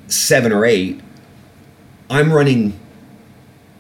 [0.08, 1.00] seven or eight,
[2.10, 2.80] I'm running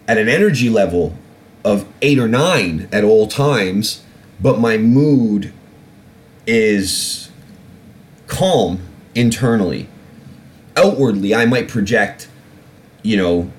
[0.07, 1.17] at an energy level
[1.63, 4.03] of eight or nine at all times,
[4.41, 5.53] but my mood
[6.47, 7.29] is
[8.27, 8.79] calm
[9.13, 9.87] internally.
[10.75, 12.27] Outwardly, I might project,
[13.03, 13.51] you know,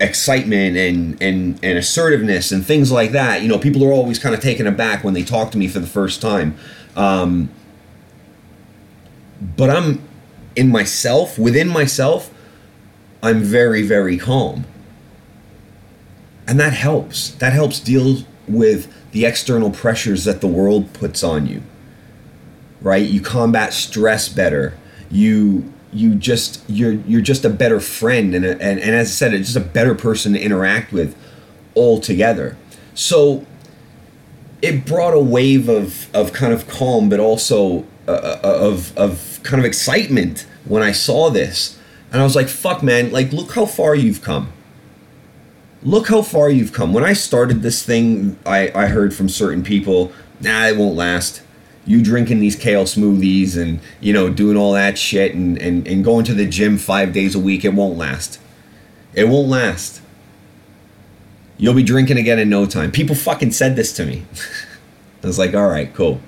[0.00, 3.42] excitement and and and assertiveness and things like that.
[3.42, 5.78] You know, people are always kind of taken aback when they talk to me for
[5.78, 6.56] the first time.
[6.96, 7.50] Um,
[9.56, 10.02] but I'm
[10.56, 12.32] in myself, within myself,
[13.22, 14.64] I'm very very calm.
[16.46, 17.30] And that helps.
[17.32, 21.62] That helps deal with the external pressures that the world puts on you.
[22.80, 23.06] Right?
[23.06, 24.74] You combat stress better.
[25.10, 29.10] You you just you're you're just a better friend and a, and, and as I
[29.10, 31.16] said, it's just a better person to interact with
[31.74, 32.56] altogether.
[32.94, 33.46] So
[34.62, 39.40] it brought a wave of of kind of calm, but also uh, uh, of of
[39.42, 41.78] kind of excitement when I saw this,
[42.12, 43.10] and I was like, "Fuck, man!
[43.10, 44.52] Like, look how far you've come."
[45.82, 46.92] Look how far you've come.
[46.92, 51.42] When I started this thing, I, I heard from certain people, nah, it won't last.
[51.86, 56.04] You drinking these kale smoothies and you know doing all that shit and, and, and
[56.04, 58.38] going to the gym five days a week it won't last.
[59.14, 60.02] It won't last.
[61.56, 62.92] You'll be drinking again in no time.
[62.92, 64.24] People fucking said this to me.
[65.22, 66.20] I was like all right cool.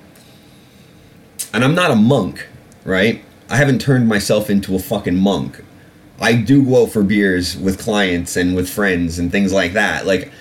[1.53, 2.47] And i'm not a monk
[2.85, 3.23] right?
[3.49, 5.63] I haven't turned myself into a fucking monk
[6.23, 10.05] i do go out for beers with clients and with friends and things like that
[10.05, 10.31] like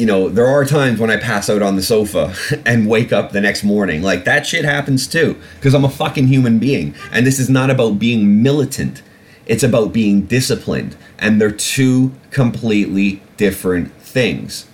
[0.00, 3.32] you know, there are times when I pass out on the sofa and wake up
[3.32, 4.00] the next morning.
[4.00, 6.94] Like that shit happens too, because I'm a fucking human being.
[7.12, 9.02] And this is not about being militant,
[9.44, 10.96] it's about being disciplined.
[11.18, 14.66] And they're two completely different things.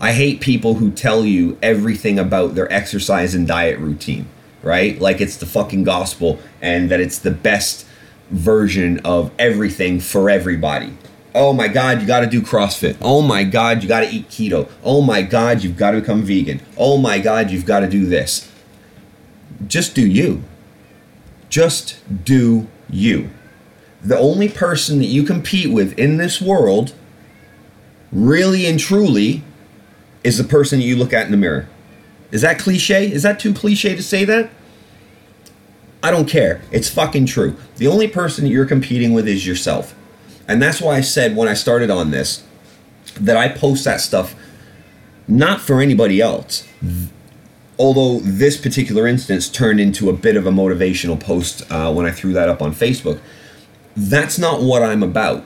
[0.00, 4.28] I hate people who tell you everything about their exercise and diet routine,
[4.62, 4.98] right?
[4.98, 7.84] Like it's the fucking gospel and that it's the best
[8.30, 10.92] version of everything for everybody.
[11.34, 12.96] Oh my God, you got to do CrossFit.
[13.00, 14.68] Oh my God, you got to eat keto.
[14.82, 16.60] Oh my God, you've got to become vegan.
[16.76, 18.50] Oh my God, you've got to do this.
[19.66, 20.42] Just do you.
[21.48, 23.30] Just do you.
[24.02, 26.94] The only person that you compete with in this world,
[28.10, 29.44] really and truly,
[30.24, 31.68] is the person you look at in the mirror.
[32.30, 33.10] Is that cliche?
[33.10, 34.50] Is that too cliche to say that?
[36.02, 36.62] I don't care.
[36.70, 37.56] It's fucking true.
[37.76, 39.94] The only person that you're competing with is yourself.
[40.48, 42.44] And that's why I said when I started on this
[43.20, 44.34] that I post that stuff
[45.28, 46.66] not for anybody else.
[47.78, 52.10] Although this particular instance turned into a bit of a motivational post uh, when I
[52.10, 53.20] threw that up on Facebook,
[53.96, 55.44] that's not what I'm about.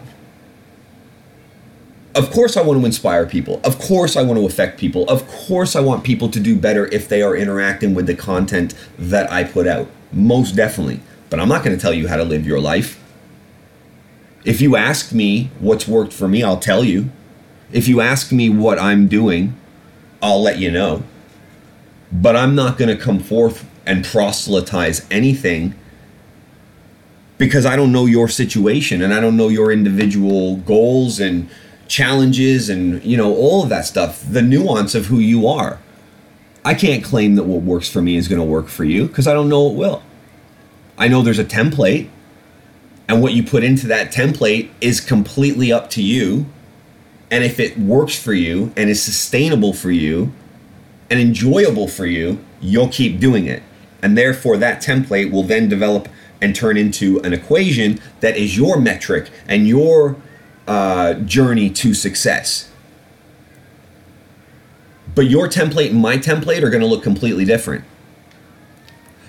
[2.14, 3.60] Of course, I want to inspire people.
[3.64, 5.09] Of course, I want to affect people.
[5.09, 8.74] Of course, I want people to do better if they are interacting with the content
[8.98, 9.89] that I put out.
[10.15, 11.01] Most definitely.
[11.28, 13.01] But I'm not going to tell you how to live your life.
[14.45, 17.11] If you ask me what's worked for me, I'll tell you.
[17.73, 19.57] If you ask me what I'm doing,
[20.23, 21.03] I'll let you know.
[22.12, 25.74] But I'm not going to come forth and proselytize anything
[27.36, 31.49] because I don't know your situation and I don't know your individual goals and
[31.89, 35.78] challenges and you know all of that stuff, the nuance of who you are.
[36.65, 39.27] I can't claim that what works for me is going to work for you because
[39.27, 40.03] I don't know it will.
[40.97, 42.09] I know there's a template
[43.09, 46.47] and what you put into that template is completely up to you.
[47.31, 50.32] And if it works for you and is sustainable for you
[51.11, 53.62] and enjoyable for you, you'll keep doing it.
[54.03, 56.09] And therefore, that template will then develop
[56.41, 60.16] and turn into an equation that is your metric and your
[60.66, 62.70] uh, journey to success.
[65.15, 67.85] But your template and my template are going to look completely different.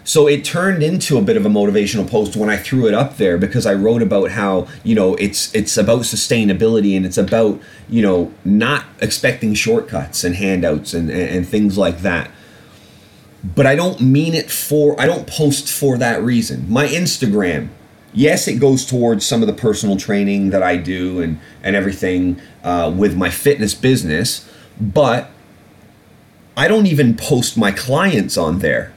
[0.06, 3.18] So it turned into a bit of a motivational post when I threw it up
[3.18, 7.60] there because I wrote about how, you know, it's it's about sustainability and it's about,
[7.90, 12.30] you know, not expecting shortcuts and handouts and, and, and things like that.
[13.44, 16.70] But I don't mean it for I don't post for that reason.
[16.70, 17.70] My Instagram,
[18.14, 22.40] yes, it goes towards some of the personal training that I do and and everything
[22.64, 24.48] uh, with my fitness business,
[24.80, 25.32] but
[26.57, 28.94] I don't even post my clients on there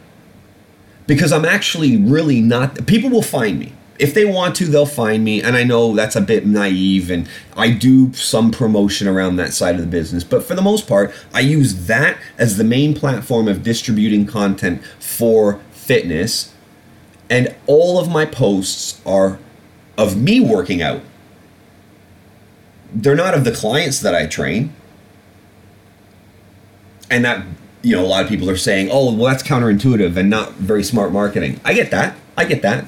[1.06, 2.86] because I'm actually really not.
[2.86, 3.72] People will find me.
[3.98, 5.42] If they want to, they'll find me.
[5.42, 9.74] And I know that's a bit naive, and I do some promotion around that side
[9.74, 10.22] of the business.
[10.22, 14.84] But for the most part, I use that as the main platform of distributing content
[15.00, 16.54] for fitness.
[17.28, 19.40] And all of my posts are
[19.96, 21.02] of me working out.
[22.92, 24.74] They're not of the clients that I train.
[27.10, 27.44] And that
[27.82, 30.82] you know, a lot of people are saying, "Oh, well, that's counterintuitive and not very
[30.82, 32.16] smart marketing." I get that.
[32.36, 32.86] I get that.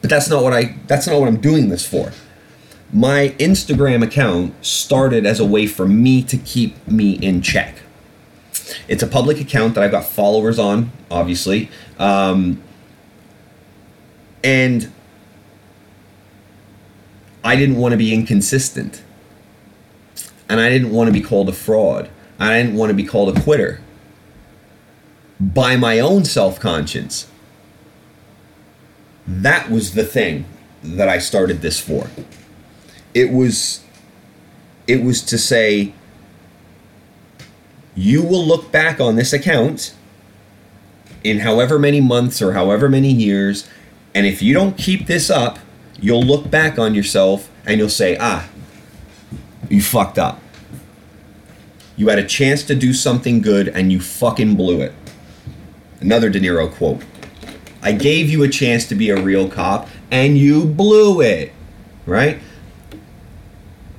[0.00, 2.12] But that's not what I that's not what I'm doing this for.
[2.92, 7.76] My Instagram account started as a way for me to keep me in check.
[8.88, 11.70] It's a public account that I've got followers on, obviously.
[11.98, 12.62] Um,
[14.42, 14.92] and
[17.44, 19.02] I didn't want to be inconsistent.
[20.48, 22.10] And I didn't want to be called a fraud.
[22.40, 23.80] I didn't want to be called a quitter
[25.38, 27.30] by my own self conscience.
[29.26, 30.46] That was the thing
[30.82, 32.08] that I started this for.
[33.12, 33.84] It was
[34.86, 35.92] it was to say
[37.94, 39.94] you will look back on this account
[41.22, 43.68] in however many months or however many years
[44.14, 45.58] and if you don't keep this up,
[46.00, 48.48] you'll look back on yourself and you'll say, "Ah,
[49.68, 50.40] you fucked up.
[52.00, 54.94] You had a chance to do something good and you fucking blew it."
[56.00, 57.02] Another De Niro quote.
[57.82, 61.52] I gave you a chance to be a real cop and you blew it.
[62.06, 62.38] Right?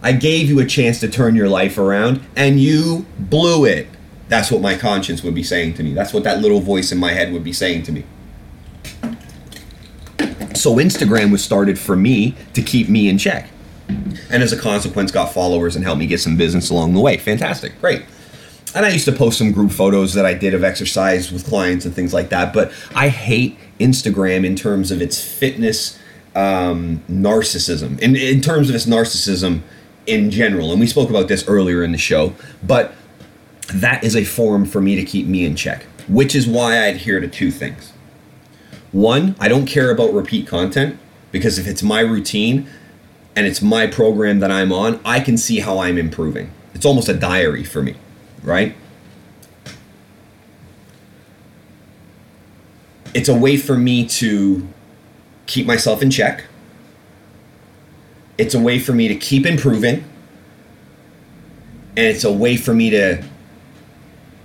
[0.02, 3.88] I gave you a chance to turn your life around and you blew it.
[4.30, 5.94] That's what my conscience would be saying to me.
[5.94, 8.04] That's what that little voice in my head would be saying to me.
[10.56, 13.52] So Instagram was started for me to keep me in check.
[14.30, 17.18] And as a consequence, got followers and helped me get some business along the way.
[17.18, 17.80] Fantastic.
[17.80, 18.04] Great
[18.74, 21.86] and I used to post some group photos that I did of exercise with clients
[21.86, 22.54] and things like that.
[22.54, 26.00] But I hate Instagram in terms of its fitness
[26.36, 29.62] um, narcissism, in, in terms of its narcissism
[30.08, 30.72] in general.
[30.72, 32.34] And we spoke about this earlier in the show.
[32.64, 32.94] But
[33.74, 36.88] that is a form for me to keep me in check, which is why I
[36.88, 37.92] adhere to two things.
[38.92, 40.98] One, I don't care about repeat content
[41.32, 42.70] because if it's my routine
[43.36, 46.52] and it's my program that I'm on, I can see how I'm improving.
[46.74, 47.96] It's almost a diary for me
[48.44, 48.76] right?
[53.14, 54.68] It's a way for me to
[55.46, 56.46] keep myself in check.
[58.38, 60.06] It's a way for me to keep improving.
[61.98, 63.24] And it's a way for me to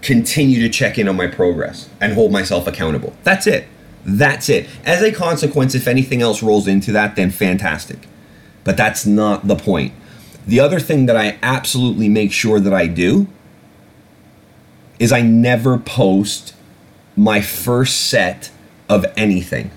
[0.03, 3.15] continue to check in on my progress and hold myself accountable.
[3.23, 3.69] That's it.
[4.05, 4.69] That's it.
[4.85, 8.07] As a consequence, if anything else rolls into that, then fantastic.
[8.67, 9.95] But that's not the point.
[10.45, 13.29] The other thing that I absolutely make sure that I do
[14.99, 16.53] is I never post
[17.17, 18.51] my first set
[18.89, 19.71] of anything.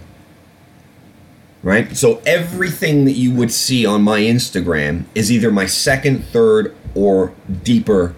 [1.61, 1.95] Right?
[1.95, 7.33] So everything that you would see on my Instagram is either my second, third, or
[7.63, 8.15] deeper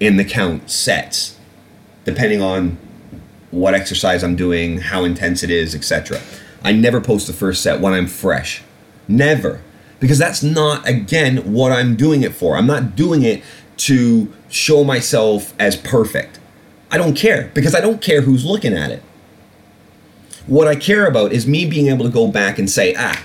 [0.00, 1.38] in the count sets,
[2.04, 2.76] depending on
[3.50, 6.20] what exercise I'm doing, how intense it is, etc.
[6.62, 8.62] I never post the first set when I'm fresh.
[9.08, 9.62] Never.
[10.00, 12.56] Because that's not, again, what I'm doing it for.
[12.56, 13.42] I'm not doing it
[13.78, 16.40] to show myself as perfect.
[16.90, 19.02] I don't care because I don't care who's looking at it.
[20.46, 23.24] What I care about is me being able to go back and say, ah,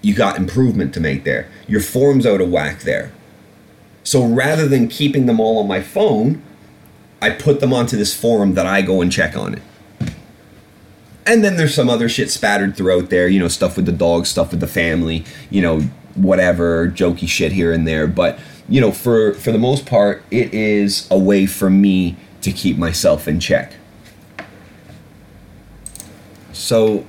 [0.00, 1.48] you got improvement to make there.
[1.66, 3.12] Your form's out of whack there.
[4.02, 6.42] So rather than keeping them all on my phone,
[7.20, 9.62] I put them onto this forum that I go and check on it.
[11.26, 14.26] And then there's some other shit spattered throughout there, you know, stuff with the dog,
[14.26, 15.80] stuff with the family, you know,
[16.14, 18.06] whatever, jokey shit here and there.
[18.06, 18.38] But,
[18.68, 22.76] you know, for for the most part, it is a way for me to keep
[22.76, 23.72] myself in check.
[26.52, 27.06] So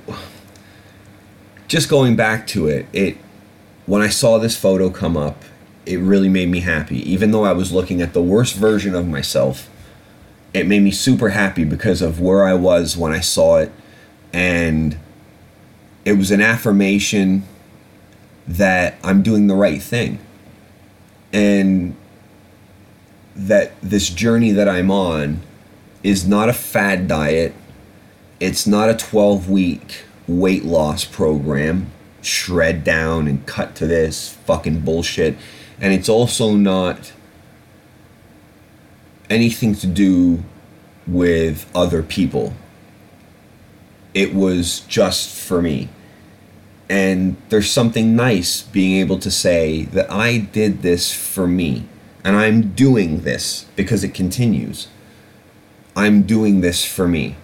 [1.68, 3.18] just going back to it, it
[3.86, 5.44] when I saw this photo come up,
[5.84, 6.98] it really made me happy.
[7.10, 9.70] Even though I was looking at the worst version of myself,
[10.52, 13.72] it made me super happy because of where I was when I saw it
[14.32, 14.98] and
[16.04, 17.44] it was an affirmation
[18.46, 20.18] that I'm doing the right thing.
[21.32, 21.96] And
[23.34, 25.40] that this journey that I'm on
[26.02, 27.52] is not a fad diet.
[28.40, 31.90] It's not a 12 week weight loss program,
[32.22, 35.36] shred down and cut to this fucking bullshit.
[35.80, 37.12] And it's also not
[39.28, 40.42] anything to do
[41.06, 42.54] with other people.
[44.16, 45.90] It was just for me.
[46.88, 51.84] And there's something nice being able to say that I did this for me
[52.24, 54.88] and I'm doing this because it continues.
[55.94, 57.36] I'm doing this for me.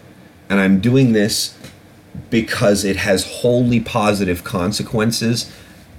[0.49, 1.59] And I'm doing this
[2.31, 5.53] because it has wholly positive consequences.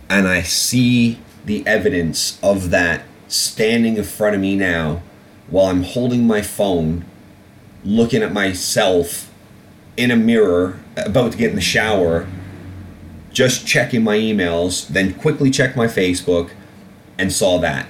[0.10, 5.04] And I see the evidence of that standing in front of me now
[5.48, 7.06] while I'm holding my phone,
[7.86, 9.30] looking at myself
[9.98, 12.28] in a mirror, about to get in the shower,
[13.32, 16.52] just checking my emails, then quickly check my Facebook,
[17.18, 17.88] and saw that.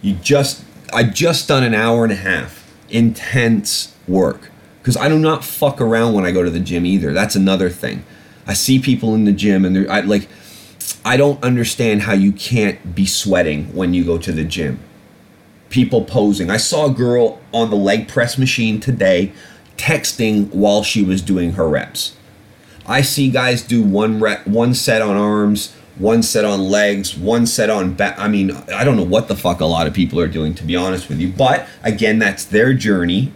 [0.00, 4.50] You just I just done an hour and a half intense work
[4.80, 7.12] because I do not fuck around when I go to the gym either.
[7.12, 8.04] That's another thing.
[8.46, 10.28] I see people in the gym and they're I, like
[11.04, 14.80] I don't understand how you can't be sweating when you go to the gym.
[15.70, 16.50] People posing.
[16.50, 19.32] I saw a girl on the leg press machine today
[19.76, 22.16] texting while she was doing her reps.
[22.86, 27.46] I see guys do one rep, one set on arms, one set on legs, one
[27.46, 28.18] set on back.
[28.18, 30.64] I mean, I don't know what the fuck a lot of people are doing, to
[30.64, 31.28] be honest with you.
[31.30, 33.32] But again, that's their journey.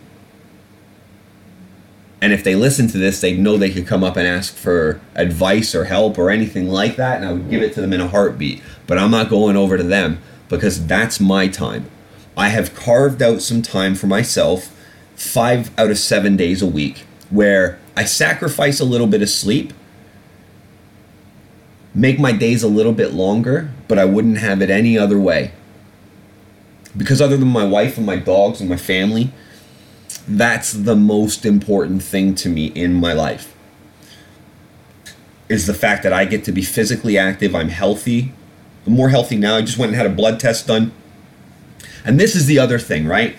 [2.20, 5.00] And if they listen to this, they know they could come up and ask for
[5.16, 8.00] advice or help or anything like that, and I would give it to them in
[8.00, 8.62] a heartbeat.
[8.86, 11.90] But I'm not going over to them because that's my time.
[12.36, 14.74] I have carved out some time for myself,
[15.14, 19.72] five out of seven days a week, where I sacrifice a little bit of sleep,
[21.94, 25.52] make my days a little bit longer, but I wouldn't have it any other way.
[26.96, 29.30] Because other than my wife and my dogs and my family,
[30.26, 33.54] that's the most important thing to me in my life.
[35.48, 38.32] Is the fact that I get to be physically active, I'm healthy.
[38.86, 39.56] I'm more healthy now.
[39.56, 40.92] I just went and had a blood test done.
[42.04, 43.36] And this is the other thing, right?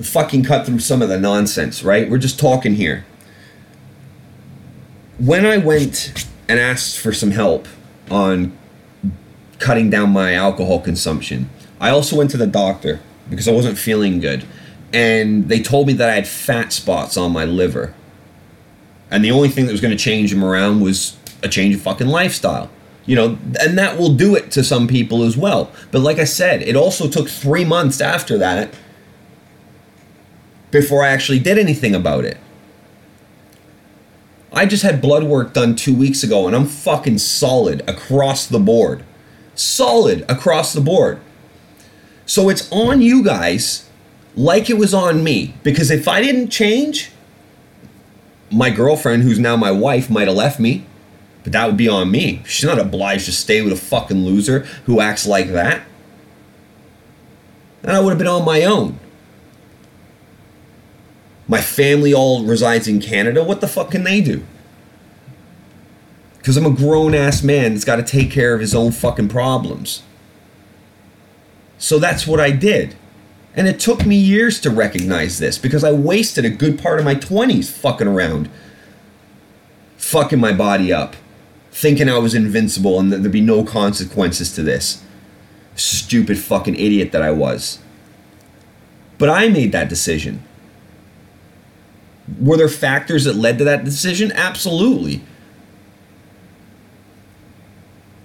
[0.00, 2.10] Fucking cut through some of the nonsense, right?
[2.10, 3.04] We're just talking here.
[5.18, 7.68] When I went and asked for some help
[8.10, 8.56] on
[9.58, 11.48] cutting down my alcohol consumption,
[11.80, 13.00] I also went to the doctor
[13.30, 14.44] because I wasn't feeling good.
[14.92, 17.94] And they told me that I had fat spots on my liver.
[19.10, 21.82] And the only thing that was going to change them around was a change of
[21.82, 22.70] fucking lifestyle
[23.04, 25.70] you know and that will do it to some people as well.
[25.90, 28.74] But like i said it also took three months after that
[30.70, 32.38] before i actually did anything about it.
[34.54, 38.60] I just had blood work done two weeks ago and i'm fucking solid across the
[38.60, 39.04] board.
[39.54, 41.20] Solid across the board.
[42.24, 43.88] So it's on you guys
[44.34, 47.10] like it was on me because if i didn't change
[48.50, 50.84] my girlfriend who's now my wife might have left me
[51.42, 52.42] but that would be on me.
[52.46, 55.82] She's not obliged to stay with a fucking loser who acts like that.
[57.82, 59.00] And I would have been on my own.
[61.48, 63.42] My family all resides in Canada.
[63.42, 64.44] What the fuck can they do?
[66.38, 69.28] Because I'm a grown ass man that's got to take care of his own fucking
[69.28, 70.02] problems.
[71.78, 72.94] So that's what I did.
[73.54, 77.04] And it took me years to recognize this because I wasted a good part of
[77.04, 78.48] my 20s fucking around,
[79.96, 81.16] fucking my body up
[81.72, 85.02] thinking I was invincible and that there'd be no consequences to this.
[85.74, 87.78] Stupid fucking idiot that I was.
[89.18, 90.44] But I made that decision.
[92.38, 94.30] Were there factors that led to that decision?
[94.32, 95.22] Absolutely.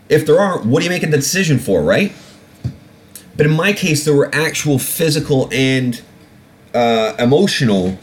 [0.09, 2.13] If there aren't, what are you making the decision for, right?
[3.37, 6.01] But in my case, there were actual physical and
[6.73, 7.97] uh, emotional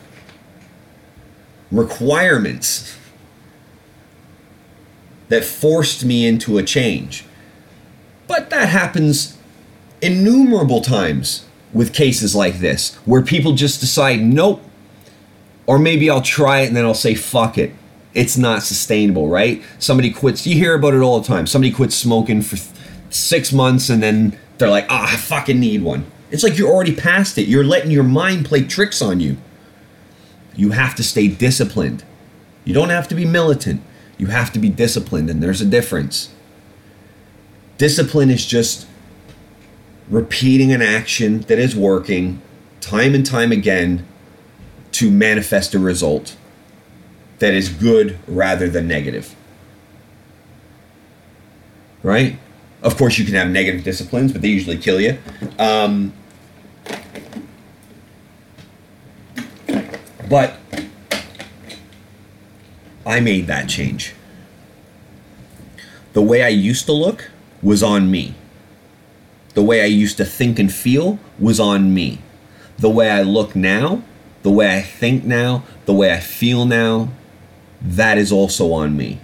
[1.70, 2.96] requirements
[5.28, 7.24] that forced me into a change.
[8.26, 9.36] But that happens
[10.00, 14.62] innumerable times with cases like this, where people just decide, nope,
[15.66, 17.72] or maybe I'll try it and then I'll say, fuck it.
[18.12, 19.62] It's not sustainable, right?
[19.78, 21.46] Somebody quits, you hear about it all the time.
[21.46, 22.56] Somebody quits smoking for
[23.10, 26.06] six months and then they're like, ah, oh, I fucking need one.
[26.30, 27.48] It's like you're already past it.
[27.48, 29.36] You're letting your mind play tricks on you.
[30.54, 32.04] You have to stay disciplined.
[32.64, 33.82] You don't have to be militant.
[34.18, 36.30] You have to be disciplined, and there's a difference.
[37.78, 38.86] Discipline is just
[40.08, 42.40] repeating an action that is working
[42.80, 44.06] time and time again
[44.92, 46.36] to manifest a result
[47.38, 49.34] that is good rather than negative.
[52.02, 52.38] Right?
[52.82, 55.18] Of course, you can have negative disciplines, but they usually kill you.
[55.58, 56.12] Um,
[60.28, 60.58] but
[63.06, 64.14] I made that change.
[66.14, 67.30] The way I used to look
[67.62, 68.34] was on me.
[69.54, 72.20] The way I used to think and feel was on me.
[72.78, 74.02] The way I look now,
[74.42, 77.10] the way I think now, the way I feel now,
[77.80, 79.20] that is also on me.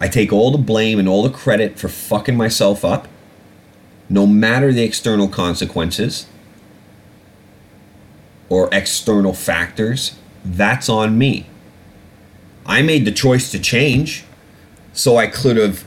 [0.00, 3.08] I take all the blame and all the credit for fucking myself up,
[4.08, 6.26] no matter the external consequences
[8.48, 10.16] or external factors.
[10.44, 11.46] That's on me.
[12.68, 14.24] I made the choice to change,
[14.92, 15.84] so I could have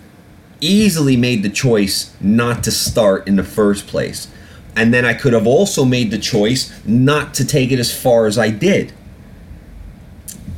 [0.60, 4.28] easily made the choice not to start in the first place.
[4.76, 8.26] And then I could have also made the choice not to take it as far
[8.26, 8.94] as I did.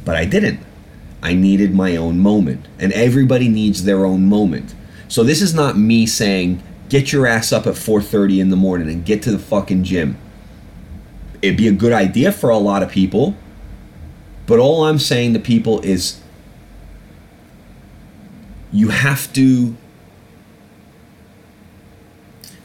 [0.05, 0.61] But I didn't.
[1.21, 2.67] I needed my own moment.
[2.79, 4.75] And everybody needs their own moment.
[5.07, 8.89] So this is not me saying, get your ass up at 4:30 in the morning
[8.89, 10.17] and get to the fucking gym.
[11.41, 13.35] It'd be a good idea for a lot of people,
[14.45, 16.21] but all I'm saying to people is
[18.71, 19.75] you have to.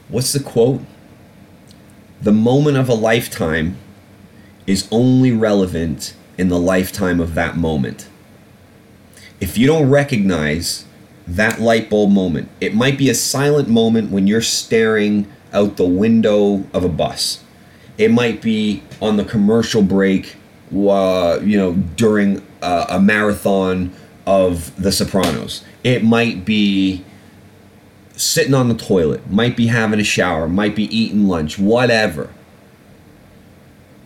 [0.08, 0.82] What's the quote?
[2.20, 3.76] the moment of a lifetime
[4.66, 8.08] is only relevant in the lifetime of that moment.
[9.40, 10.84] If you don't recognize
[11.26, 15.86] that light bulb moment, it might be a silent moment when you're staring out the
[15.86, 17.44] window of a bus.
[17.96, 20.36] It might be on the commercial break,
[20.72, 23.92] uh, you know, during a, a marathon
[24.26, 25.64] of The Sopranos.
[25.84, 27.04] It might be
[28.16, 32.32] sitting on the toilet, might be having a shower, might be eating lunch, whatever.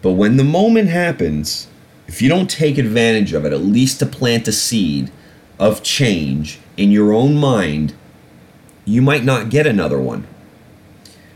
[0.03, 1.69] But when the moment happens,
[2.07, 5.11] if you don't take advantage of it, at least to plant a seed
[5.59, 7.95] of change in your own mind,
[8.85, 10.27] you might not get another one.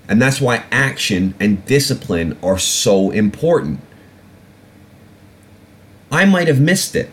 [0.08, 3.80] And that's why action and discipline are so important.
[6.10, 7.10] I might have missed it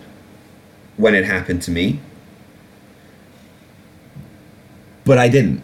[0.98, 2.00] when it happened to me,
[5.06, 5.64] but I didn't.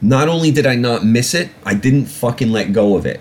[0.00, 3.20] Not only did I not miss it, I didn't fucking let go of it.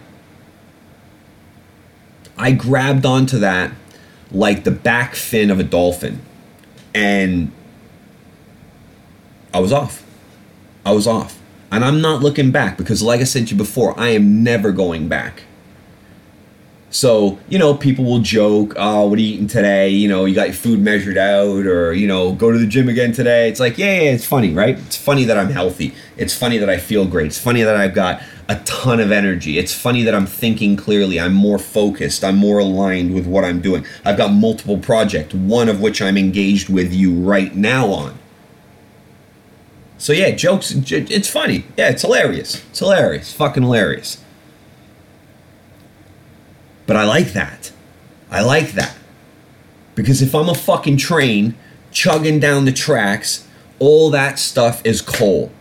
[2.37, 3.71] I grabbed onto that
[4.31, 6.21] like the back fin of a dolphin.
[6.93, 7.51] And
[9.53, 10.05] I was off.
[10.85, 11.39] I was off.
[11.71, 14.71] And I'm not looking back because, like I said to you before, I am never
[14.71, 15.43] going back.
[16.89, 19.89] So, you know, people will joke, oh, what are you eating today?
[19.89, 22.87] You know, you got your food measured out, or, you know, go to the gym
[22.87, 23.49] again today.
[23.49, 24.77] It's like, yeah, yeah, it's funny, right?
[24.79, 25.93] It's funny that I'm healthy.
[26.15, 27.27] It's funny that I feel great.
[27.27, 29.57] It's funny that I've got a ton of energy.
[29.57, 31.19] It's funny that I'm thinking clearly.
[31.19, 32.23] I'm more focused.
[32.23, 33.85] I'm more aligned with what I'm doing.
[34.05, 38.17] I've got multiple projects, one of which I'm engaged with you right now on.
[39.97, 41.65] So, yeah, jokes, it's funny.
[41.75, 42.63] Yeah, it's hilarious.
[42.69, 43.33] It's hilarious.
[43.33, 44.23] Fucking hilarious.
[46.87, 47.71] But I like that.
[48.31, 48.95] I like that.
[49.93, 51.55] Because if I'm a fucking train
[51.91, 53.47] chugging down the tracks,
[53.79, 55.51] all that stuff is coal.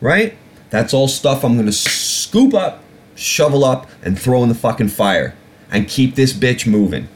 [0.00, 0.36] Right?
[0.70, 2.82] That's all stuff I'm gonna scoop up,
[3.14, 5.34] shovel up, and throw in the fucking fire
[5.70, 7.08] and keep this bitch moving.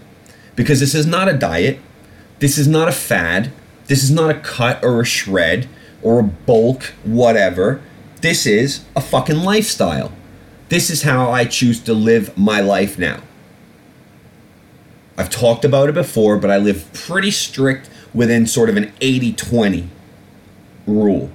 [0.57, 1.79] Because this is not a diet.
[2.39, 3.51] This is not a fad.
[3.87, 5.69] This is not a cut or a shred
[6.03, 7.81] or a bulk, whatever.
[8.21, 10.13] This is a fucking lifestyle.
[10.75, 13.21] This is how I choose to live my life now.
[15.17, 19.35] I've talked about it before, but I live pretty strict within sort of an 80
[19.35, 19.89] 20
[20.89, 21.31] rule.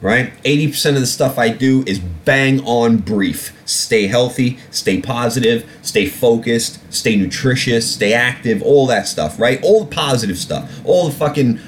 [0.00, 0.32] Right?
[0.42, 3.52] 80% of the stuff I do is bang on brief.
[3.66, 9.62] Stay healthy, stay positive, stay focused, stay nutritious, stay active, all that stuff, right?
[9.62, 11.60] All the positive stuff, all the fucking,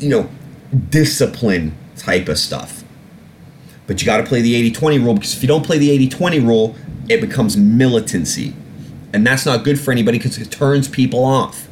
[0.00, 0.30] you know,
[0.88, 2.77] discipline type of stuff.
[3.88, 5.90] But you got to play the 80 20 rule because if you don't play the
[5.90, 6.76] 80 20 rule,
[7.08, 8.54] it becomes militancy.
[9.12, 11.66] And that's not good for anybody because it turns people off.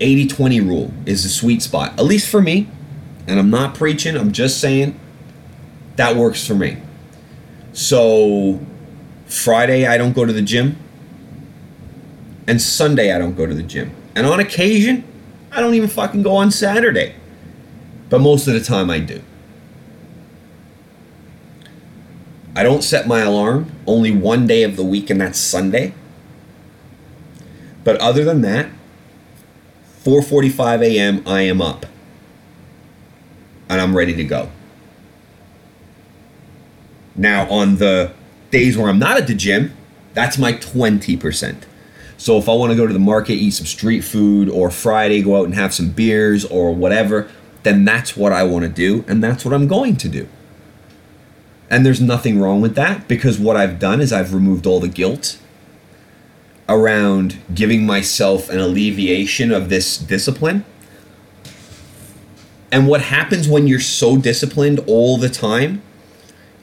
[0.00, 2.68] 80 20 rule is the sweet spot, at least for me.
[3.26, 4.98] And I'm not preaching, I'm just saying
[5.96, 6.78] that works for me.
[7.72, 8.60] So,
[9.26, 10.78] Friday, I don't go to the gym.
[12.46, 13.90] And Sunday, I don't go to the gym.
[14.14, 15.04] And on occasion,
[15.50, 17.16] I don't even fucking go on Saturday.
[18.10, 19.22] But most of the time I do.
[22.56, 25.94] I don't set my alarm only one day of the week, and that's Sunday.
[27.84, 28.68] But other than that,
[30.04, 31.22] 4:45 a.m.
[31.26, 31.86] I am up.
[33.68, 34.50] And I'm ready to go.
[37.14, 38.12] Now on the
[38.50, 39.74] days where I'm not at the gym,
[40.14, 41.64] that's my 20%.
[42.16, 45.22] So if I want to go to the market, eat some street food, or Friday
[45.22, 47.30] go out and have some beers or whatever,
[47.68, 50.26] then that's what I want to do and that's what I'm going to do.
[51.70, 54.88] And there's nothing wrong with that because what I've done is I've removed all the
[54.88, 55.38] guilt
[56.66, 60.64] around giving myself an alleviation of this discipline.
[62.72, 65.82] And what happens when you're so disciplined all the time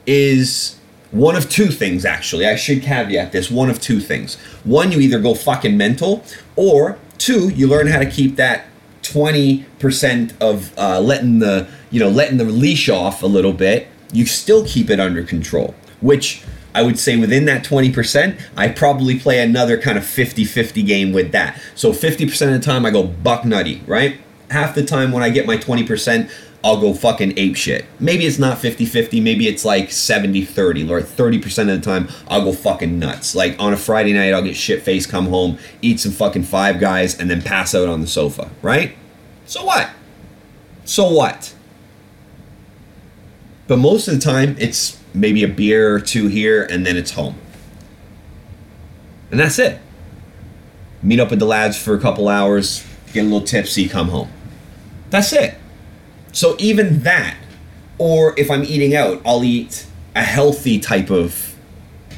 [0.06, 0.76] is
[1.12, 2.46] one of two things, actually.
[2.46, 4.36] I should caveat this one of two things.
[4.64, 6.24] One, you either go fucking mental,
[6.56, 8.66] or two, you learn how to keep that
[9.10, 14.26] 20% of uh, letting the you know letting the leash off a little bit you
[14.26, 16.42] still keep it under control which
[16.74, 21.32] i would say within that 20% i probably play another kind of 50-50 game with
[21.32, 21.60] that.
[21.74, 24.18] So 50% of the time i go buck nutty right?
[24.50, 26.30] Half the time when i get my 20%
[26.64, 27.84] I'll go fucking ape shit.
[28.00, 32.08] Maybe it's not 50 50, maybe it's like 70 30, or 30% of the time
[32.28, 33.34] I'll go fucking nuts.
[33.34, 36.80] Like on a Friday night, I'll get shit faced, come home, eat some fucking five
[36.80, 38.96] guys, and then pass out on the sofa, right?
[39.46, 39.90] So what?
[40.84, 41.54] So what?
[43.68, 47.12] But most of the time, it's maybe a beer or two here, and then it's
[47.12, 47.36] home.
[49.30, 49.80] And that's it.
[51.02, 54.30] Meet up with the lads for a couple hours, get a little tipsy, come home.
[55.10, 55.56] That's it.
[56.36, 57.34] So even that
[57.98, 61.56] Or if I'm eating out, I'll eat a healthy type of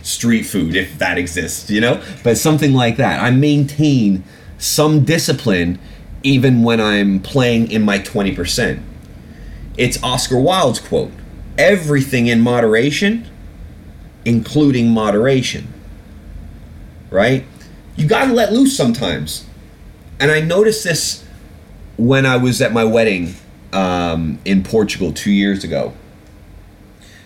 [0.03, 2.03] street food if that exists, you know?
[2.25, 3.23] But something like that.
[3.23, 4.25] I maintain
[4.59, 5.79] some discipline
[6.25, 8.83] even when I'm playing in my 20%.
[9.77, 11.13] It's Oscar Wilde's quote
[11.57, 13.25] everything in moderation,
[14.25, 15.73] including moderation.
[17.09, 17.45] Right?
[17.95, 19.45] You gotta let loose sometimes.
[20.19, 21.25] And I noticed this
[21.97, 23.37] when I was at my wedding
[23.73, 25.93] um, in Portugal two years ago.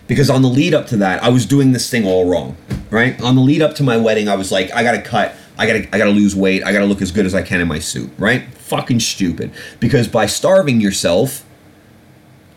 [0.06, 2.56] Because on the lead up to that, I was doing this thing all wrong,
[2.90, 3.20] right?
[3.22, 5.94] On the lead up to my wedding, I was like, I gotta cut, I gotta,
[5.94, 8.10] I gotta lose weight, I gotta look as good as I can in my suit,
[8.18, 8.42] right?
[8.54, 9.52] Fucking stupid.
[9.80, 11.44] Because by starving yourself,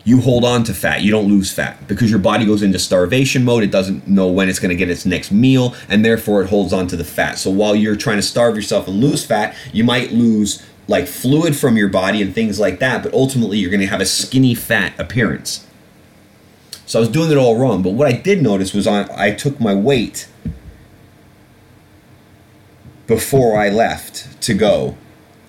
[0.06, 1.02] you hold on to fat.
[1.02, 3.64] You don't lose fat because your body goes into starvation mode.
[3.64, 6.72] It doesn't know when it's going to get its next meal, and therefore it holds
[6.72, 7.38] on to the fat.
[7.38, 11.56] So while you're trying to starve yourself and lose fat, you might lose like fluid
[11.56, 14.54] from your body and things like that, but ultimately you're going to have a skinny
[14.54, 15.66] fat appearance.
[16.86, 17.82] So I was doing it all wrong.
[17.82, 20.28] But what I did notice was I, I took my weight
[23.06, 24.96] before I left to go,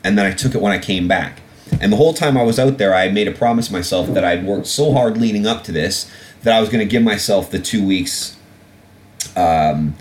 [0.04, 1.42] and then I took it when I came back.
[1.80, 4.46] And the whole time I was out there, I made a promise myself that I'd
[4.46, 6.10] worked so hard leading up to this
[6.44, 8.38] that I was going to give myself the two weeks
[9.36, 9.96] um,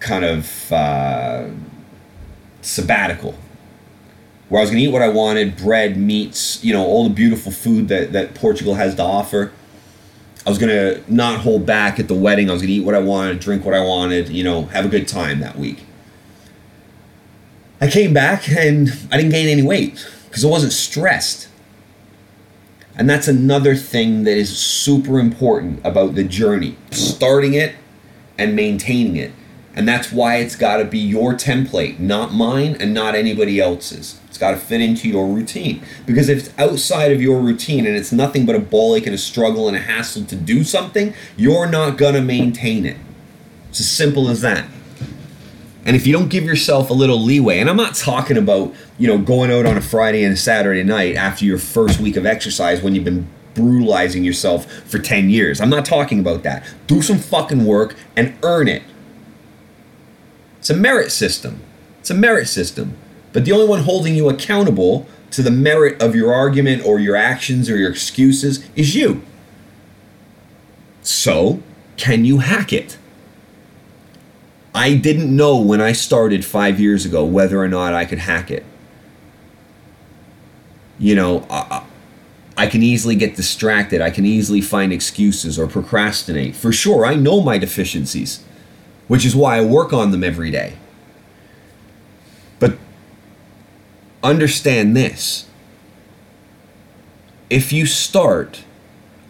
[0.00, 1.48] kind of uh,
[2.60, 3.34] sabbatical
[4.52, 7.50] where I was to eat what I wanted bread, meats, you know, all the beautiful
[7.50, 9.50] food that, that Portugal has to offer.
[10.44, 12.50] I was to not hold back at the wedding.
[12.50, 14.88] I was to eat what I wanted, drink what I wanted, you know, have a
[14.88, 15.86] good time that week.
[17.80, 21.48] I came back and I didn't gain any weight because I wasn't stressed.
[22.94, 27.74] And that's another thing that is super important about the journey starting it
[28.36, 29.32] and maintaining it.
[29.74, 34.18] And that's why it's got to be your template, not mine and not anybody else's.
[34.32, 35.82] It's got to fit into your routine.
[36.06, 39.14] Because if it's outside of your routine and it's nothing but a ball ache and
[39.14, 42.96] a struggle and a hassle to do something, you're not going to maintain it.
[43.68, 44.66] It's as simple as that.
[45.84, 49.06] And if you don't give yourself a little leeway, and I'm not talking about, you
[49.06, 52.24] know, going out on a Friday and a Saturday night after your first week of
[52.24, 55.60] exercise when you've been brutalizing yourself for 10 years.
[55.60, 56.64] I'm not talking about that.
[56.86, 58.82] Do some fucking work and earn it.
[60.58, 61.60] It's a merit system.
[62.00, 62.96] It's a merit system.
[63.32, 67.16] But the only one holding you accountable to the merit of your argument or your
[67.16, 69.22] actions or your excuses is you.
[71.00, 71.62] So,
[71.96, 72.98] can you hack it?
[74.74, 78.50] I didn't know when I started five years ago whether or not I could hack
[78.50, 78.64] it.
[80.98, 81.84] You know, I,
[82.56, 84.00] I can easily get distracted.
[84.00, 86.54] I can easily find excuses or procrastinate.
[86.54, 88.42] For sure, I know my deficiencies,
[89.08, 90.74] which is why I work on them every day.
[92.58, 92.78] But
[94.22, 95.46] understand this
[97.52, 98.64] if you start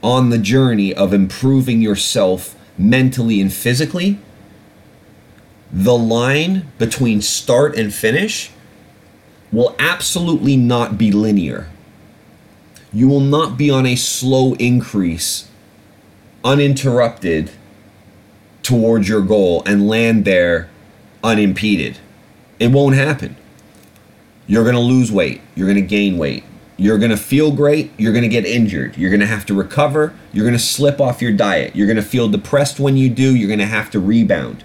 [0.01, 4.17] on the journey of improving yourself mentally and physically,
[5.73, 8.53] the line between start and finish
[9.51, 11.69] will absolutely not be linear.
[12.93, 15.49] You will not be on a slow increase,
[16.45, 17.51] uninterrupted
[18.63, 20.71] towards your goal and land there
[21.25, 21.99] unimpeded.
[22.61, 23.35] It won't happen.
[24.47, 26.45] You're going to lose weight, you're going to gain weight.
[26.79, 28.97] You're going to feel great, you're going to get injured.
[28.97, 31.77] You're going to have to recover, you're going to slip off your diet.
[31.77, 34.65] You're going to feel depressed when you do, you're going to have to rebound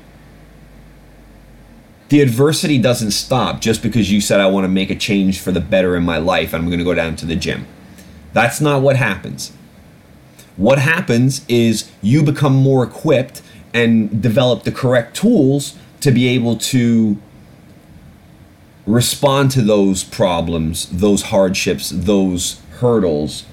[2.10, 5.52] the adversity doesn't stop just because you said I want to make a change for
[5.52, 7.68] the better in my life and I'm going to go down to the gym.
[8.34, 9.52] That's not what happens.
[10.56, 13.42] What happens is you become more equipped
[13.74, 17.18] and develop the correct tools to be able to
[18.88, 23.46] respond to those problems, those hardships, those hurdles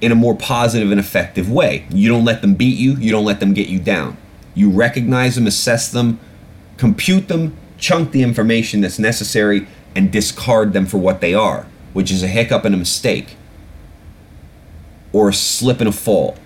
[0.00, 1.86] in a more positive and effective way.
[1.90, 4.16] You don't let them beat you, you don't let them get you down.
[4.54, 6.18] You recognize them, assess them,
[6.78, 12.10] compute them, chunk the information that's necessary, and discard them for what they are, which
[12.10, 13.36] is a hiccup and a mistake,
[15.12, 16.36] or a slip and a fall.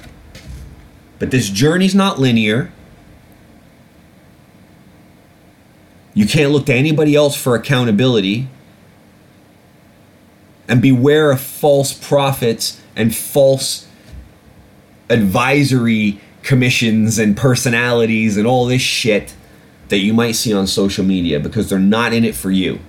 [1.18, 2.72] But this journey's not linear.
[6.18, 8.48] You can't look to anybody else for accountability.
[10.66, 13.86] And beware of false prophets and false
[15.08, 19.36] advisory commissions and personalities and all this shit
[19.90, 22.80] that you might see on social media because they're not in it for you.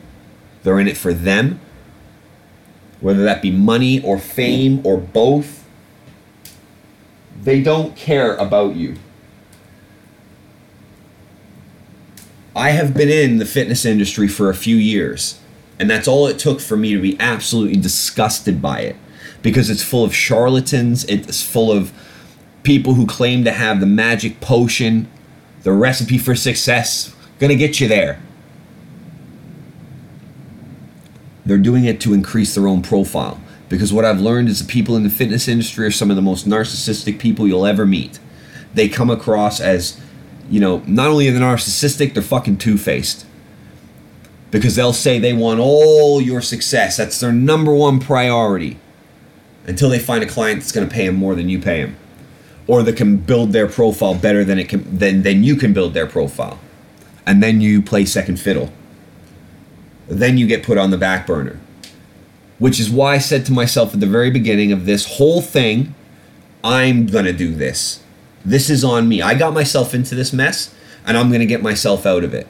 [0.63, 1.59] They're in it for them,
[2.99, 5.67] whether that be money or fame or both.
[7.43, 8.95] They don't care about you.
[12.59, 15.39] I have been in the fitness industry for a few years,
[15.79, 18.97] and that's all it took for me to be absolutely disgusted by it.
[19.41, 21.93] because it's full of charlatans, it's full of
[22.63, 25.07] people who claim to have the magic potion,
[25.63, 28.21] the recipe for success, gonna get you there.
[31.45, 33.39] They're doing it to increase their own profile.
[33.69, 36.21] Because what I've learned is the people in the fitness industry are some of the
[36.21, 38.19] most narcissistic people you'll ever meet.
[38.73, 39.99] They come across as,
[40.49, 43.25] you know, not only are they narcissistic, they're fucking two faced.
[44.51, 46.97] Because they'll say they want all your success.
[46.97, 48.77] That's their number one priority.
[49.65, 51.95] Until they find a client that's going to pay them more than you pay them.
[52.65, 55.93] Or that can build their profile better than it can than, than you can build
[55.93, 56.59] their profile.
[57.25, 58.71] And then you play second fiddle.
[60.07, 61.59] Then you get put on the back burner
[62.59, 65.95] which is why I said to myself at the very beginning of this whole thing,
[66.63, 67.98] I'm going to do this.
[68.45, 69.21] This is on me.
[69.21, 70.73] I got myself into this mess
[71.05, 72.47] and I'm going to get myself out of it.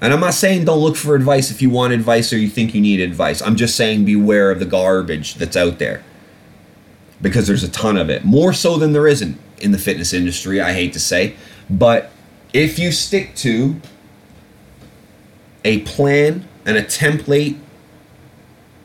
[0.00, 2.74] And I'm not saying don't look for advice if you want advice or you think
[2.74, 3.40] you need advice.
[3.40, 6.02] I'm just saying beware of the garbage that's out there.
[7.22, 8.24] Because there's a ton of it.
[8.24, 11.34] More so than there isn't in the fitness industry, I hate to say.
[11.70, 12.10] But
[12.52, 13.80] if you stick to
[15.64, 17.58] a plan and a template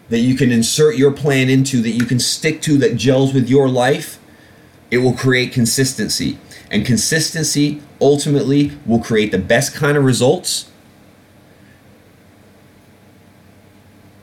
[0.10, 3.50] that you can insert your plan into, that you can stick to, that gels with
[3.50, 4.18] your life,
[4.92, 6.38] it will create consistency.
[6.70, 10.70] And consistency ultimately will create the best kind of results.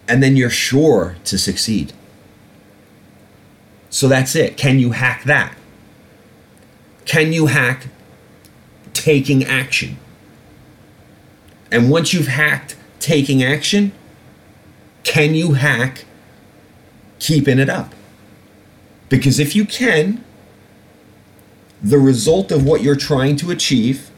[0.07, 1.93] And then you're sure to succeed.
[3.91, 4.57] So that's it.
[4.57, 5.57] Can you hack that?
[7.07, 7.87] Can you hack
[8.93, 9.97] taking action?
[11.71, 13.93] And once you've hacked taking action,
[15.05, 16.05] can you hack
[17.19, 17.95] keeping it up?
[19.09, 20.25] Because if you can,
[21.83, 24.11] the result of what you're trying to achieve,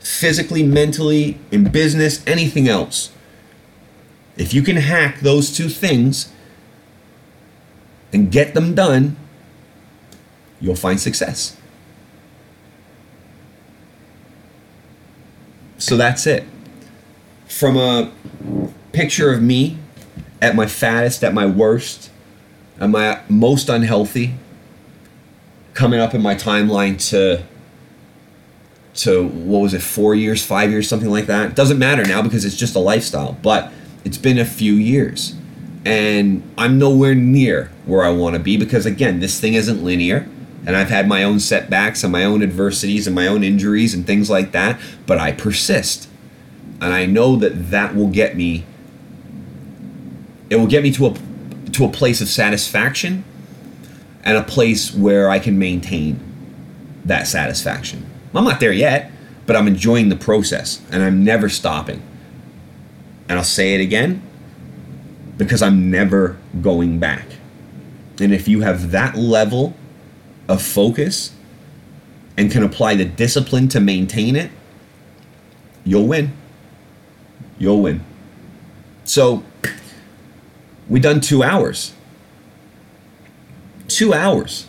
[0.00, 3.12] physically, mentally, in business, anything else,
[4.36, 6.32] if you can hack those two things
[8.12, 9.16] and get them done,
[10.60, 11.56] you'll find success.
[15.78, 16.44] So that's it.
[17.46, 18.12] From a
[18.92, 19.78] picture of me
[20.40, 22.10] at my fattest, at my worst,
[22.80, 24.34] at my most unhealthy,
[25.74, 27.44] coming up in my timeline to
[28.94, 31.56] to what was it, four years, five years, something like that.
[31.56, 33.38] Doesn't matter now because it's just a lifestyle.
[33.42, 33.72] But
[34.04, 35.34] it's been a few years.
[35.84, 40.28] And I'm nowhere near where I want to be because again, this thing isn't linear.
[40.64, 44.06] And I've had my own setbacks and my own adversities and my own injuries and
[44.06, 44.78] things like that.
[45.06, 46.08] But I persist.
[46.80, 48.64] And I know that that will get me
[50.50, 51.14] it will get me to a
[51.72, 53.24] to a place of satisfaction
[54.22, 56.20] and a place where I can maintain
[57.04, 58.06] that satisfaction.
[58.34, 59.10] I'm not there yet,
[59.46, 62.02] but I'm enjoying the process and I'm never stopping.
[63.28, 64.22] And I'll say it again
[65.36, 67.26] because I'm never going back.
[68.20, 69.74] And if you have that level
[70.48, 71.32] of focus
[72.36, 74.50] and can apply the discipline to maintain it,
[75.84, 76.32] you'll win.
[77.58, 78.04] You'll win.
[79.04, 79.42] So,
[80.88, 81.92] we done two hours.
[83.92, 84.66] Two hours.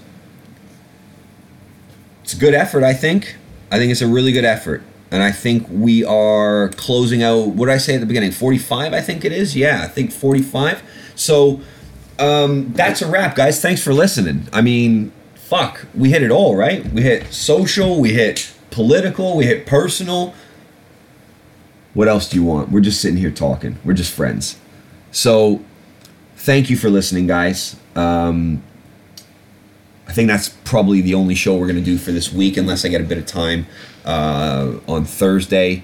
[2.23, 3.35] It's a good effort, I think.
[3.71, 4.83] I think it's a really good effort.
[5.11, 8.31] And I think we are closing out, what did I say at the beginning?
[8.31, 9.55] 45, I think it is?
[9.55, 10.81] Yeah, I think 45.
[11.15, 11.61] So
[12.17, 13.61] um, that's a wrap, guys.
[13.61, 14.47] Thanks for listening.
[14.51, 16.85] I mean, fuck, we hit it all, right?
[16.91, 20.33] We hit social, we hit political, we hit personal.
[21.93, 22.71] What else do you want?
[22.71, 23.77] We're just sitting here talking.
[23.85, 24.57] We're just friends.
[25.11, 25.63] So
[26.35, 27.75] thank you for listening, guys.
[27.95, 28.63] Um,
[30.07, 32.83] I think that's probably the only show we're going to do for this week, unless
[32.85, 33.67] I get a bit of time
[34.05, 35.83] uh, on Thursday.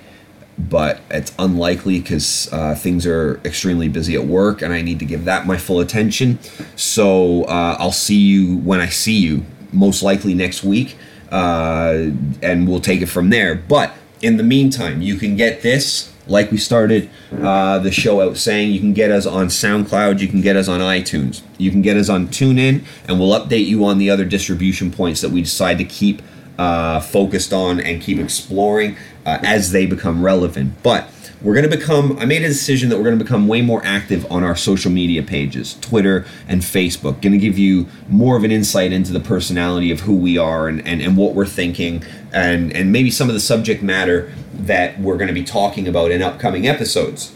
[0.57, 5.05] But it's unlikely because uh, things are extremely busy at work, and I need to
[5.05, 6.37] give that my full attention.
[6.75, 10.97] So uh, I'll see you when I see you, most likely next week,
[11.31, 12.09] uh,
[12.41, 13.55] and we'll take it from there.
[13.55, 17.09] But in the meantime, you can get this like we started
[17.41, 20.67] uh, the show out saying, you can get us on SoundCloud, you can get us
[20.67, 24.25] on iTunes, you can get us on TuneIn, and we'll update you on the other
[24.25, 26.21] distribution points that we decide to keep
[26.57, 30.73] uh, focused on and keep exploring uh, as they become relevant.
[30.83, 31.09] But
[31.41, 33.81] we're going to become, I made a decision that we're going to become way more
[33.85, 37.21] active on our social media pages, Twitter and Facebook.
[37.21, 40.67] Going to give you more of an insight into the personality of who we are
[40.67, 44.99] and, and, and what we're thinking, and, and maybe some of the subject matter that
[44.99, 47.35] we're going to be talking about in upcoming episodes.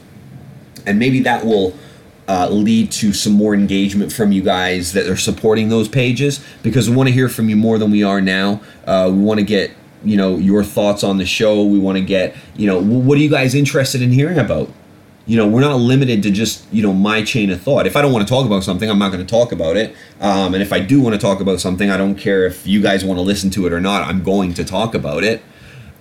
[0.85, 1.75] And maybe that will
[2.27, 6.89] uh, lead to some more engagement from you guys that are supporting those pages because
[6.89, 8.61] we want to hear from you more than we are now.
[8.85, 9.71] Uh, we want to get
[10.03, 11.63] you know your thoughts on the show.
[11.63, 14.69] We want to get you know what are you guys interested in hearing about?
[15.25, 17.87] You know we're not limited to just you know my chain of thought.
[17.87, 19.95] If i don't want to talk about something i'm not going to talk about it.
[20.19, 22.81] Um, and if i do want to talk about something i don't care if you
[22.81, 24.07] guys want to listen to it or not.
[24.07, 25.41] I'm going to talk about it.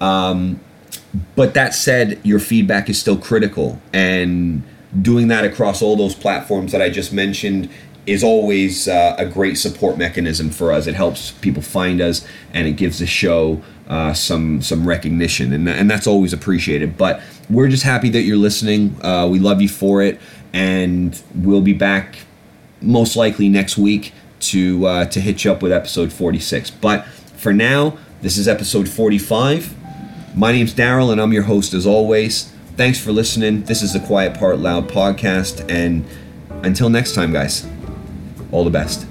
[0.01, 0.61] Um,
[1.37, 3.81] but that said your feedback is still critical.
[3.93, 4.63] And
[5.01, 7.71] doing that across all those platforms that i just mentioned
[8.05, 10.87] is always uh, a great support mechanism for us.
[10.87, 15.69] It helps people find us and it gives the show uh, some some recognition, and
[15.69, 16.97] and that's always appreciated.
[16.97, 17.21] But
[17.51, 18.97] we're just happy that you're listening.
[19.05, 20.21] Uh, we love you for it,
[20.53, 22.17] and we'll be back
[22.81, 26.71] most likely next week to uh, to hit you up with episode 46.
[26.71, 29.77] But for now, this is episode 45.
[30.37, 32.53] My name's Daryl, and I'm your host as always.
[32.77, 33.65] Thanks for listening.
[33.65, 36.05] This is the Quiet Part Loud podcast, and
[36.65, 37.67] until next time, guys,
[38.51, 39.07] all the best.